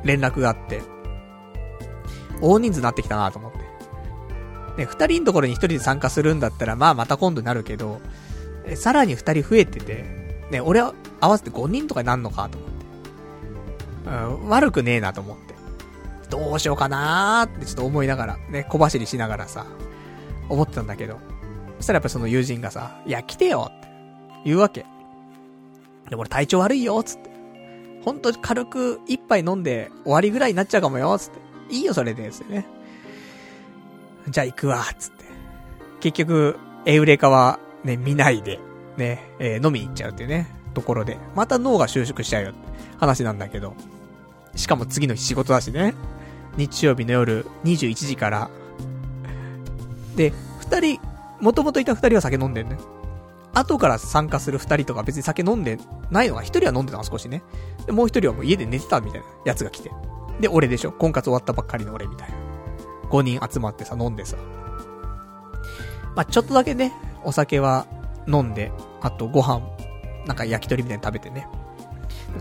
[0.04, 0.82] 連絡があって、
[2.42, 3.60] 大人数になってきたなと思って。
[4.80, 8.02] ね、二人のところに一人で参加するんだったら、まあまた今度になるけど、
[8.66, 10.04] えさらに二人増えてて、
[10.52, 14.44] ね、俺は合わせて5人とかになんのかと思って。
[14.44, 15.51] うん、悪くねえなと思って。
[16.32, 19.68] どうしようかなーってちょっと思いながら、ね、小走りしながらさ、
[20.50, 21.20] 思ってたんだけど。
[21.78, 23.88] そしたらやっぱその友人がさ、いや、来てよって
[24.46, 24.86] 言うわけ。
[26.10, 27.30] で、俺体調悪いよつって。
[28.04, 31.76] ほんと軽く一杯飲んで終わりぐらいになっちゃうかもよつって。
[31.76, 32.66] いいよ、それで、つってね。
[34.30, 35.26] じゃあ行くわ、つって。
[36.00, 38.60] 結局、エウレカはね、見ないで、
[38.98, 42.60] ね、えー、飲みに行っちゃうっていうね、ところで、また脳が収縮しちゃうよって
[43.00, 43.76] 話なんだけど。
[44.56, 45.94] しかも次の日仕事だしね。
[46.58, 48.50] 日曜日の夜21時から。
[50.16, 51.02] で、二人、
[51.40, 52.78] もともといた二人は酒飲んでんね。
[53.54, 55.78] 後から参加する二人とか別に酒飲んで
[56.10, 57.44] ないのが、一人は飲んでたの少しね。
[57.86, 59.92] で、もう一人はもう家で寝てたみたいなやつが来て。
[60.40, 62.36] で、俺でしょ婚活終わったばっかりの俺みたいな。
[63.10, 64.38] 5人集まってさ、飲んでさ。
[66.16, 67.86] まあ、ちょっとだけね、お酒は
[68.28, 68.72] 飲んで、
[69.02, 69.62] あとご飯、
[70.26, 71.48] なんか焼き鳥みたいに食べてね。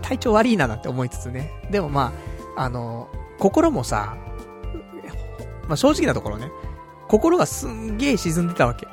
[0.01, 1.51] 体調悪いななんて思いつつね。
[1.69, 2.13] でもま
[2.55, 3.09] あ、あの、
[3.41, 4.15] 心もさ、
[5.67, 6.51] まあ、正直なところね、
[7.07, 8.87] 心がすんげえ沈んでたわけ。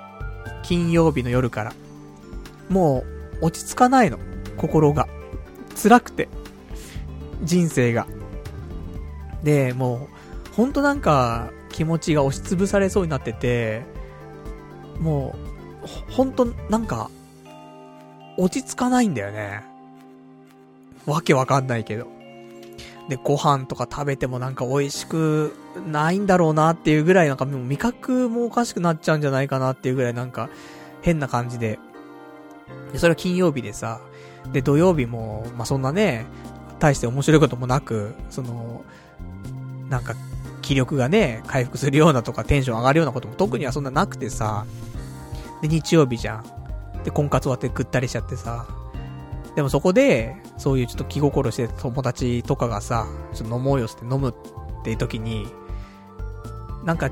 [0.63, 1.75] 金曜日の夜から。
[2.71, 3.05] も
[3.43, 4.19] う、落ち着かないの。
[4.57, 5.07] 心が。
[5.81, 6.29] 辛くて。
[7.43, 8.07] 人生が。
[9.43, 10.09] で、も
[10.51, 13.83] う、ほんとなんか、気持ちが押しつぶされそうになってて、
[14.99, 15.37] も
[15.85, 17.11] う、ほんと、なんか、
[18.39, 19.63] 落ち着かないんだよね。
[21.05, 22.18] わけわかんないけど。
[23.09, 25.55] で、ご飯とか食べてもなんか美味しく
[25.87, 30.51] ないんだろうなっていうぐらいなんかもう味覚もおかしくなっちゃうんじゃないかなっていうぐらいなんか
[31.03, 31.79] 変な感じで。
[32.93, 34.01] で、それは金曜日でさ、
[34.53, 36.27] で、土曜日も、まあ、そんなね、
[36.79, 38.85] 大して面白いこともなく、その、
[39.89, 40.15] なんか、
[40.63, 44.67] 気力がね、回復するようなとかテンション上がるようなことも特にはそんななくてさ、
[45.63, 46.45] で、日曜日じゃん。
[47.05, 48.67] で、婚活終わってぐったりしちゃってさ、
[49.59, 55.49] でもそこで、そういうちょっと気心して友達とかがさ、ちょっと飲もうよって飲むっていう時に、
[56.85, 57.11] なんか、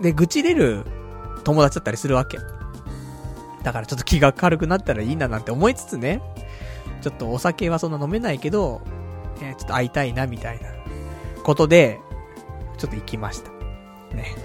[0.00, 0.84] で、愚痴れる
[1.42, 2.38] 友達だったりするわけ。
[3.64, 6.22] だからちょっと気が軽くなったらいいななんて思いつつね、
[7.02, 8.82] ちょっとお酒はそんな飲めないけど、
[9.42, 10.68] え、ちょっと会いたいなみたいな
[11.42, 11.98] ことで、
[12.78, 13.50] ちょっと行きました。
[14.14, 14.36] ね。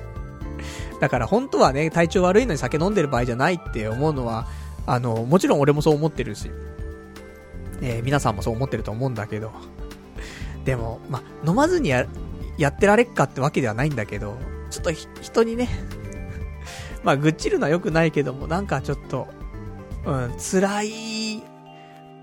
[1.00, 4.48] だから本当はね、体調悪いのに酒飲んでる場合じゃないって思うのは、
[4.88, 6.50] あの、もちろん俺もそう思ってるし、
[7.82, 9.52] えー、皆さんもそう思ってると思うんだけど、
[10.64, 12.06] でも、ま、飲まずにや、
[12.58, 14.38] やってられっかってわけではないんだけど、
[14.70, 15.70] ちょっと人にね、
[17.04, 19.28] まあ、愚痴るのは良くないけども、なんかちょっと、
[20.06, 21.44] うん、辛い、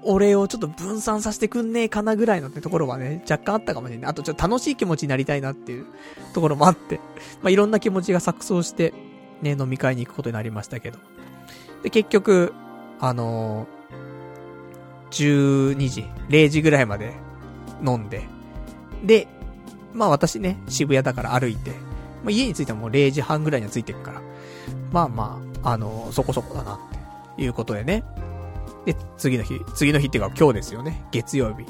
[0.04, 4.10] 俺をちょっと分散させてくんねえかなぐらいのってところはね、若干あったかもしれない。
[4.10, 5.86] あとちょっと楽しい気持ちになりたいなっていう
[6.34, 7.00] ところもあって、
[7.42, 8.92] ま、いろんな気持ちが錯綜して、
[9.42, 10.98] ね、飲み会に行くことになりましたけど。
[11.84, 12.52] で、結局、
[12.98, 13.81] あのー、
[15.12, 17.12] 12時、0時ぐらいまで
[17.86, 18.24] 飲んで、
[19.04, 19.28] で、
[19.92, 21.70] まあ私ね、渋谷だから歩いて、
[22.22, 24.22] まあ家に着いてももう0時半ぐらいには着いてるから、
[24.90, 28.04] まあまあ、あのー、そこそこだなっていうことでね。
[28.84, 31.66] で、次の日、次の日っていうか今日ですよね、月曜日。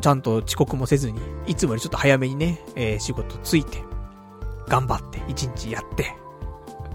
[0.00, 3.82] ちゃんと遅刻もせずに、いつもよりちょっと早めにね、えー、仕事ついて、
[4.68, 6.14] 頑張って一日やって、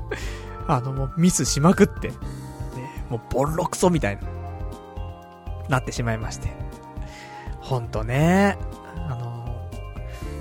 [0.68, 2.16] あの、もうミスしまくって、ね、
[3.10, 4.22] もうボロクソみたいな、
[5.70, 6.50] なってしまいまして。
[7.60, 8.58] ほんとね、
[9.10, 9.70] あの、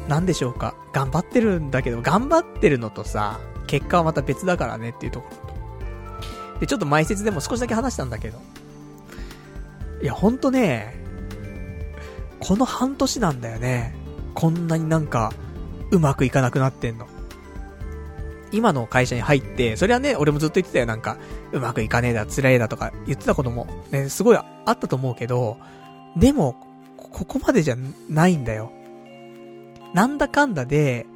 [0.08, 0.74] なんでしょうか。
[0.92, 5.36] 頑張ってるんだけど、頑張ってるのとさ、結果はまた別だからねっていうところ
[6.54, 6.60] と。
[6.60, 8.38] で、ちょっと前説でも少しだけ話したんだけど。
[10.02, 10.94] いや、ほんとね、
[12.40, 13.94] この半年なんだよね。
[14.34, 15.32] こんなになんか、
[15.90, 17.06] うまくいかなくなってんの。
[18.52, 20.86] 今の会社に入って、それはね、俺もずっと言ってたよ。
[20.86, 21.16] なんか、
[21.52, 25.58] うまくいかねえだ、辛いだとか言ってたことも、ね、すごいあったと思うけど、
[26.16, 26.56] でも、
[26.96, 27.76] ここまでじゃ
[28.08, 28.72] ないんだよ。
[29.94, 31.06] なんだかんだで、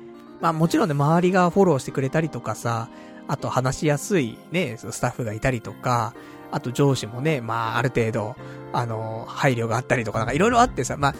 [0.40, 2.88] まあもちろんね、周りがフォローしてくれたりとかさ、
[3.28, 6.14] あと話しやすいね、スタッフがいたりとか、
[6.50, 8.36] あと上司もね、まあある程度、
[8.72, 11.14] あの、配慮があったりとかなんかいろいろあってさ、まあ、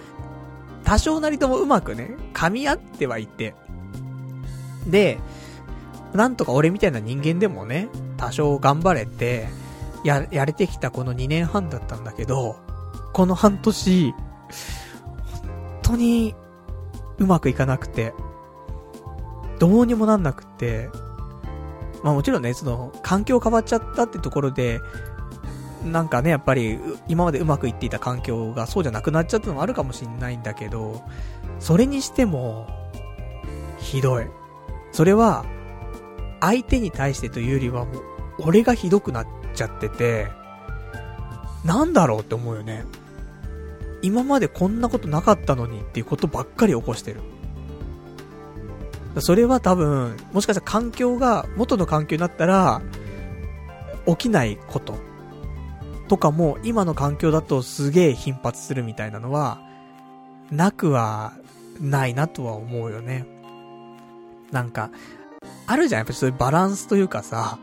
[0.85, 3.55] 多少なりともうまくね、噛み合ってはいて。
[4.87, 5.19] で、
[6.15, 9.49] なんとか俺みたいな人間でもね、多少頑張れて、
[10.05, 12.57] や、やれてきたこの2年半だったんだけど、
[13.13, 16.35] この半年、本当に、
[17.19, 18.15] うまくいかなくて、
[19.59, 20.89] どうにもなんなくて、
[22.03, 24.81] まあもちろんね、その、環境変わっちゃったってところで、
[25.85, 26.79] なんかね、やっぱり、
[27.09, 31.03] 今までうまくいっていた環境がそうじゃなくなっちゃったのもあるかもしんないんだけど、
[31.59, 32.67] それにしても、
[33.79, 34.27] ひどい。
[34.93, 35.45] それは、
[36.41, 38.03] 相手に対してというよりはもう、
[38.41, 40.29] 俺がひどくなっちゃってて、
[41.65, 42.85] なんだろうって思うよね。
[44.03, 47.21] 今までこんなことなかったのにっていうことばっかり起こしてる。
[49.19, 52.81] それは多分、もしかしたら環境が元の環境になったら、
[54.07, 54.95] 起きないこと
[56.09, 59.61] とかも今の環境だとすげえ頻発するみたいなのは、
[60.51, 61.35] なくは
[61.81, 63.27] ないなとは思うよね。
[64.51, 64.91] なんか、
[65.67, 67.59] あるじゃん、やっぱりそういうバランスというかさ、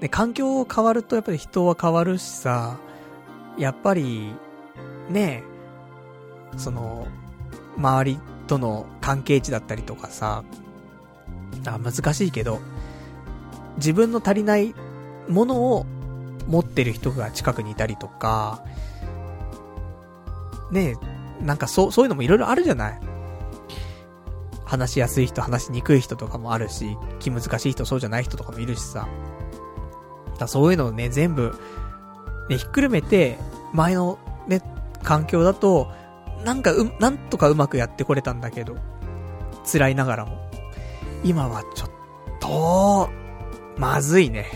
[0.00, 2.78] で、環境変わるとやっぱり人は変わるしさ、
[3.58, 4.34] やっぱり、
[5.08, 5.42] ね
[6.56, 7.06] その、
[7.76, 10.44] 周りとの関係値だったりとかさ、
[11.66, 12.60] あ難しいけど、
[13.76, 14.74] 自分の足りない
[15.28, 15.86] ものを
[16.48, 18.64] 持ってる人が近くにいたりとか、
[20.70, 20.96] ね
[21.40, 23.00] なんかそう、そういうのもいろいろあるじゃない？
[24.70, 29.08] 話しやすい人、話しにくい人とかもあるし、気難しい人、そうじゃない人とかもいるしさ。
[30.38, 31.58] だそういうのをね、全部、
[32.48, 33.36] ね、ひっくるめて、
[33.72, 34.62] 前のね、
[35.02, 35.90] 環境だと、
[36.44, 38.76] なんかう、なんとかうまくやってこれたんだけど、
[39.70, 40.38] 辛いながらも。
[41.24, 41.90] 今はちょっ
[42.38, 43.10] と、
[43.76, 44.46] まずいね。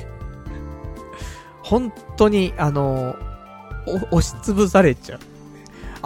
[1.64, 3.16] 本当に、あの、
[4.12, 5.18] 押しつぶされちゃう。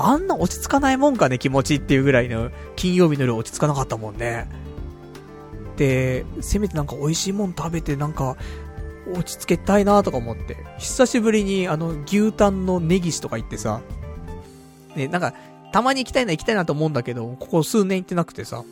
[0.00, 4.48] あんな落ち着かないもんかね、気持ちっていうぐらいの、金曜日の夜落ち着かなかったもんね。
[5.76, 8.36] で、せめてなんか美味しいもん食べてなんか、
[9.12, 10.56] 落ち着けたいなとか思って。
[10.78, 13.80] 久しぶりにあの、牛タンのネギシとか行ってさ、
[14.94, 15.34] ね、なんか、
[15.72, 18.62] たまに行きたいな行きたいなと思うんだけど、ここ数年行ってなくてさ、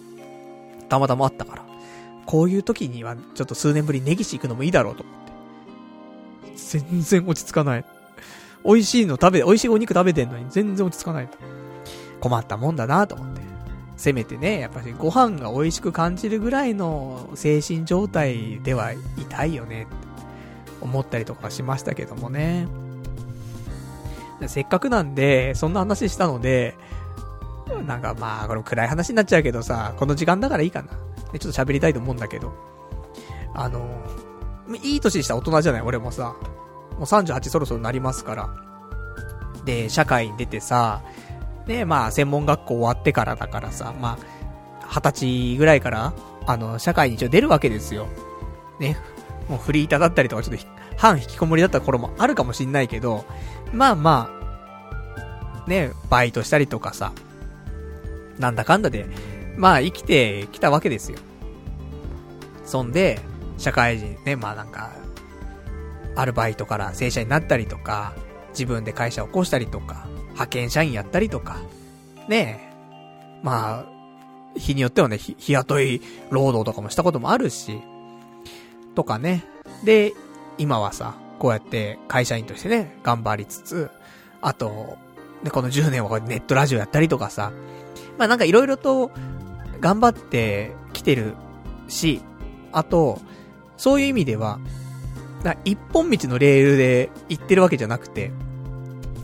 [0.89, 1.66] たまたまあったから。
[2.24, 6.57] こういう時には、ちょっと数年ぶりネギシ行くのもいいだろうと思って。
[6.57, 7.85] 全然落ち着かない。
[8.66, 11.28] 美味しいの食べ、美味しいお肉食べてんのに全然落ち着かない。
[12.20, 13.40] 困ったもんだなと思って。
[13.97, 18.98] せめてね、やっぱりご飯が美味しく感じるぐらいの精神状態ではい
[19.28, 19.94] たいよねって
[20.82, 22.68] 思ったりとかしましたけどもね。
[24.48, 26.76] せっかくなんで、そんな話したので、
[27.86, 30.88] なんかまあ、これ暗い話になっちゃうけどさ、この時間だからいいかな。
[30.88, 32.52] ちょっと喋りたいと思うんだけど。
[33.55, 33.88] あの、
[34.82, 35.82] いい年した大人じゃない？
[35.82, 36.36] 俺もさ。
[36.97, 38.48] もう38そろそろなりますから。
[39.64, 41.02] で、社会に出てさ、
[41.66, 44.18] ね、まあ、専門学校終わってからだからさ、ま
[44.82, 46.14] あ、20歳ぐらいから、
[46.47, 48.06] あの、社会に一応出るわけですよ。
[48.78, 48.97] ね、
[49.48, 50.64] もうフリーターだったりとか、ちょっと、
[50.97, 53.24] 半引きこもりだった頃もあるかもしんないけど、
[53.73, 54.31] まあま
[55.66, 57.12] あ、ね、バイトしたりとかさ、
[58.39, 59.06] なんだかんだで、
[59.56, 61.18] まあ生きてきたわけですよ。
[62.64, 63.20] そんで、
[63.59, 64.93] 社会人ね、まあなんか、
[66.16, 68.14] アルバイトから正社員になったりとか、
[68.51, 71.59] 自分で会社を起こしたりとか、派遣社員やったりとか、
[72.28, 73.97] ねえ、まあ、
[74.56, 77.80] 日によってはね、日雇い労働とかもしたこともあるし、
[78.94, 79.44] とかね。
[79.84, 80.12] で、
[80.59, 83.90] 今はさ、こうやって会社員としてね、頑張りつつ、
[84.40, 84.97] あと、
[85.43, 87.52] ね、この10年はネットラジオやったりとかさ、
[88.18, 89.10] まあなんか色々と
[89.80, 91.34] 頑張ってきてる
[91.88, 92.22] し、
[92.72, 93.20] あと、
[93.76, 94.59] そういう意味では、
[95.42, 98.32] な一本道のレールで行ってるわけじゃなくて、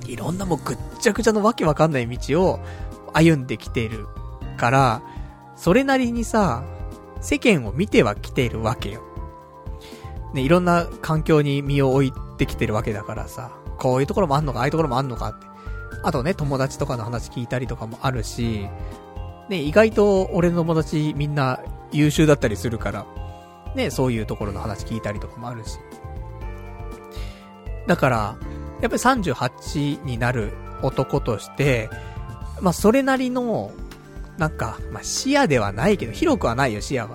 [0.07, 2.61] いろんなもうぐっちゃぐちゃのわけわかんない道を
[3.13, 4.07] 歩んできてる
[4.57, 5.03] から、
[5.57, 6.65] それなりにさ、
[7.21, 9.03] 世間を見ては来ているわけよ。
[10.35, 15.47] ね、いろんな環境に身を置いてきてるわけだからさ、こういうところもあんのか、ああいうところもあんのかって。
[16.03, 18.67] あとね、友達とかの話聞いたりとかもあるし、
[19.49, 21.61] ね、意外と俺の友達みんな
[21.93, 23.07] 優秀だったりするから、
[23.75, 25.79] ね、そういうところの話聞いたりとかもあるし。
[27.87, 28.37] だから、
[28.81, 30.53] やっぱり38になる
[30.83, 31.91] 男として、
[32.61, 33.73] まあ、それなりの、
[34.39, 37.11] なんか、まあ、視野ではないけど、広くはないよ、視野は。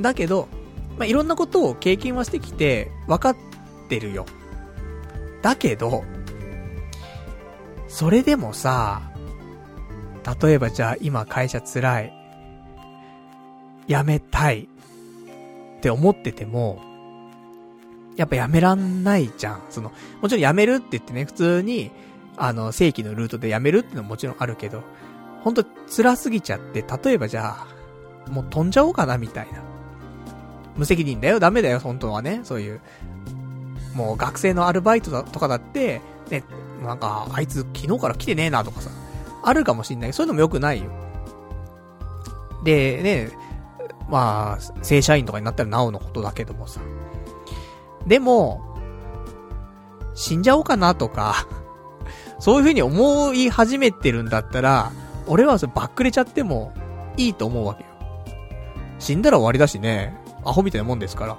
[0.00, 0.48] だけど、
[0.98, 3.36] まあ、いろんなことを経験はしてきて、分かっ
[3.88, 4.26] てるよ。
[5.42, 6.04] だけど、
[7.88, 9.02] それでもさ、
[10.42, 12.12] 例えばじゃあ今会社辛い。
[13.86, 14.68] 辞めたい。
[15.78, 16.82] って思ってても、
[18.18, 19.62] やっぱやめらんないじゃん。
[19.70, 21.92] その、もちろんやめるって言ってね、普通に、
[22.36, 24.82] あの、正規のルートでやめるってのももちろんあるけど、
[25.44, 27.58] ほんと辛すぎちゃって、例えばじゃ
[28.26, 29.60] あ、もう飛んじゃおうかなみたいな。
[30.76, 32.40] 無責任だよ、ダメだよ、本当はね。
[32.42, 32.80] そういう、
[33.94, 36.42] もう学生のアルバイトだとかだって、ね、
[36.84, 38.90] なんか、あいつ昨日から来てねえなとかさ、
[39.44, 40.12] あるかもしんない。
[40.12, 40.90] そういうのも良くないよ。
[42.64, 43.30] で、ね、
[44.08, 46.80] まあ、正社員とかになったらなおのことだけどもさ。
[48.06, 48.60] でも、
[50.14, 51.46] 死んじゃおうかなとか、
[52.38, 54.92] そういう風に思い始めてるんだったら、
[55.26, 56.72] 俺はそれバックれちゃっても
[57.16, 57.88] いいと思うわけよ。
[58.98, 61.36] 死んだら終わりだしね、アホみたいなもんですから。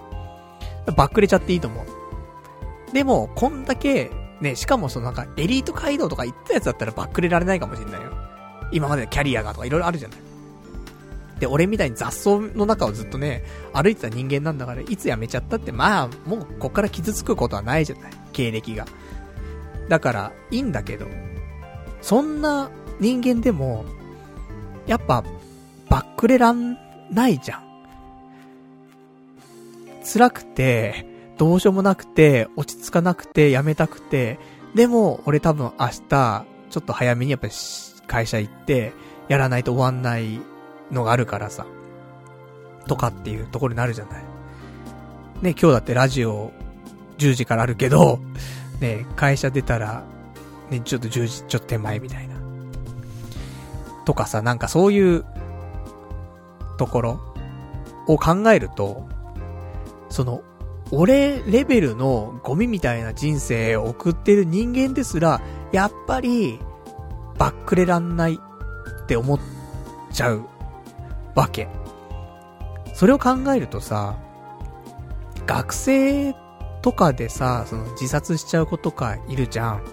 [0.94, 2.94] バックれちゃっていいと思う。
[2.94, 4.12] でも、こんだけ
[4.42, 8.12] ね、しかもそのなんか、エリート街道とか行ったやつだったらバックれられないかもしれないよ。
[8.72, 10.29] 今までのキャリアがとかいろいろあるじゃない。
[11.40, 13.44] で、俺みたいに雑草の中をずっとね、
[13.74, 18.12] 歩いてた人間なんだから、いつ辞めちゃったって、まあ、もうこっから傷つくことはないじゃない。
[18.34, 18.86] 経歴が。
[19.88, 21.08] だから、いいんだけど、
[22.02, 23.86] そんな人間でも、
[24.86, 25.24] やっぱ、
[25.90, 26.78] バックレらん
[27.12, 27.64] ないじゃん。
[30.04, 31.06] 辛くて、
[31.38, 34.40] どうしようもなくて、落ち着かなくて、辞めたくて、
[34.76, 37.54] でも、俺多分明日、ちょっと早めにやっぱり
[38.08, 38.94] 会社行って、
[39.30, 40.42] やらないと終わんない
[40.92, 41.66] のがあるからさ。
[42.88, 44.24] とかっていうところになるじゃない。
[45.42, 46.52] ね、今日だってラジオ
[47.18, 48.20] 10時からあるけど、
[48.82, 50.04] ね、会社出たら、
[50.70, 52.36] ね、ちょっと10時ちょっと手前みたいな。
[54.06, 55.26] とかさ、なんかそういう
[56.78, 57.20] ところ
[58.08, 59.08] を考えると、
[60.10, 60.42] その、
[60.92, 65.42] 俺レベルのゴミみたいな人生を送ってる人間ですら、
[65.72, 66.60] やっぱり、
[67.38, 68.40] バックレらんない
[69.04, 69.40] って思っ
[70.12, 70.49] ちゃう
[71.36, 71.68] わけ。
[72.94, 74.18] それを考えるとさ、
[75.46, 76.36] 学生
[76.82, 79.84] とかでさ、その自殺しちゃう子とかいるじゃん。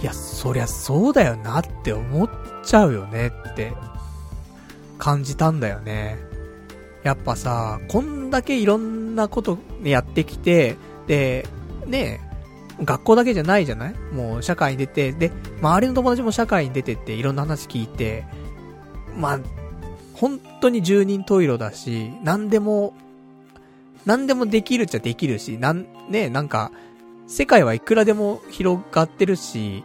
[0.00, 2.30] いや、そりゃそうだよなって思っ
[2.64, 3.72] ちゃうよねって
[4.98, 6.18] 感じたんだよね。
[7.02, 11.46] やっぱさ、こんだけいろんなことやってきて、で、
[11.86, 12.20] ね
[12.80, 13.94] 学校だけじゃないじゃない？
[14.12, 18.24] もう社会に出て、で、周りの友達も社会に出てっていろんな話聞いて、
[19.16, 19.40] まあ、
[20.18, 22.92] 本当に十人十色だし、何でも、
[24.04, 26.72] 何でもできるっちゃできるし、なん、ね、なんか、
[27.28, 29.84] 世界はいくらでも広がってるし、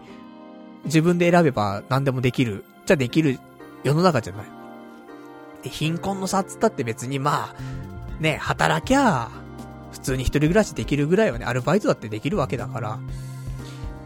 [0.85, 3.39] 自分で選べば何でもできる、じゃできる
[3.83, 4.45] 世の中じゃない。
[5.69, 9.29] 貧困の差っつったって別にまあ、ね、働きゃ、
[9.91, 12.99] 普通に一人暮らしできるぐらいはね、アルバイトだってできるわけだから、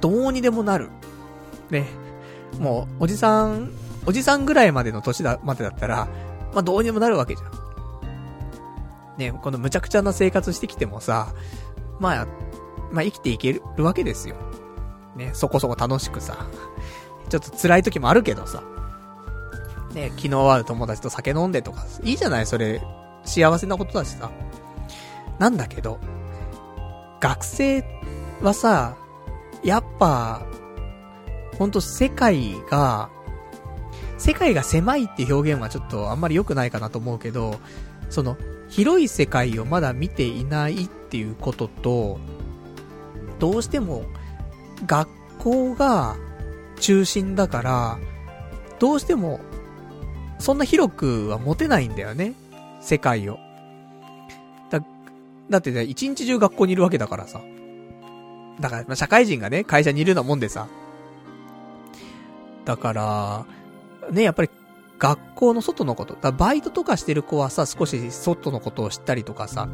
[0.02, 0.90] どうにでもなる。
[1.70, 1.88] ね。
[2.60, 3.72] もう、おじさん、
[4.08, 6.08] おじさんぐらいまでの年だ、までだったら、
[6.54, 7.52] まあ、どうにもなるわけじゃん。
[9.18, 11.34] ね、この無茶苦茶な生活してきてもさ、
[12.00, 12.28] まあ、
[12.92, 14.36] まあ、生きていけるわけですよ。
[15.18, 16.48] ね、そこそこ楽しくさ。
[17.28, 18.64] ちょっと辛い時もあるけどさ。
[19.94, 22.82] ね、昨日会う友達と酒飲んでとか、いいじゃないそれ、
[23.26, 24.30] 幸せなことだしさ。
[25.38, 26.00] なんだけど、
[27.20, 27.84] 学生
[28.42, 28.96] はさ、
[29.64, 30.44] やっぱ、
[31.58, 33.10] ほんと世界が、
[34.18, 37.60] 世界が狭いって表現はちょっとあんまり良くないかなと思うけど、
[38.10, 38.38] その、
[38.70, 42.20] 広い世界をまだ見ていないっていうことと、
[43.40, 44.06] どうしても、
[44.86, 46.16] 学校が
[46.80, 48.00] 中心だから、
[48.80, 49.40] どうしても、
[50.40, 52.34] そんな広くは持てないんだよね。
[52.82, 53.40] 世界を。
[54.70, 54.84] だ、
[55.50, 57.42] だってね、一日中学校にいるわけだからさ。
[58.60, 60.68] だから、まあ、社会人がね、会社にいるようなもんでさ。
[62.66, 63.46] だから、
[64.12, 64.50] ね、やっぱり、
[65.00, 66.16] 学校の外のこと。
[66.20, 69.70] だバイトとかしてる子はさ、少し外のことを知ったりとかさ、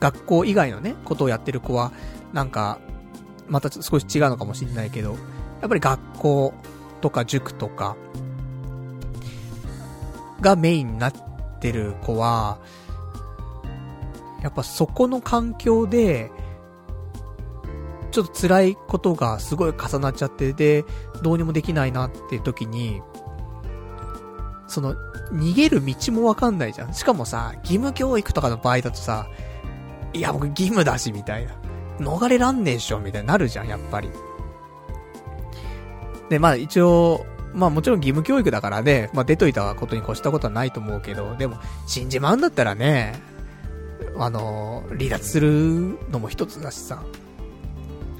[0.00, 1.92] 学校以外のね、ことをやってる子は、
[2.32, 2.78] なんか、
[3.48, 5.16] また少し違うのかもしんないけど、
[5.60, 6.54] やっぱり学校
[7.00, 7.96] とか塾とか、
[10.40, 11.12] がメインになっ
[11.60, 12.58] てる子は、
[14.42, 16.30] やっぱそこの環境で、
[18.10, 20.84] ちょっと辛いことがすごい重なっちゃって、で、
[21.22, 23.02] どうにもできないなっていう時に、
[24.70, 24.94] その、
[25.32, 26.94] 逃げる道もわかんないじゃん。
[26.94, 29.26] しかもさ、義務教育とかの場合だとさ、
[30.12, 31.52] いや、僕義務だし、みたいな。
[31.98, 34.10] 逃れらんねえっしょ、みたいになるじゃん、やっぱり。
[36.30, 43.20] で、まあ一応、まあもちろん義務教育だからね、まあ出といたことに越したことはないと思うけど、でも、死んじまうんだったらね、
[44.18, 47.02] あの、離脱するのも一つだしさ、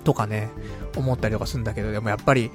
[0.04, 0.50] とかね、
[0.96, 2.50] 思ったりとかするんだけど、でもやっぱり、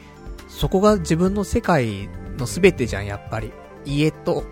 [0.48, 3.52] そこが自分の世界の全てじゃん、やっぱり。
[3.86, 4.44] 家と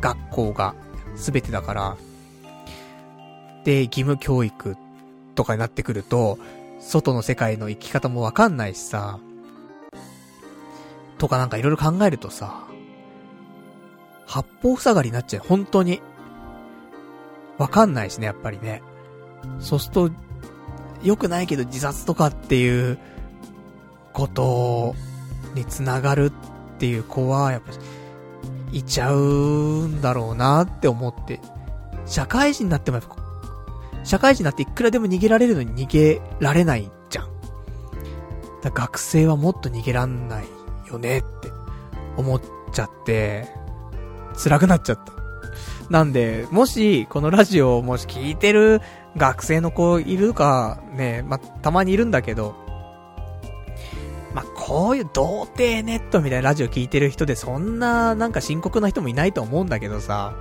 [0.00, 0.74] 学校が
[1.16, 1.96] 全てだから。
[3.64, 4.76] で、義務教育
[5.34, 6.38] とかになってくると、
[6.80, 9.18] 外の世界の生き方もわかんないしさ、
[11.18, 12.66] とかなんかいろいろ考えるとさ、
[14.26, 15.42] 八方塞がりになっちゃう。
[15.46, 16.00] 本当に。
[17.58, 18.82] わかんないしね、やっぱりね。
[19.58, 20.10] そうすると、
[21.02, 22.98] 良くないけど自殺とかっていう
[24.12, 24.94] こと
[25.54, 27.72] につながるっていう子は、やっぱ、
[28.72, 31.40] いちゃうんだろうなって思って。
[32.06, 33.16] 社会人になってもやっぱ、
[34.04, 37.28] 社会人になっていくらでも逃げられるのに逃げられないじゃん。
[38.62, 40.44] だ学生はもっと逃げらんない
[40.88, 41.26] よねって
[42.16, 42.42] 思っ
[42.72, 43.48] ちゃって、
[44.42, 45.12] 辛くなっちゃった。
[45.90, 48.80] なんで、もし、このラジオをもし聞いてる
[49.16, 52.54] 学生の子いるか、ね、またまにいるんだけど、
[54.34, 60.36] まあ、こういう童貞ネットみたいなラジオ聞いてる人でそんななんか深刻な人もいないと思うんだけどさ、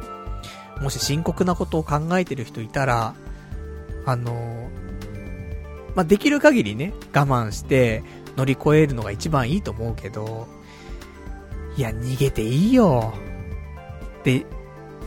[0.81, 3.15] もし深刻なことを考えてる人いたら、
[4.05, 4.69] あの
[5.95, 8.03] まあ、できる限りね、我慢して
[8.37, 10.47] 乗り越えるのが一番いいと思うけど、
[11.75, 13.13] いや、逃げていいよ。
[14.23, 14.45] で、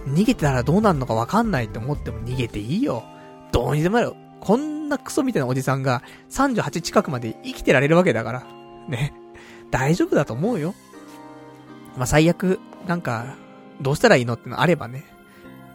[0.07, 3.05] 逃げてたらどうなるのかわかんないって思っても逃げていいよ。
[3.53, 4.15] どうにでもなる。
[4.41, 8.62] こんなクソみたいなおじさんが38近くまで生きてられるわけだから。
[8.89, 9.15] ね。
[9.71, 10.75] 大丈夫だと思うよ。
[11.97, 13.37] まあ、最悪、なんか、
[13.81, 15.05] どうしたらいいのってのあればね、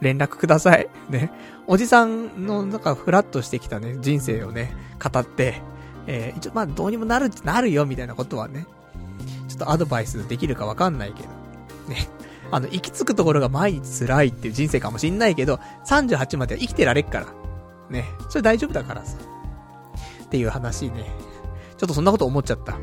[0.00, 0.88] 連絡ください。
[1.10, 1.32] ね。
[1.66, 5.62] おじさんの、なんか、フラッとしてきたね、人生をね、語って、
[6.06, 8.66] えー、一応、まあ、どうにもなるなるよ、みたいなことはね、
[9.48, 11.28] ちょっとアドバイスできるかわかんないけど、
[11.88, 12.08] ね。
[12.50, 17.26] あの、行き着くところが毎日辛いっていう人生かもしんないけど、38までは生きてられっから。
[17.90, 18.06] ね。
[18.28, 19.16] それ大丈夫だからさ。
[20.24, 21.10] っていう話ね。
[21.76, 22.78] ちょっとそんなこと思っちゃった。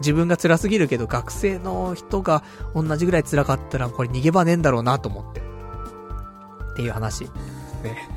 [0.00, 2.42] 自分が辛すぎるけど、学生の人が
[2.74, 5.40] 同じぐらい辛かったら、これ逃げ場ねえんだろうなと思って。
[6.72, 7.24] っていう話。
[7.82, 8.08] ね。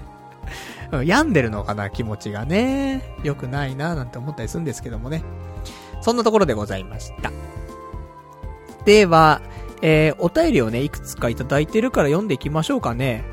[1.04, 3.18] 病んでるのかな、気持ちがね。
[3.24, 5.24] 良くないな、なんて思ったりするんですけどもね。
[6.02, 7.32] そんなところでございました。
[8.86, 9.42] では、
[9.82, 13.26] えー、お便りをね、いくつかいただいてるから読んでいきましょうかね。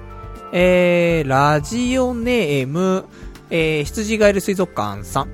[0.52, 3.06] えー、ラジオネーム、
[3.50, 5.28] えー、羊ガエル水族館さん。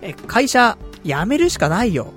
[0.00, 2.12] え、会社、辞めるしかないよ。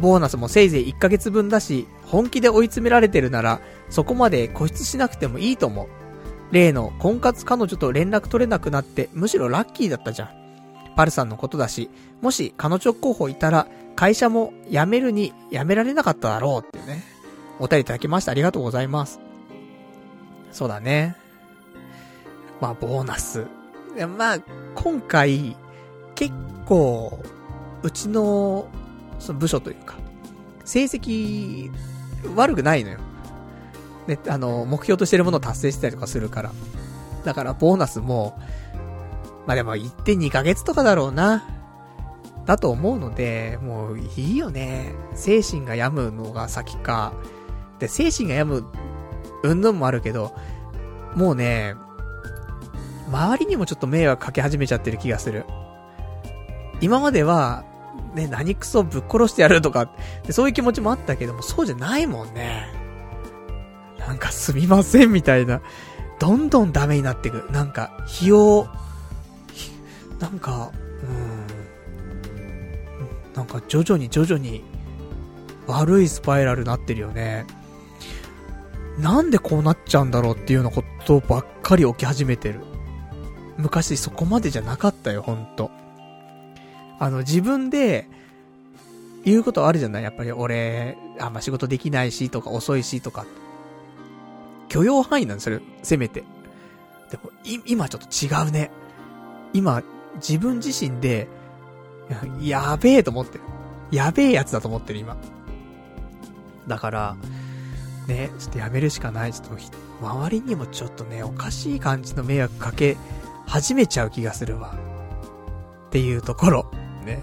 [0.00, 5.88] ボーナスもせいぜい1ヶ月分だし、本気で追い詰められてるなら、そこまで固執しなくてもいいと思う。
[6.50, 10.28] 例の婚活彼女と連絡取れなくなって、むしろラッキーだったじゃん。
[10.96, 11.90] パルさんのことだし、
[12.20, 13.66] もし彼女候補いたら、
[13.96, 17.02] 会社も辞めるに辞められなかっただろうっていうね。
[17.60, 19.20] お便りいただきましてありがとうございます。
[20.50, 21.16] そうだね。
[22.60, 23.46] まあ、ボーナス。
[24.16, 24.38] まあ、
[24.74, 25.56] 今回、
[26.14, 26.32] 結
[26.66, 27.20] 構、
[27.84, 28.66] うちの、
[29.18, 29.94] その部署というか、
[30.64, 31.70] 成績、
[32.34, 32.98] 悪くないのよ。
[34.06, 36.52] ね、あの、目標としてるものを達成してたりとかするから。
[37.24, 38.40] だから、ボーナスも、
[39.46, 41.46] まあでも、1.2ヶ月とかだろうな。
[42.46, 44.94] だと思うので、もういいよね。
[45.14, 47.12] 精神が病むのが先か。
[47.78, 48.66] で、精神が病む、
[49.42, 50.34] うんぬんもあるけど、
[51.14, 51.74] もうね、
[53.08, 55.44] 周りにもちょっと迷惑かけ始めちゃってる気がする。
[56.80, 57.64] 今までは、
[58.14, 59.90] ね、何クソぶっ殺してやるとか、
[60.30, 62.68] そういう気持ちもあったけども、そうじゃないもんね。
[63.98, 65.60] なんかすみませんみたいな。
[66.18, 67.48] どんどんダメになってく。
[67.50, 68.68] なんか、費用、
[70.20, 70.70] なんか、
[71.02, 71.44] うん。
[73.34, 74.62] なんか徐々に徐々に
[75.66, 77.46] 悪いスパイラルになってるよね。
[78.98, 82.60] なんでこうなっちゃうんだろうっていうようなことばっかり起き始めてる。
[83.56, 85.70] 昔そこまでじゃなかったよ、ほんと。
[86.98, 88.08] あの、自分で、
[89.24, 90.02] 言うことあるじゃない？
[90.02, 93.24] やっぱり俺、あんま仕事できないしとか遅いしとか。
[94.68, 96.24] 許容範囲なんですよ、せめて。
[97.10, 97.30] でも、
[97.66, 98.08] 今ちょっと
[98.44, 98.70] 違うね。
[99.52, 99.82] 今、
[100.16, 101.28] 自分自身で、
[102.40, 103.44] やべえと思ってる。
[103.90, 105.16] やべえやつだと思ってる、今。
[106.66, 107.16] だから、
[108.08, 109.32] ね、ちょっとやめるしかない。
[109.32, 109.56] ちょっと、
[110.02, 112.98] 周りにもちょっとね、おかしい感じの迷惑かけ
[113.46, 114.74] 始めちゃう気がするわ。
[115.86, 116.70] っていうところ。
[117.04, 117.22] ね。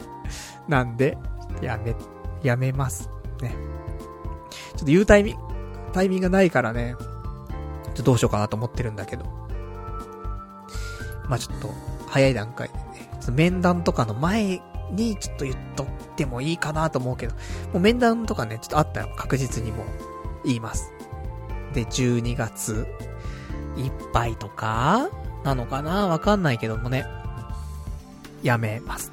[0.68, 1.18] なんで、
[1.62, 1.96] やめ、
[2.44, 3.10] やめます。
[3.42, 3.56] ね。
[4.50, 5.42] ちょっと言うタイミング、
[5.94, 9.26] タイミングがないからね、ちょっとどうしようかなと思ってるんだけど。
[11.28, 11.70] まあちょっと、
[12.08, 17.40] 早い段階でね、面談とかの前にちょっと言っとってもいいかなと思うけど、も
[17.76, 19.86] う面談とかね、ちょっとあったら確実にもう
[20.46, 20.92] 言います。
[21.74, 22.86] で、12月
[23.78, 25.10] いっぱいとか
[25.46, 26.08] なのかな？
[26.08, 27.06] わかんないけどもね。
[28.44, 29.12] やめます。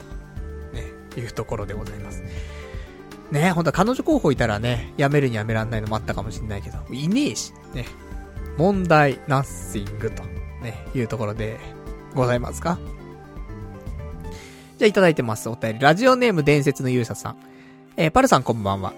[1.18, 2.22] いうところでございます。
[3.30, 7.84] ね、ほんと彼女候補いたらね、やめるにやめらんないのもあったかもしんないけど、いねえし、ね。
[8.56, 10.22] 問題、ナッシングと、
[10.62, 11.58] ね、いうところで、
[12.14, 12.78] ございますか？
[14.78, 15.48] じゃあいただいてます。
[15.48, 15.78] お便り。
[15.78, 17.36] ラジオネーム伝説の勇者さん。
[17.96, 18.94] えー、パルさんこんばんは。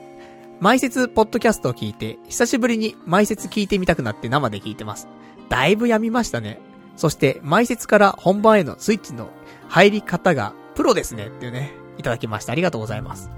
[0.61, 5.09] 埋設ポッドキャストを聞いて、久しぶりに埋設聞いてみたくなって生で聞いてます。
[5.49, 6.61] だいぶやみましたね。
[6.97, 9.31] そして、埋設から本番へのスイッチの
[9.69, 12.53] 入り方がプロですねっていうね、いただきました。
[12.53, 13.31] ありがとうございます。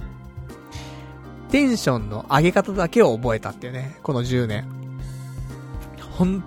[1.51, 4.67] テンションの上げ方だけを覚えたっていうね、この10年。
[6.13, 6.43] 本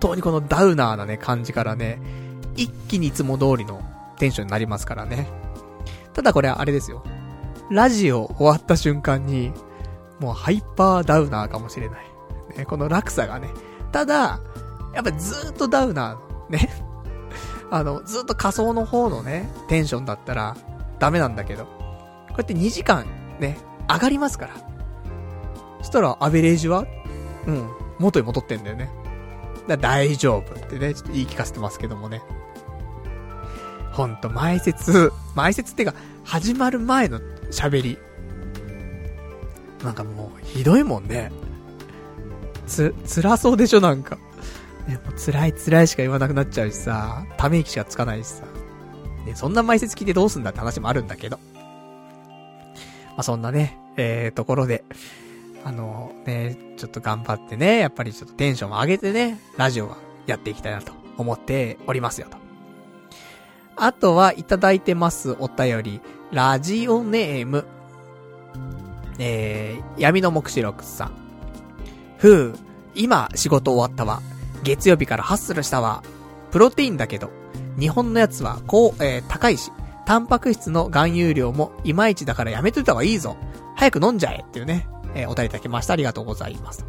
[0.00, 2.00] 当にこのダウナーなね、感じからね、
[2.56, 3.82] 一気にいつも通りの
[4.18, 5.28] テンションになりますからね。
[6.12, 7.04] ただこれはあれですよ。
[7.70, 9.52] ラジオ終わった瞬間に、
[10.20, 12.04] もうハイパーダウナーかもしれない。
[12.56, 13.50] ね、この落差がね。
[13.92, 14.40] ただ、
[14.94, 16.68] やっぱずっとダウナー、ね。
[17.70, 20.56] あの、ずっと仮想の方のね、テンションだったら
[20.98, 21.70] ダメなんだけど、こ
[22.30, 23.06] うやって2時間
[23.38, 23.58] ね、
[23.88, 24.54] 上がりますから。
[25.78, 26.84] そしたら、アベレージは？
[27.46, 27.68] うん、
[27.98, 28.90] 元に戻ってんだよね。
[29.68, 32.22] だ大丈夫ってね、ちょっと言い聞かせてますけどもね。
[33.92, 35.94] ほんと、前説、前説ってか、
[36.24, 37.20] 始まる前の
[37.50, 37.98] 喋り。
[39.84, 41.30] なんかもう、ひどいもんね。
[42.66, 44.18] つ、辛そうでしょ、なんか。
[44.86, 48.44] ね、もう辛い辛いしか言わなくなっちゃうしさ、ため息しかつかないしさ。
[49.26, 51.38] ね、そんな前説聞いてどうすんだって話もあるんだけど。
[53.08, 54.84] まあ、そんなね、えー、ところで、
[55.64, 59.96] あの、ね、ちょっと頑張ってね、やっぱりちょっとテンションを上げてね、ラジオは
[60.26, 62.38] やっていきたいなと思っておりますよと。
[63.76, 66.00] あとはいただいてますお便り、
[66.32, 67.64] ラジオネーム、
[69.18, 71.12] えー、闇の目視録さん。
[72.18, 72.58] ふう、
[72.94, 74.20] 今仕事終わったわ。
[74.62, 76.02] 月曜日からハッスルしたわ。
[76.50, 77.30] プロテインだけど、
[77.78, 79.70] 日本のやつはこう、えー、高いし、
[80.06, 83.36] タンパク質の含有量もいまいちだからやめといた方がいいぞ。
[83.76, 85.92] 早く飲んじゃえっていうね、えー、お便りいただきました。
[85.92, 86.84] ありがとうございます。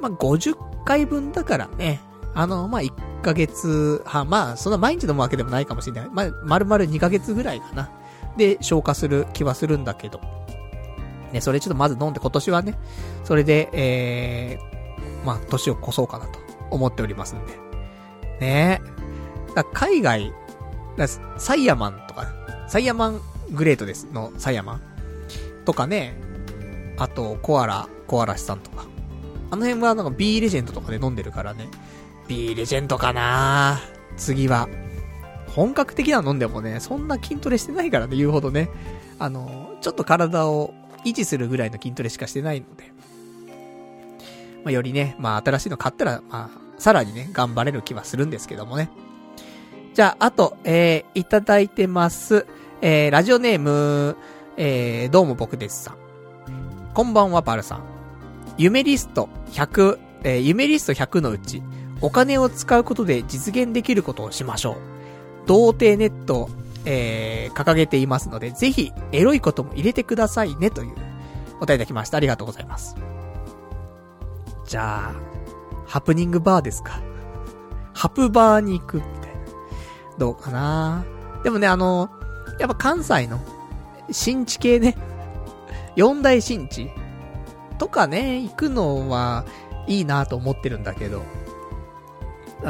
[0.00, 2.00] まあ、50回分だからね、
[2.34, 6.10] あの、まあ、1ヶ月半、まあ、そんな毎日飲むわけでもないかもしれない。
[6.12, 7.90] まあ、丸々2ヶ月ぐらいかな。
[8.36, 10.20] で、消化する気はするんだけど。
[11.32, 12.78] ね、それちょっとまず飲んで今年はね、
[13.24, 16.38] それで、えー、まあ、年を越そうかなと
[16.70, 17.58] 思っておりますんで。
[18.40, 18.82] ね
[19.54, 20.32] だ海外、
[20.96, 21.06] だ
[21.38, 22.26] サイヤマンとか、
[22.68, 23.20] サイヤマン
[23.52, 24.82] グレートですのサイヤマン
[25.64, 26.14] とかね、
[26.98, 28.86] あと、コアラ、コアラシさんとか。
[29.50, 31.68] あの辺はなんか B レジェンドとかで飲んでるからね。
[32.26, 33.80] B レジェンドかな
[34.16, 34.68] 次は。
[35.48, 38.70] 本格的な飲んでもね、そんな筋トレしてないからね、言うほどね。
[39.18, 40.72] あの、ちょっと体を
[41.04, 42.92] 維持するぐらいの筋トレしかしてないので。
[44.64, 48.90] まあ、よりね、まあ、新しいの買ったら、まあ、さらにね、頑張れる気はするんですけどもね。
[49.94, 52.46] じゃあ、あと、えー、いただいてます。
[52.80, 54.16] えー、ラジオネーム、
[54.56, 55.96] えー、どうも僕ですさん。
[56.94, 57.82] こんばんは、パルさん。
[58.56, 61.62] 夢リスト100、えー、夢リスト100のうち、
[62.00, 64.76] お金を使うことで実現できることをしましょう。
[65.46, 66.48] 童貞ネット、
[66.86, 72.16] えー、掲げていますので、ぜひ、エロいことも入れてくださいね、という、お便りいただきました。
[72.16, 72.96] ありがとうございます。
[74.64, 75.14] じゃあ、
[75.86, 77.02] ハプニングバーですか？
[77.92, 79.02] ハプバーに行く、
[80.22, 81.04] どうかな
[81.42, 82.08] でもね、あの、
[82.60, 83.40] やっぱ関西の、
[84.12, 84.96] 新地系ね、
[85.96, 86.88] 四大新地
[87.78, 89.44] とかね、行くのは、
[89.88, 91.24] いいなと思ってるんだけど、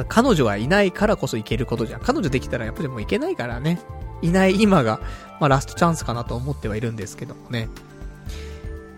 [0.09, 2.01] 彼女はいないからこそ行けることじゃん。
[2.01, 3.79] 彼女できたらやっぱりもう行けないからね。
[4.23, 5.01] いない今が、
[5.39, 7.69] まあラストチャンスかなと思ってはいるんですけどもね。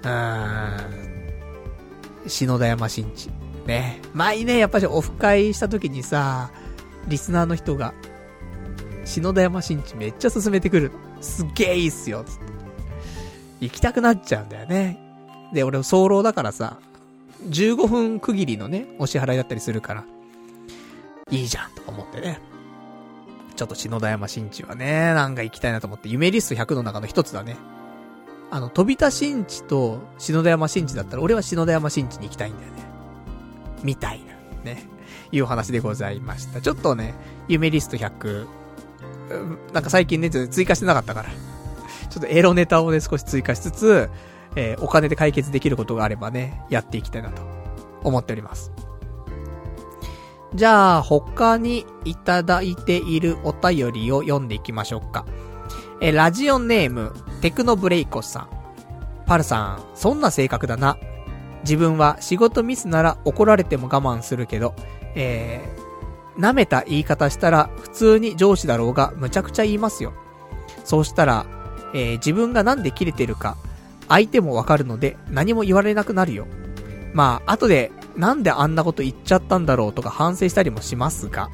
[0.04, 0.76] うー
[2.26, 2.28] ん。
[2.28, 3.30] 篠田山新地。
[3.66, 4.00] ね。
[4.12, 6.52] 前ね、やっぱりオフ会した時にさ、
[7.08, 7.94] リスナーの人が、
[9.04, 10.92] 篠田山新地めっちゃ進めてくる。
[11.20, 12.24] すっげえいいっすよ。
[12.24, 12.44] つって。
[13.60, 14.98] 行きたくなっちゃうんだよね。
[15.52, 16.78] で、俺、早漏だからさ、
[17.48, 20.04] 15分区切りのね、お支払いだったりするから、
[21.30, 22.40] いいじゃん、と思ってね。
[23.56, 27.56] ちょっと篠田山新地はね、なんか行きたいなと思って、夢リスト100の中の一つだね。
[28.50, 32.82] あの、飛田新地と篠田山新地だったら、俺は篠田山新地に行きたいんだよね。
[33.82, 34.82] みたいな、ね。
[35.30, 36.60] いう話でございました。
[36.60, 37.14] ちょっとね、
[37.48, 38.46] 夢リスト100、
[39.72, 41.30] なんか最近ね、ちょっと追加してなかったから。
[42.10, 44.10] ちょっとエロネタをね、少し追加しつつ、
[44.56, 47.42] えー、お金で解決できることがあればね、やっていきたいなと
[48.02, 48.72] 思っております。
[50.54, 55.26] じゃあ、他にいただいているお便りを読んでいきましょうか。
[56.00, 58.48] え、ラジオネーム、テクノブレイコさん。
[59.26, 60.96] パルさん、そんな性格だな。
[61.64, 64.74] 自分は仕事ミスなら怒られても我慢するけど、
[65.16, 65.83] えー、
[66.38, 70.12] 舐めた言い方したら普通に上司だろうがむちゃくちゃ言いますよ。
[70.84, 71.46] そうしたら、
[71.94, 73.56] えー、自分がなんで切れてるか、
[74.08, 76.46] 相手もわかるので何も言われなくなるよ。
[77.12, 81.50] まあ、後でなんであんなこと言っちゃったんだろうとか反省したりもしますが、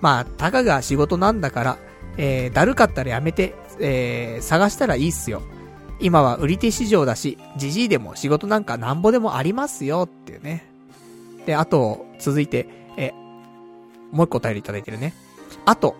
[0.00, 1.78] まあ、たかが仕事なんだから、
[2.18, 5.42] えー、だるかったらやめて、えー、探したらいいっすよ。
[5.98, 10.70] 今は売り手市場だし、じじいでも仕事なんかなんぼでもありますよっていうね。
[11.46, 12.68] で、あと、続いて、
[14.12, 15.14] もう一個お便りいただいてるね。
[15.64, 15.96] あと、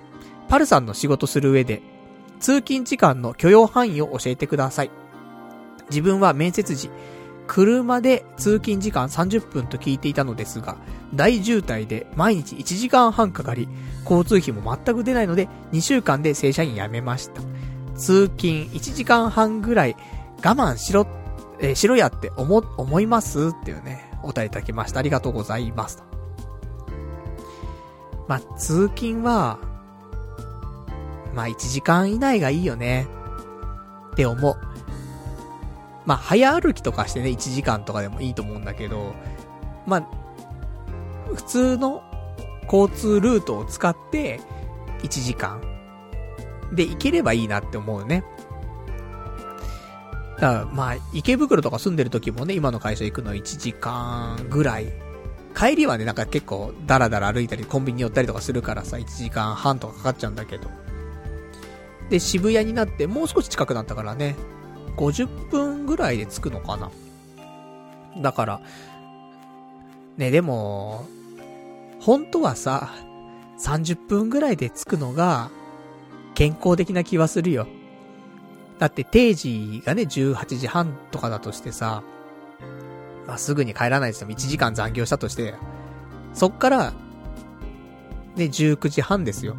[0.49, 1.83] パルさんの仕事する上で、
[2.41, 4.91] 通勤時間の許容範囲を教えてください。
[5.91, 6.91] 自分は面接時、
[7.47, 10.77] 車で通勤時間30分と聞いていたのですが、
[11.15, 13.69] 大渋滞で毎日1時間半かかり、
[14.03, 17.41] 交通費も全く出ないので、2週間で正社員辞めました。
[17.97, 19.97] 通勤1時間半ぐらい
[20.45, 21.07] 我慢しろ、
[21.61, 23.49] えー、しろやって思、思います？
[23.49, 24.99] っていうね、お答えいただきました。
[24.99, 26.03] ありがとうございます。
[28.29, 29.59] まあ、通勤は、
[31.35, 33.07] まあ、1時間以内がいいよね。
[34.13, 34.57] って思う。
[36.07, 39.15] まあ、早歩きとかしてね、1時間とかでもいいと思うんだけど、
[39.87, 40.09] まあ、
[41.35, 42.03] 普通の
[42.71, 44.41] 交通ルートを使って、
[45.03, 45.61] 1時間
[46.73, 48.25] で行ければいいなって思うね。
[50.37, 55.06] だから、まあ、池袋とか住んでる時もね、今の会社行くの1時間ぐらい。
[55.57, 60.69] 帰りはね、なんか結構ダラダラ歩いたり、コンビニ寄ったりとかするからさ、1時間半とかかかっちゃうんだけど。
[62.11, 64.37] で、渋谷になってもう少し近くなったからね、
[64.99, 66.91] 50分ぐらいで着くのかな。
[68.21, 68.61] だから、
[70.19, 71.07] ね、でも、
[72.01, 72.91] 本当はさ、
[73.59, 75.51] 30分ぐらいで着くのが、
[76.35, 77.67] 健康的な気はするよ。
[78.79, 82.03] だって定時がね、18時半とかだとしてさ、
[83.27, 84.29] まあ、すぐに帰らないですよ。
[84.29, 85.55] 1時間残業したとして、
[86.33, 86.93] そっから、
[88.37, 89.57] ね、19時半ですよ。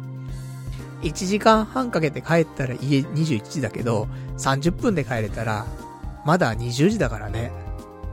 [1.02, 4.08] 1時間半かけて帰ったら家21時だけど、
[4.38, 5.66] 30分で帰れたら、
[6.24, 7.52] まだ20時だからね。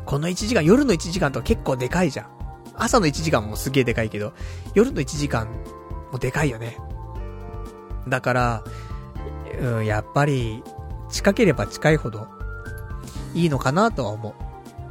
[0.05, 2.27] この1時間、夜の1時間と結構でかいじゃん。
[2.75, 4.33] 朝の1時間もすげえでかいけど、
[4.73, 5.47] 夜の1時間
[6.11, 6.77] もでかいよね。
[8.07, 8.63] だから、
[9.59, 10.63] うん、やっぱり、
[11.09, 12.27] 近ければ近いほど、
[13.33, 14.44] いいのかなとは思う。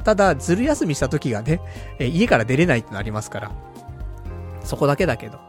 [0.05, 1.59] ただ、ずる休みした時がね、
[1.99, 3.51] え家から出れないってのありますから。
[4.63, 5.39] そこだけだけど。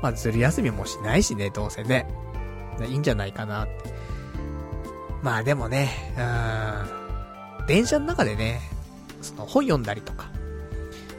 [0.00, 2.06] まあ、ずる休みもしないしね、どうせね。
[2.86, 3.92] いいんじゃないかなって。
[5.22, 5.90] まあでもね、
[7.58, 8.60] うん、電車の中でね、
[9.22, 10.26] その本読んだりとか、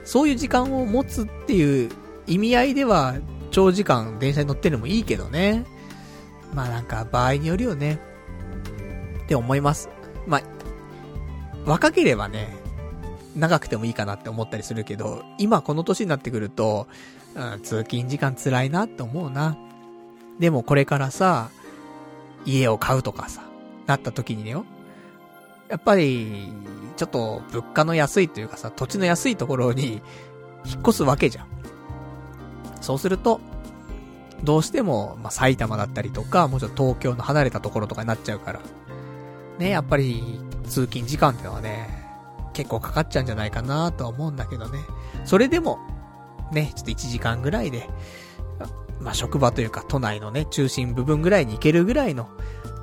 [0.03, 1.89] そういう時間を持つっていう
[2.27, 3.15] 意味合いでは、
[3.51, 5.65] 長時間電車に乗ってるのもいいけどね。
[6.53, 7.99] まあなんか場合によるよね。
[9.23, 9.89] って思います。
[10.27, 10.41] まあ、
[11.65, 12.55] 若ければね、
[13.35, 16.87] 長くてもいいかなって思ったりするけど、今この年になってくると、
[17.35, 19.57] うん、通勤時間辛いなって思うな。
[20.39, 21.49] でもこれからさ、
[22.45, 23.41] 家を買うとかさ、
[23.87, 24.65] なった時にねよ。
[25.69, 26.53] やっぱり、
[26.95, 30.01] ちょっと物価の安いというかさ、土地の安いところに
[30.65, 31.47] 引っ越すわけじゃん。
[32.81, 33.41] そうすると、
[34.43, 38.61] どうしても、まあ、埼玉だったりとか、もちょっと東京の離れたところとかになっちゃうから。
[39.57, 42.04] ね、やっぱり、通勤時間ってのはね、
[42.55, 44.79] 結構かかっちゃうんじゃないかなとは思うんだけどね。
[45.25, 45.77] それでも、
[46.51, 47.89] ね、ちょっと1時間ぐらいで、
[49.01, 52.29] まあ、職場というか都内のね、中心部分ぐらいに行けるぐらいの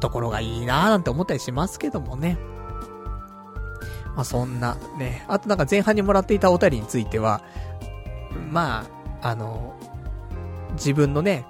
[0.01, 2.39] ところがいいなーなんて思ったりしますけどもね。
[4.15, 5.25] まあ、そんな、ね。
[5.27, 7.43] あとなんか前半にもらっていたお便りについては、
[8.51, 8.85] ま
[9.23, 9.75] あ、あの、
[10.73, 11.47] 自分のね、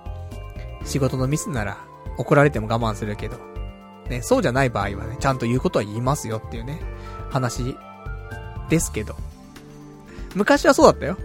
[0.85, 1.79] 仕事のミスなら
[2.19, 3.37] 怒られても我慢するけど、
[4.09, 6.81] ね、そうじゃない場合はね、ちゃんと言うことは言いますよっていうね、
[7.31, 7.77] 話
[8.69, 9.17] ですけど。
[10.35, 11.17] 昔はそうだったよ。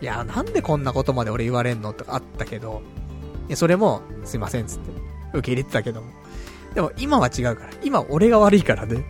[0.00, 2.82] いや、なんでこんなことまで俺言われんのとかあったけど、
[3.48, 4.90] いや、それも、すいませんつって、
[5.32, 6.08] 受け入れてたけども。
[6.74, 7.70] でも今は違うから。
[7.82, 9.04] 今俺が悪いからね。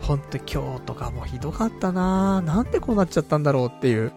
[0.00, 4.12] ほんと今日とかもひどかったなぁなんでこうなっちゃったんだろうっていう。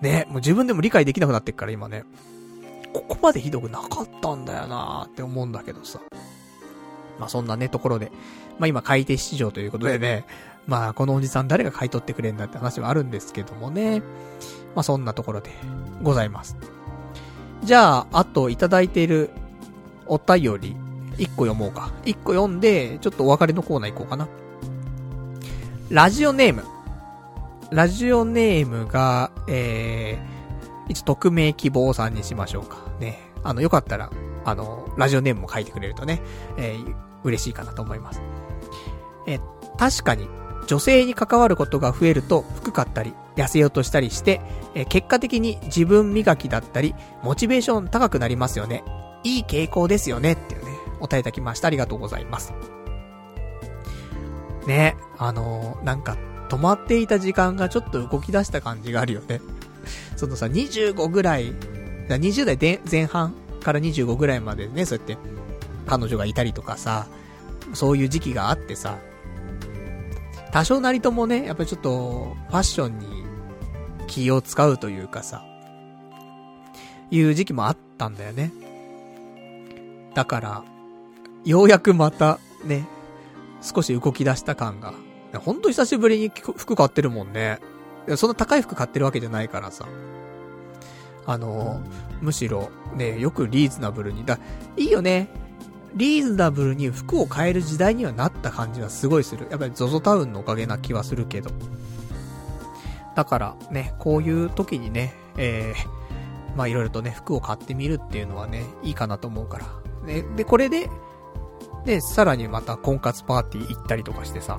[0.00, 2.04] ね、もう自分でも理解できなくなってっから今ね。
[2.92, 6.00] ここまでひどくなかったんだよなぁって思うんだけどさ。
[7.18, 8.10] まあそんなね、ところで。
[8.58, 10.24] まあ今買い手市場ということでね。
[10.66, 14.00] まあこのおじさん誰が買い取ってくれんだって話はあるんですけどもね。
[14.74, 15.50] まあそんなところで
[16.02, 16.56] ございます。
[17.62, 19.30] じゃあ、あといただいている
[20.06, 20.76] お便り、
[21.16, 21.92] 一個読もうか。
[22.04, 24.28] 一個読んで、ちょっとお別れのコーナー行こうかな。
[25.90, 26.64] ラジオネーム。
[27.70, 32.78] ラジオネームが、えー、一応匿名希望さんにしましょうか。
[33.00, 33.18] ね。
[33.42, 34.10] あの、よかったら、
[34.44, 36.20] あの、ラジオネームも書いてくれるとね、
[36.58, 38.20] えー、嬉しいかなと思います。
[39.26, 39.38] え
[39.78, 40.28] 確かに、
[40.66, 44.40] 女性に関わることが増えると、低かったり、痩せようとしたりして、
[44.74, 48.84] え結果的に自分磨きだったり、モチベーション高くなりますよね。
[49.24, 50.32] いい傾向ですよね。
[50.32, 51.68] っていうね、お答えいただきました。
[51.68, 52.52] ありがとうございます。
[54.66, 56.16] ね、あのー、なんか、
[56.48, 59.40] 止まっていた時間がちょっと動き出した感じがあるよね。
[60.16, 61.54] そのさ、25ぐらい、
[62.08, 65.18] 20代で前半から25ぐらいまでね、そうやって、
[65.86, 67.06] 彼女がいたりとかさ、
[67.72, 68.98] そういう時期があってさ、
[70.54, 73.24] 多少なりともね、やっぱりちょっと、ファッションに
[74.06, 75.44] 気を使うというかさ、
[77.10, 78.52] いう時期もあったんだよね。
[80.14, 80.64] だから、
[81.44, 82.86] ようやくまた、ね、
[83.62, 84.94] 少し動き出した感が。
[85.40, 87.58] ほんと久しぶりに服買ってるもんね。
[88.16, 89.88] そんな高い服買ってるわけじゃないからさ。
[91.26, 91.80] あの、
[92.20, 94.24] むしろ、ね、よくリーズナブルに。
[94.24, 94.38] だ、
[94.76, 95.30] いいよね。
[95.94, 99.46] リーズナブルに服を買える時代にはなった感じはすごいする。
[99.50, 101.50] やっぱり ZOZO タウンのおかげな気はするけど。
[103.14, 109.66] だからね、こういう時にね、えー、まあいろいろとね、服を買ってみるっていうのはね、いいかなと思うから。
[110.04, 110.90] ね、で、これで、
[111.84, 114.58] で、さらにまた婚活パーティー行ったりとかしてさ、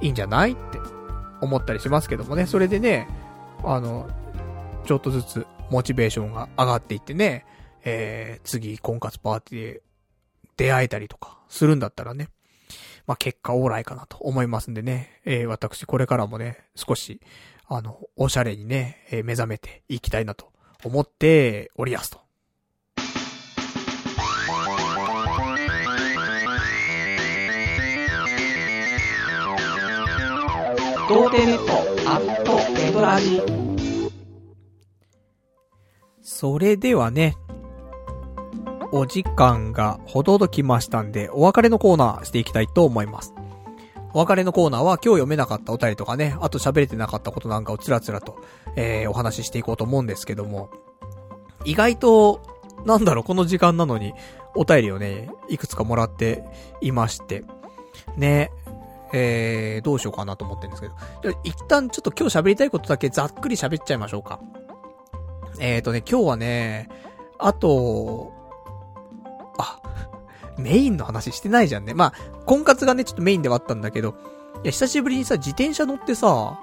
[0.00, 0.80] いいんじゃないって
[1.40, 2.46] 思ったりしますけどもね。
[2.46, 3.08] それでね、
[3.62, 4.08] あの、
[4.84, 7.44] ちょっとずつモチベーションが上がっていってね、
[7.84, 9.80] えー、次、婚活パーティー
[10.58, 12.28] 出会えたりとかするんだったらね、
[13.06, 17.22] まあ、結果オーライかなと思いますんでね、えー、私これからもね、少し、
[17.66, 20.52] あの、おしゃれにね、えー、目覚めていきたいなと
[20.84, 22.20] 思っておりやすと。
[31.08, 33.40] 童貞ネットアットネトラジ。
[36.20, 37.36] それではね、
[38.90, 43.34] お時間がほどどきましたんで、お別れのコーナーしていきたいと思います。
[44.14, 48.42] お別れのコーナーは今日読めなかったお便りとかね、あと喋れてなかったことなんかをつらつらと、
[48.76, 50.70] えー、お話ししていこうと思うんですけども、
[51.64, 52.40] 意外と、
[52.86, 54.14] なんだろう、この時間なのに、
[54.54, 56.44] お便りをね、いくつかもらって
[56.80, 57.44] いまして、
[58.16, 58.50] ね、
[59.12, 60.94] えー、どうしようかなと思ってるんですけど。
[61.44, 64.40] 一旦ちょっと今日喋りたいことだけざっくり喋っちゃいましょうか。
[65.60, 66.88] えーとね、今日はね、
[67.38, 68.32] あと、
[70.58, 71.94] メインの話してないじゃんね。
[71.94, 72.12] まあ、
[72.46, 74.14] 婚活がね、ちょっとメインではあったんだけど、
[74.64, 76.58] いや、久しぶりにさ、自転車乗ってさ、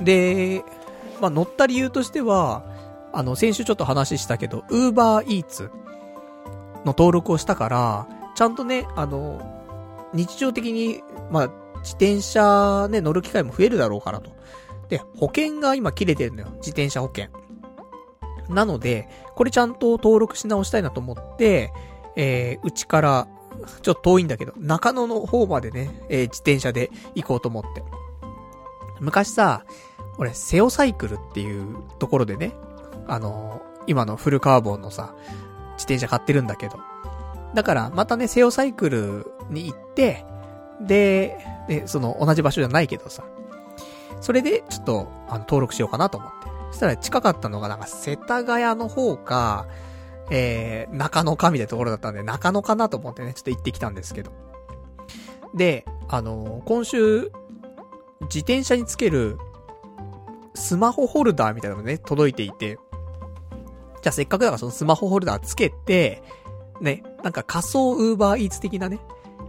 [0.00, 0.64] で、
[1.20, 2.64] まあ、乗った理由としては、
[3.12, 5.70] あの、先週ちょっと話したけど、ウーバーイーツ
[6.84, 9.40] の登録をしたから、ちゃんとね、あの、
[10.14, 14.30] 日常的にまあ、自転車ね、乗る機会も増えるだろうからと。
[14.88, 16.48] で、保険が今切れてるのよ。
[16.56, 17.26] 自転車保険。
[18.48, 21.72] なので、これちゃんと登録し直したいなと思って、
[22.18, 23.28] えー、うちから、
[23.82, 27.82] ちょっと遠いんだけど、中野の方までね、えー、自転車で行こうと思って。
[29.00, 29.64] 昔さ、
[30.18, 32.52] 俺、セオサイクルっていうところでね、
[33.06, 35.14] あのー、今のフルカーボンのさ、
[35.74, 36.78] 自転車買ってるんだけど。
[37.54, 40.24] だから、またね、セオサイクルに行って、
[40.80, 41.38] で、
[41.68, 43.22] で、その、同じ場所じゃないけどさ。
[44.20, 46.48] それで、ちょっと、あの、登録しようかなと思って。
[46.72, 49.66] そしたら近かったのが、なんか、世田谷の方か、
[50.30, 54.32] えー、中野かみたいなところだったんで、中野かなと思ってね、ちょっと行ってきたんですけど。
[55.54, 57.30] で、あのー、今週、
[58.22, 59.38] 自転車につける、
[60.54, 62.78] スマホホルダーみたいなのね、届いていて、
[64.02, 66.22] じゃあせっかくだからそのスマホホルダーつけて、
[66.80, 69.00] ね、なんか仮想ウーバーイーツ的なね、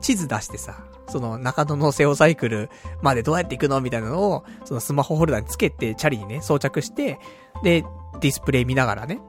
[0.01, 2.69] 地図出してさ、その中野のセオサイクル
[3.01, 7.19] までどうやって行くのみたいなのを、そのスマホホルダーにつけて、チャリにね、装着して、
[7.64, 7.84] で、
[8.22, 9.19] ディスプレイ見ながらね、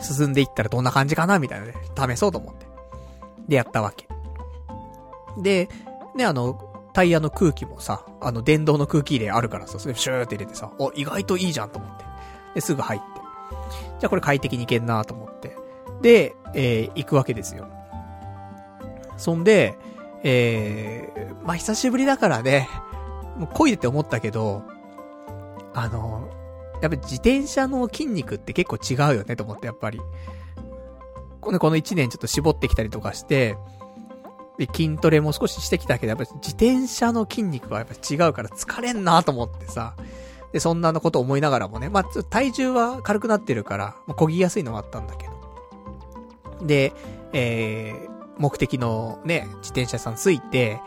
[0.00, 2.66] 進んでいったらどんな感じかなみたいなね、試そうと思って。
[3.48, 4.08] で、やったわけ。
[5.38, 5.68] で、
[6.14, 12.04] ね、あの、タイヤの空気もさ、あの、電動の空気入れあるからさ、それシューって入れてさ、お、意外といいじゃんと思って。
[12.54, 13.06] で、すぐ入って。
[14.00, 15.56] じゃあこれ快適に行けんなと思って。
[16.02, 17.68] で、えー、行くわけですよ。
[19.16, 19.76] そんで、
[20.22, 22.68] えー、まあ、久しぶりだからね、
[23.36, 24.62] もう漕いでて思ったけど、
[25.74, 26.27] あの、
[26.80, 30.00] やっぱ自転車の筋肉って結構違うよねと思って、やっぱり。
[31.40, 33.56] この、この1年ちょっと絞ってきたりとかして、
[34.58, 39.94] で、筋トレも少ししてきたけど、やっぱ自転車の筋肉はやっぱ違うから疲れんなと思ってさ。
[40.52, 46.66] で、そんなのこと思いながらもね、まあ、体重は軽くなってるから、まあ、漕ぎやすいのはあったんだけど。
[46.66, 46.92] で、
[47.32, 50.80] えー、目的のね、自転車さんついて、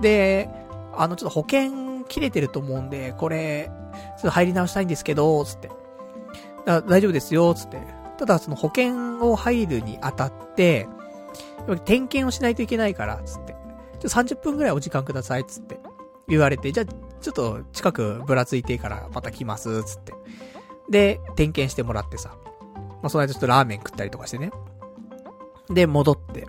[0.00, 0.50] で、
[0.92, 5.68] あの、ちょっと保険切れてると思うんで、これ、ちょっと入り直したいんですけど、つって。
[6.64, 7.82] 大丈夫ですよ、つって。
[8.18, 10.86] ただ、その保険を入るにあたって、
[11.84, 13.56] 点検をしないといけないから、つって。
[13.98, 15.80] ちょ30分くらいお時間ください、つって。
[16.28, 16.86] 言われて、じゃあ、
[17.20, 20.14] ちょっと近くぶらついてからまた来ます、つって。
[20.88, 22.36] で、点検してもらってさ。
[23.02, 24.52] まあ、その間ちょっとラーメン食ったりとかしてね。
[25.68, 26.46] で、戻って。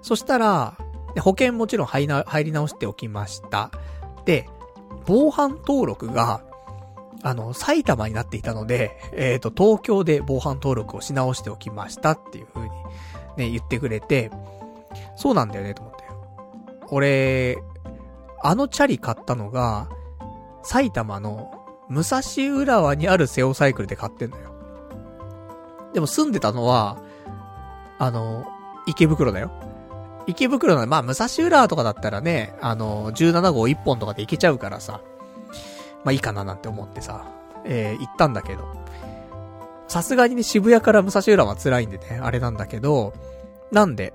[0.00, 0.78] そしたら、
[1.20, 2.06] 保険もちろん、入
[2.44, 3.70] り直しておきました。
[4.24, 4.48] で、
[5.08, 6.42] 防犯登録が、
[7.22, 12.74] あの、埼玉になっていたので、えっ、ー、と、東京で防犯登録をし直しておきましたっていう風に、
[13.38, 14.30] ね、言ってくれて、
[15.16, 16.04] そうなんだよね、と思って。
[16.90, 17.56] 俺、
[18.42, 19.88] あのチャリ買ったのが、
[20.62, 21.50] 埼玉の
[21.88, 22.20] 武蔵
[22.54, 24.52] 浦和にあるセオサイクルで買ってんのよ。
[25.94, 26.98] でも住んでたのは、
[27.98, 28.44] あの、
[28.86, 29.50] 池袋だよ。
[30.28, 35.00] 池袋の、まあ、武蔵浦とかだったらね、あの、17号1本とかで行けちゃうからさ、
[36.04, 37.24] まあいいかななんて思ってさ、
[37.64, 38.68] えー、行ったんだけど、
[39.88, 43.14] さすがにね、渋谷から武蔵浦は辛いんでね、あれなんだけど、
[43.72, 44.12] なんで、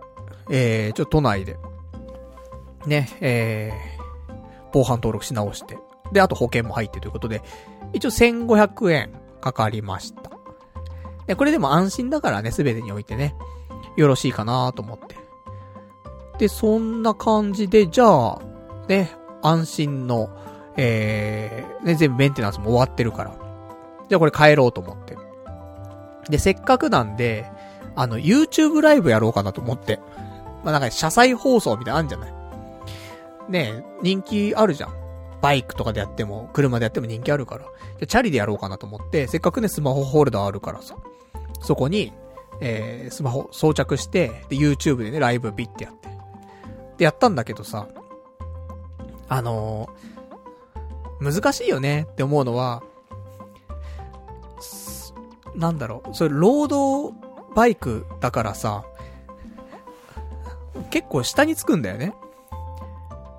[0.51, 1.57] えー、ちょっと都内で、
[2.85, 4.33] ね、えー、
[4.71, 5.79] 防犯登録し直して、
[6.11, 7.41] で、あと保険も入ってということで、
[7.91, 10.29] 一応1500円かかりました。
[11.25, 13.33] で、これでも安心だからね、すべてにおいてね、
[13.97, 15.22] よろしいかなと思って。
[16.37, 18.39] で、そんな感じで、じゃあ、
[18.87, 19.11] ね、
[19.41, 20.29] 安心の、
[20.75, 23.31] えー、ね、全部メンテナンスも終わってるから。
[24.09, 25.17] じゃあこれ帰ろうと思って。
[26.29, 27.45] で、せっかくなんで、
[27.95, 29.99] あの、YouTube ライブやろうかなと思って。
[30.63, 32.33] まあ、なんか、車載放送みたいなのあるんじゃない？
[33.49, 34.93] ねえ人気あるじゃん。
[35.41, 37.65] バイクとかでやっても、車でやっても人気あるから。
[37.99, 40.95] じゃ、チャリでやろうかなと思って、せっかくね、スマホホルダーあるからさ。
[41.61, 42.13] そこに、
[42.61, 46.09] えー、スマホ装着して、で、YouTube でね、ライブピッてやって。
[46.97, 47.87] で、やったんだけどさ、
[49.29, 52.83] あのー、難しいよねって思うのは、
[55.55, 57.11] なんだろう、それ、ロード
[57.55, 58.85] バイクだからさ、
[60.89, 62.13] 結構下につくんだよね。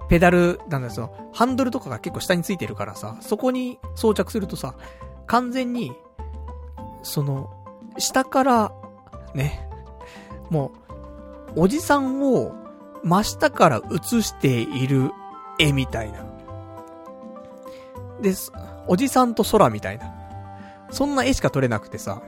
[0.09, 4.75] ペダル、なんだよ、ハンドルとかが結構下についてるからさ、そこに装着するとさ、
[5.27, 5.93] 完全に、
[7.03, 7.51] その、
[7.99, 8.73] 下から、
[9.35, 9.69] ね、
[10.51, 10.73] も
[11.57, 12.64] う、おじさんを
[13.05, 15.13] 真下から映している
[15.59, 16.25] 絵みたいな。
[18.21, 18.35] で、
[18.89, 20.13] おじさんと空みたいな。
[20.91, 22.23] そんな絵しか撮れなくてさ。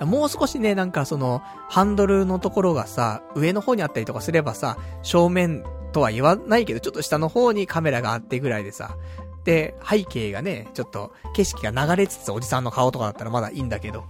[0.00, 8.96] もう少しね、なんかその、ハンドルのところがさ、上の方にあったりとかすればさ、正面とは言わないけど、ちょっと下の方にカメラがあってぐらいでさ、
[9.44, 14.04] で、背景がね、ちょっと景色が流れつつおじさんの顔とかだったらまだいいんだけど、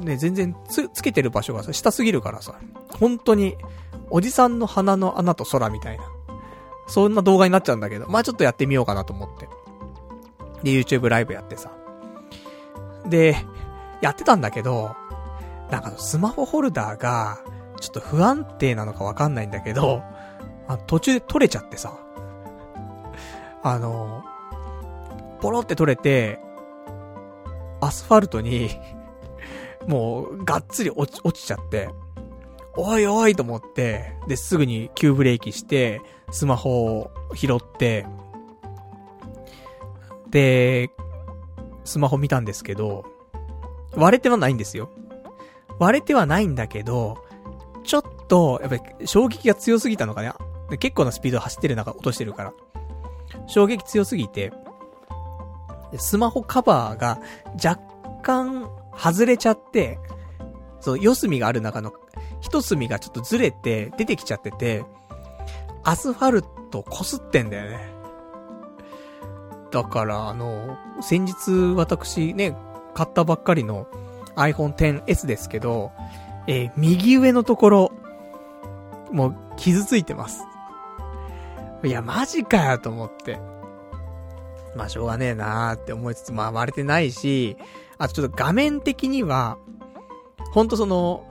[0.00, 2.56] ね、全然つ、つけてる場所がさ、下すぎるからさ、
[2.98, 3.56] 本当に、
[4.10, 6.04] おじさんの鼻の穴と空みたいな、
[6.86, 9.48] そんな動画になっちゃうんだけど、まあちょっとやってみようかなと思って。
[10.62, 11.70] で、YouTube ライブやってさ。
[13.06, 13.36] で、
[14.00, 14.94] やってたんだけど、
[15.70, 17.38] なんかスマホホルダーが、
[17.80, 20.02] ちょっと不安定なのかわかんないんだけど、
[20.68, 21.98] あ途中で取れちゃってさ。
[23.62, 24.24] あの、
[25.40, 26.40] ポロって取れて、
[27.80, 28.70] アスファルトに
[29.86, 31.88] もう、がっつり落ち、落ちちゃって、
[32.76, 38.06] おいおいと思って、で、すぐに急ブレーキして、スマホを拾って、
[40.30, 40.90] で、
[41.84, 43.04] スマホ見たんですけど、
[43.94, 44.90] 割れてはないんですよ。
[45.78, 47.18] 割れてはないんだけど、
[47.84, 50.32] ちょっと、やっぱり衝撃が強すぎたのかね。
[50.78, 52.52] 結構なスピード走ってる中落としてるから。
[53.46, 54.52] 衝撃強すぎて、
[55.96, 57.18] スマホカバーが
[57.54, 57.82] 若
[58.22, 59.98] 干外れちゃって、
[60.80, 61.92] そう、四隅がある中の
[62.40, 64.84] 一隅がちょっとずれて出てきちゃってて、
[65.84, 67.90] アスファルト擦ってんだよね。
[69.70, 72.56] だから、あの、先日私ね、
[72.94, 73.86] 買ったばっかりの
[74.36, 75.92] iPhone XS ですけど、
[76.46, 77.92] えー、右上のところ、
[79.12, 80.44] もう傷ついてます。
[81.84, 83.38] いや、マジかよと思って。
[84.76, 87.56] まあ、しょうがねえなーって思いつつ、まあ、割れてないし、
[87.98, 89.58] あとちょっと画面的には、
[90.52, 91.24] ほんとその、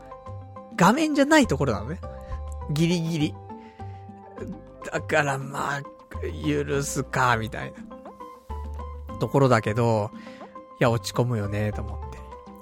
[0.79, 1.99] 画面じゃないところなのね。
[2.71, 3.35] ギリギリ。
[4.89, 5.81] だからまあ、
[6.47, 9.17] 許すか、みたいな。
[9.17, 10.09] ところだけど、
[10.79, 12.17] いや、落ち込むよね、と思って。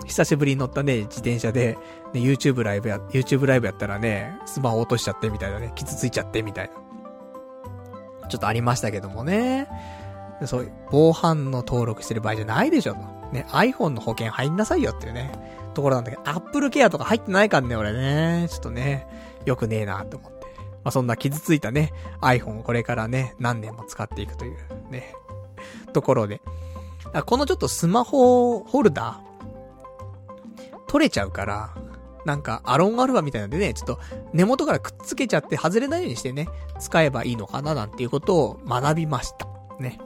[0.08, 1.78] 久しぶりに乗ったね、自転車で、
[2.12, 6.72] ね、YouTube ライブや、YouTube ライブやったらね、スマホ落としちゃってみたいなね、傷ついちゃってみたい
[8.22, 8.28] な。
[8.30, 9.68] ちょっとありましたけどもね。
[10.46, 13.00] そう、防犯の登録してる場合じゃないでしょと。
[13.32, 15.32] ね、iPhone の保険入んなさいよっていうね、
[15.78, 18.48] ところなんだけど、Apple Care とか入ってないからね、俺ね。
[18.50, 19.08] ちょっとね、
[19.46, 20.48] よくねえなと思って。
[20.84, 24.58] まあ、そんな傷ついたね、iPhone をこれからね、何年も使っていくという
[24.90, 25.14] ね、
[25.94, 26.42] ところで。
[27.28, 31.76] このちょっとスマホホルダー、取れちゃうから、
[32.26, 34.00] なんか、アロンアルファみたいなんでね、ちょっと
[34.34, 36.50] 根元からくっつけちゃって外れないようにしてね、
[36.80, 39.48] 使えばいいのかななんていうことを学びました。
[39.80, 40.00] ね。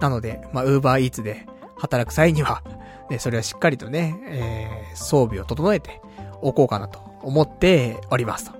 [0.00, 1.46] なので、まあ、ウーバーイーツで
[1.76, 2.64] 働く際には、
[3.10, 6.00] ね、それはしっかりとね、えー、装備を整えて
[6.40, 8.52] おこうかなと思っております。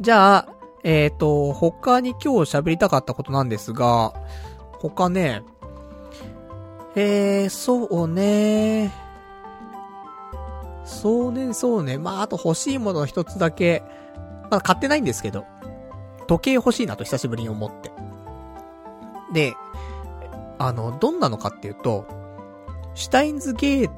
[0.00, 0.48] じゃあ、
[0.84, 4.14] えっ、ー、と、他に今日喋りたかったことなんですが、
[4.78, 5.42] 他ね、
[6.94, 8.92] えー、そうね。
[10.84, 11.98] そうね、そうね。
[11.98, 13.82] まあ、あと欲しいもの一つだけ、
[14.50, 15.44] まあ、買ってないんですけど、
[16.28, 17.90] 時計欲しいなと久しぶりに思って。
[19.32, 19.54] で、
[20.58, 22.23] あの、どんなのかっていうと、
[22.94, 23.90] シュタインズゲー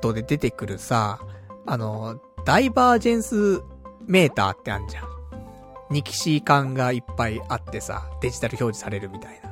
[0.00, 1.20] トで出てくるさ、
[1.66, 3.62] あの、ダイバージェンス
[4.06, 5.12] メーターってあんじゃん。
[5.90, 9.50] ニキシー感がいっぱいあってさ、デジタル表示されるみたいな。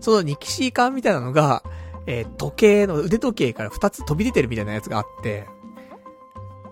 [0.00, 1.62] そのニキシー感みたいなのが、
[2.06, 5.46] えー、時計の、腕時計から二つ飛び出てるみたいなやつがあって、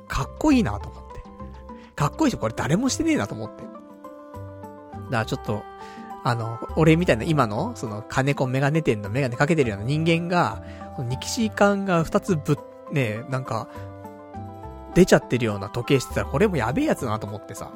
[0.09, 1.23] かっこいいなと思って。
[1.95, 3.63] かっこいいし、これ誰もしてねえなと思って。
[3.65, 3.75] だか
[5.11, 5.63] らちょっと、
[6.27, 10.61] あの、俺みたいな今の、その、金子メガネ店のメガネかけてるような人間が、
[10.99, 12.57] ニキシー感が二つぶっ、
[12.91, 13.69] ね、なんか、
[14.97, 17.71] 出ちゃってるような時計してたら、これもやべえやつだなと思ってさ、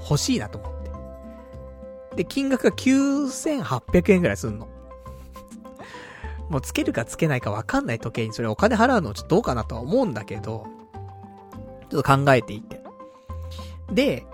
[0.00, 0.72] 欲しいなと思っ
[2.10, 2.16] て。
[2.16, 4.66] で、金額が9800円くらいすんの。
[6.50, 10.66] もうつけるかつけないかわかんない時計にそれお金払うのちょっとどうかなとは思うんだけど、
[11.90, 12.82] ちょっと考えていて。
[13.92, 14.26] で、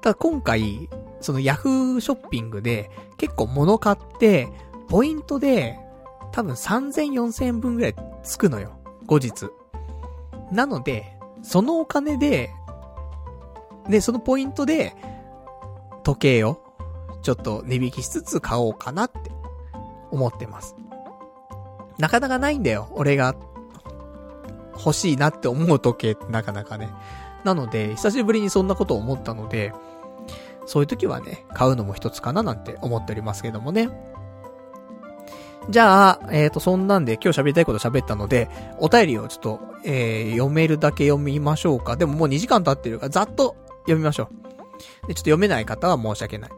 [0.00, 0.88] ただ今回、
[1.20, 4.48] そのヤフーショッピングで結構物買って、
[4.88, 5.78] ポイントで
[6.32, 8.78] 多分3000、4000円分ぐらいつくのよ。
[9.06, 9.48] 後日。
[10.52, 12.50] なので、そのお金で、
[13.88, 14.94] で、そのポイントで、
[16.02, 16.62] 時計を、
[17.22, 19.30] ちょっと値引きしつつ買おうかなって
[20.10, 20.76] 思ってます。
[21.98, 22.88] なかなかないんだよ。
[22.92, 23.34] 俺が
[24.76, 26.90] 欲しいなって思う時計ってなかなかね。
[27.44, 29.72] なので、久しぶりにそんなことを思ったので、
[30.66, 33.88] そういう時はね、買うのも一つかななんて思っておりますけどもね。
[35.68, 38.48] じゃあ、えっ、ー、と、そんなんで今日喋りたいこと喋ったので、
[38.78, 41.96] お便りをちょっと、えー、読めるだけ読みましょうか。
[41.96, 44.28] でももう2時間経ってるから、ざっと読みましょ
[45.04, 45.08] う。
[45.08, 46.50] で、ちょっと読めない方は申し訳ない。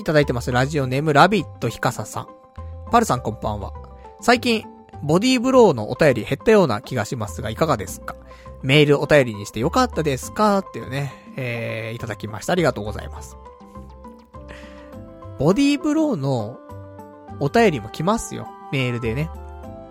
[0.00, 0.50] いただいてます。
[0.52, 2.26] ラジオネーム、ラビットヒカサさん。
[2.90, 3.72] パルさんこんばんは。
[4.20, 4.64] 最近、
[5.02, 8.16] ボディーブローのお便り減ったような気がしますが、いかがですか？
[8.62, 10.58] メールお便りにしてよかったですか？
[10.58, 12.52] っていうね、えー、いただきました。
[12.52, 13.36] ありがとうございます。
[15.38, 16.58] ボディーブローの
[17.40, 18.48] お便りも来ますよ。
[18.72, 19.30] メールでね。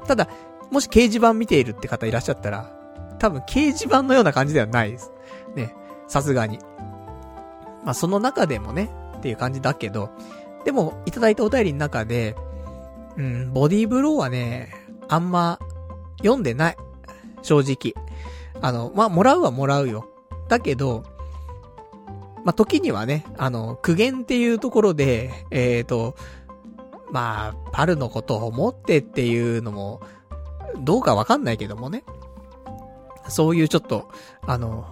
[0.05, 0.29] ただ、
[0.71, 2.71] もし掲示板見ているって方いらっしゃったら、
[3.17, 5.11] 多分掲示板のような感じではないです。
[5.55, 5.75] ね。
[6.07, 6.59] さすがに。
[7.83, 10.11] まあ、その中でもね、っていう感じだけど、
[10.65, 12.35] でも、いただいたお便りの中で、
[13.17, 14.71] うん、ボディーブローはね、
[15.07, 15.57] あんま、
[16.19, 16.77] 読んでない。
[17.41, 17.93] 正直。
[18.61, 20.09] あの、まあ、もらうはもらうよ。
[20.47, 21.03] だけど、
[22.43, 26.15] まあ、時にはね、あの、苦言っていうところで、えっ、ー、と、
[27.11, 30.01] まあ、パルのことを思ってっていうのも、
[30.79, 32.03] どうかわかんないけどもね。
[33.27, 34.09] そういうちょっと、
[34.41, 34.85] あの、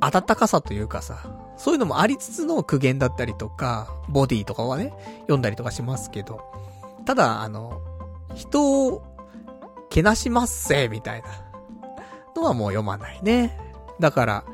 [0.00, 1.18] 温かさというかさ、
[1.56, 4.92] そういうのもありつつの苦言だったりとか、ボディとかはね、
[5.22, 6.40] 読んだりとかしますけど、
[7.06, 7.80] ただ、あの、
[8.34, 9.02] 人を、
[9.88, 11.28] けなしますせ、みたいな、
[12.40, 13.58] のはもう読まないね。
[14.00, 14.44] だから、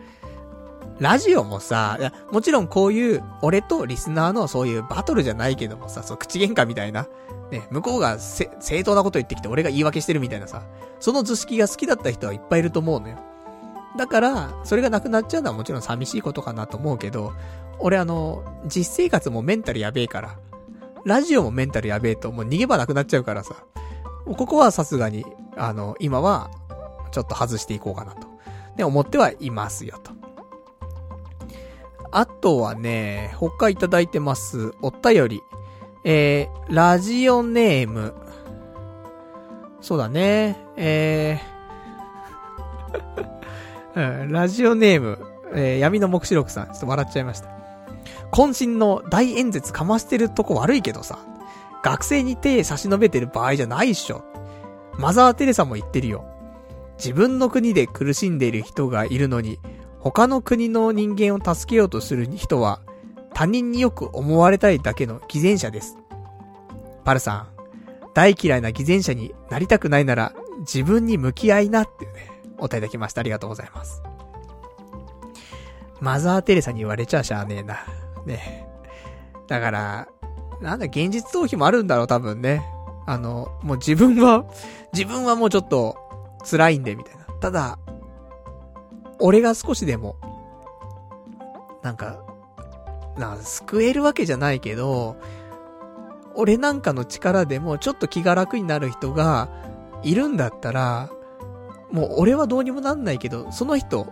[0.99, 1.99] ラジオもさ、
[2.31, 7.09] もちろんこういう、俺とリスナーのそういうバトルじゃないけどもさ、そう、口喧嘩みたいな。
[7.51, 8.49] ね、向こうが正
[8.83, 10.63] 当なこと言ってきて俺が言い訳してるみたいなさ、
[11.01, 13.19] その図式が好きだった人はいっぱいいると思うのよ。
[13.97, 17.33] だから、それがなくなっちゃうのはもちろん寂しいことかなと思うけど、
[17.79, 20.39] 俺あの、実生活もメンタルやべえから、
[21.05, 23.57] ラジオもメンタルやべえともう逃げ場なくなっちゃうからさ、
[24.25, 25.27] ここはさすがに、
[25.57, 26.51] あの、今は、
[27.13, 28.27] ちょっと外していこうかなと。
[28.77, 30.13] ね、思ってはいますよと。
[32.11, 34.75] あとはね、他いただいてます。
[34.83, 35.43] お便り。
[36.05, 38.15] えー、ラジオネーム。
[39.81, 40.57] そうだね。
[40.77, 41.53] えー
[44.31, 45.19] ラジオネーム、
[45.55, 46.67] えー、闇の目視録さん。
[46.69, 47.49] ちょっと笑っちゃいました。
[48.31, 51.19] 渾身の大演説かましてるとこ悪いけどさ。
[51.83, 54.23] 学生に手差し伸べてる場合じゃないっしょ。
[54.99, 56.25] マザー・テレサも言ってるよ。
[57.03, 59.59] 自分の国で苦しんでいる人がいるのに、
[59.99, 62.81] 他の国の人間を助けようとする人は、
[63.35, 65.99] 他人によく思われたいだけの偽善者です。
[67.03, 67.49] パルさん、
[68.15, 72.13] 大嫌いな偽善者になりたくないなら、自分に向き合いなってね、
[72.59, 73.21] お答えいただきました。
[73.21, 74.01] ありがとうございます。
[76.01, 77.85] マザー・テレサに言われちゃしゃあねえな。
[78.27, 78.69] ね。
[79.49, 80.09] だから、
[80.61, 82.65] なんだ、現実逃避もあるんだろう、多分ね。
[83.07, 84.45] あの、もう自分は、
[84.93, 85.97] 自分はもうちょっと
[86.43, 87.25] 辛いんで、みたいな。
[87.41, 87.79] ただ、
[89.19, 90.17] 俺が少しでも、
[91.83, 92.25] なんか、
[93.17, 95.17] な、救えるわけじゃないけど、
[96.35, 99.49] 俺なんかの力でもちょっと気が楽になる人が
[100.03, 101.11] いるんだったら、
[101.91, 104.09] もう俺はどうにもなんないけど、その人、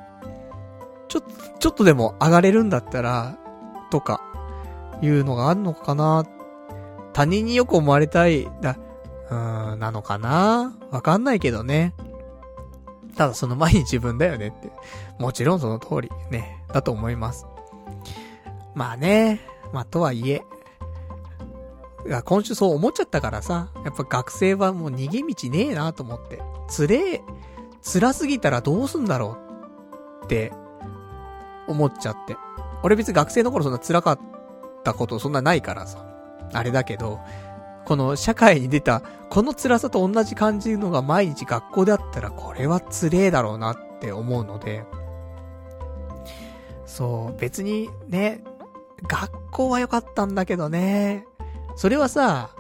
[1.08, 1.22] ちょ、っ、
[1.58, 3.38] ちょっとでも上がれるんだったら、
[3.90, 4.22] とか、
[5.02, 6.24] いうのがあるのかな。
[7.12, 8.76] 他人によく思われたい、だ、
[9.30, 11.94] うーん、なのかなわかんないけどね。
[13.16, 14.70] ただその前に自分だよねって。
[15.18, 17.46] もちろんその通り、ね、だと思います。
[18.74, 19.40] まあね、
[19.72, 20.42] まあとはいえ、
[22.06, 26.40] い、今週そう思っちゃったからさ、やっぱ学生はもう逃げ道ねえなと思って。
[26.68, 27.22] つれえ、
[27.82, 29.38] 辛すぎたらどうすんだろ
[30.22, 30.52] うって、
[31.66, 32.36] 思っちゃって。
[32.82, 34.20] 俺別に学生の頃そんな辛かっ
[34.84, 36.06] たことそんなないからさ。
[36.52, 37.20] あれだけど、
[37.90, 44.84] この社会に出た、この辛さと同じ感じのが毎日学校であったら、これは辛えだろうなって思うので、
[46.86, 48.44] そう、別にね、
[49.08, 51.26] 学校は良かったんだけどね、
[51.74, 52.50] それはさ、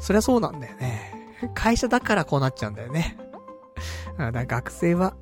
[0.00, 1.38] そりゃそうなんだよね。
[1.54, 3.16] 会社だからこうなっちゃうんだよね。
[4.18, 5.14] だから学生は、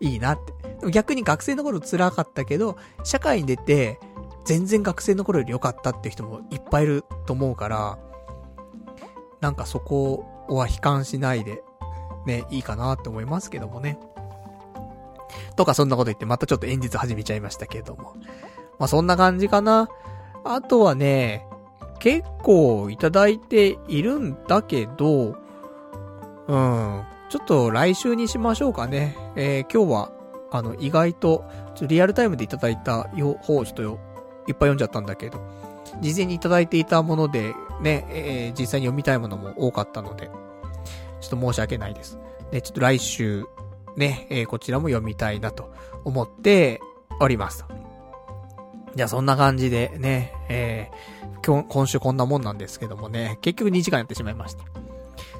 [0.00, 0.38] いいなっ
[0.82, 0.90] て。
[0.90, 4.00] 逆に学生の頃辛かったけど、社会に出て、
[4.44, 7.98] 全然学生の頃より良かったっていう人もいっぱいいると思うから、
[9.40, 11.62] なんかそこは悲観しないで、
[12.26, 13.98] ね、いいかなって思いますけどもね。
[15.56, 18.14] とかそんなこと言ってまたちょっと演説始めちゃいましたけども。
[18.78, 19.88] まあそんな感じかな。
[20.44, 21.46] あとはね、
[21.98, 25.36] 結構いただいているんだけど、
[26.46, 29.16] うん、ちょっと来週にしましょうかね。
[29.36, 30.12] えー、今日は、
[30.50, 31.44] あの、意外と、
[31.74, 33.04] ちょリアルタイムでいただいた
[33.42, 33.98] 方をちょっと
[34.46, 35.40] いっぱい読んじゃったんだけど、
[36.00, 40.30] 事前にいただいていたもので、ね、えー、実際に読みたいものも多かったので、
[41.20, 42.18] ちょっと申し訳ないです。
[42.52, 43.44] ね、ちょっと来週、
[43.96, 45.72] ね、えー、こちらも読みたいなと
[46.04, 46.80] 思って
[47.20, 47.64] おります。
[48.94, 54.64] じゃあそんな感じでね、えー、今、今週こんなもんなんですけどもね、結局2時間やってしまいました。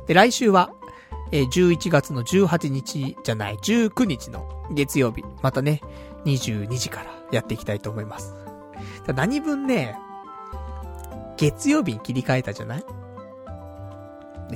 [0.07, 0.73] で、来週は、
[1.31, 5.81] えー、11月の18日じゃない、19日の月曜日、またね、
[6.25, 8.44] 22時からやっていきたいと思います。
[9.15, 9.99] 何分ね、
[11.37, 12.85] 月曜日に切り替えたじゃない？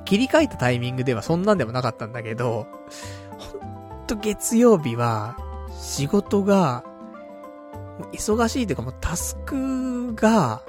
[0.05, 2.67] 切り替えたタイミングではそんなんでもなかったんだけど、
[3.39, 3.59] ほ
[4.05, 5.37] んと月曜日は、
[5.73, 6.85] 仕事が、
[8.13, 10.63] 忙しいというかもうタスクが、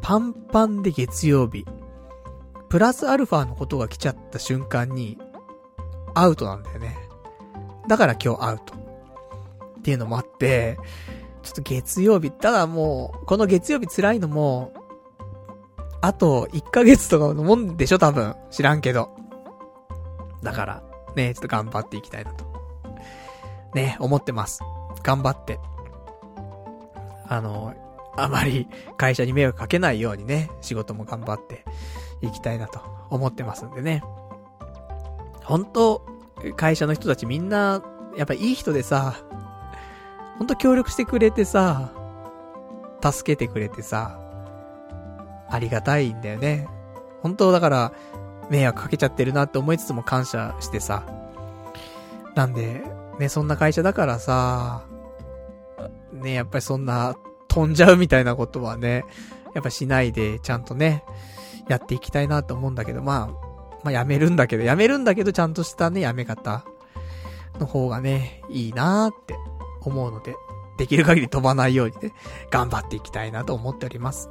[0.00, 1.66] パンパンで月曜日。
[2.68, 5.18] プラスアルファのことが来ちゃった瞬間に、
[6.14, 6.96] アウトなんだよね。
[7.88, 8.74] だから今日アウト。
[8.74, 10.78] っていうのもあって、
[11.42, 14.72] ちょっと月曜日、ただもう、この月曜日辛いのも、
[16.00, 18.34] あと1ヶ月とかのもんでしょ多分。
[18.50, 19.10] 知らんけど。
[20.42, 20.82] だから、
[21.14, 22.44] ね、ちょっと頑張っていきたいなと。
[23.74, 24.60] ね、思ってます。
[25.02, 25.58] 頑張って。
[27.28, 27.74] あの、
[28.16, 31.64] あまり会社に迷惑かけないようにね、仕事も頑張って
[32.20, 34.02] いきたいなと思ってますんでね。
[35.44, 36.04] 本当
[36.56, 37.82] 会社の人たちみんな、
[38.16, 39.16] やっぱいい人でさ、
[40.38, 41.92] ほんと協力してくれてさ、
[43.02, 44.18] 助けてくれてさ、
[45.48, 46.68] ありがたいんだよね。
[47.20, 47.92] 本当だから、
[48.50, 51.04] 迷惑かけちゃってるなって思いつつも感謝してさ。
[52.34, 52.82] なんで、
[53.18, 54.82] ね、そんな会社だからさ、
[56.12, 57.16] ね、やっぱりそんな、
[57.48, 59.04] 飛んじゃうみたいなことはね、
[59.54, 61.04] やっぱしないで、ちゃんとね、
[61.68, 63.46] やっていきたいなと思うんだけど、まあ、
[63.84, 66.64] まあやめるんだけど、やめるんだけど、ちゃんとしたね、やめ方
[67.58, 69.34] の方がね、いいなーって
[69.84, 70.36] 思うので、
[70.76, 72.12] できる限り飛ばないようにね、
[72.50, 74.30] 頑張っていきたいなと思っております。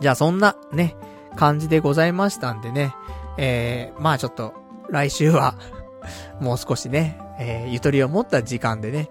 [0.00, 0.96] じゃあそんなね、
[1.36, 2.94] 感じでございましたんでね、
[3.36, 4.54] えー、まあちょっと、
[4.90, 5.54] 来週は
[6.40, 9.10] もう少しね、えー、ゆとりを持った時間でね、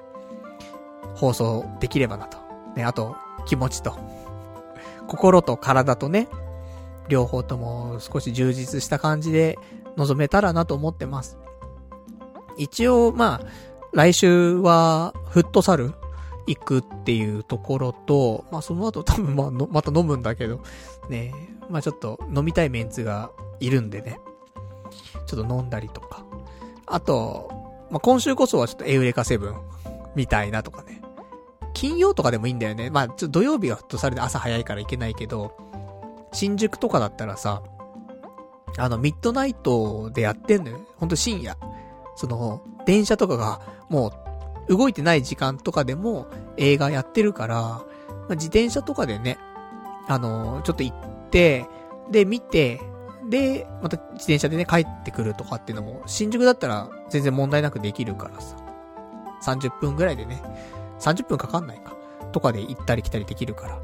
[1.15, 2.37] 放送できればなと。
[2.75, 3.15] ね、あと、
[3.45, 3.95] 気持ちと、
[5.07, 6.27] 心と体とね、
[7.07, 9.57] 両方とも少し充実した感じで
[9.95, 11.37] 臨めたらなと思ってます。
[12.57, 13.47] 一応、まあ、
[13.97, 15.95] 来週は、フットサル
[16.45, 20.61] 行くっていうところと、まあその後多分まあ、また飲むんだけど、
[21.09, 21.33] ね
[21.67, 24.19] まあちょっと飲みたいメンツがいるんでね、
[25.25, 26.23] ちょっと飲んだりとか。
[26.85, 27.49] あと、
[27.89, 29.55] まあ今週こそはちょっとエウレカセブン
[30.15, 31.01] みたいなとかね。
[31.73, 32.91] 金曜とかでもいいんだよね。
[32.91, 35.57] まあちょっと土曜日はフットサルで朝早いから行けないけど、
[36.33, 37.63] 新宿とかだったらさ、
[38.77, 40.81] あの、ミッドナイトでやってんのよ。
[40.97, 41.57] ほんと深夜。
[42.15, 43.59] その、電車とかが、
[43.89, 44.13] も
[44.69, 47.83] う、動いてない時間とかでも映画やってるから、ま
[48.31, 49.37] あ、自転車とかでね、
[50.07, 51.67] あのー、ちょっと行って、
[52.09, 52.79] で、見て、
[53.29, 58.55] で、また自転車でね、帰ってくるとかっていうのも、新宿だったら全然問題なくできるからさ。
[59.43, 60.41] 30分ぐらいでね、
[60.99, 61.95] 30分かかんないか。
[62.31, 63.79] とかで行ったり来たりできるから。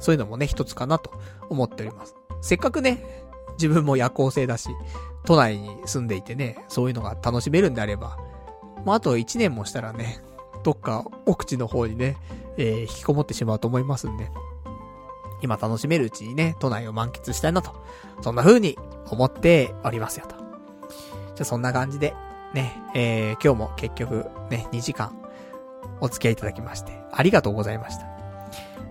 [0.00, 1.12] そういうのもね、一つかなと
[1.48, 2.16] 思っております。
[2.40, 3.25] せっかくね、
[3.56, 4.70] 自分も夜行性だし、
[5.24, 8.16] 都内に住んでいてね、そういうのが楽しめるんであれば、
[8.84, 10.20] まあ、あと1年もしたらね、
[10.62, 12.16] どっか奥地の方にね、
[12.56, 14.30] えー、引きこもってしまうと思いますんで、
[15.42, 17.72] 今楽しめるうちにね、都内を満喫したいなと、
[18.22, 18.78] そんな風に
[19.10, 20.36] 思っておりますよと。
[20.36, 22.14] じゃあそんな感じで、
[22.54, 25.16] ね、えー、今日も結局ね、2時間
[26.00, 28.06] お付き合いいただきまして、ありがとうございました。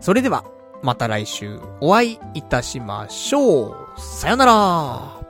[0.02, 0.46] それでは、
[0.84, 3.85] また来週お会いいたしましょう。
[3.98, 5.25] さよなら。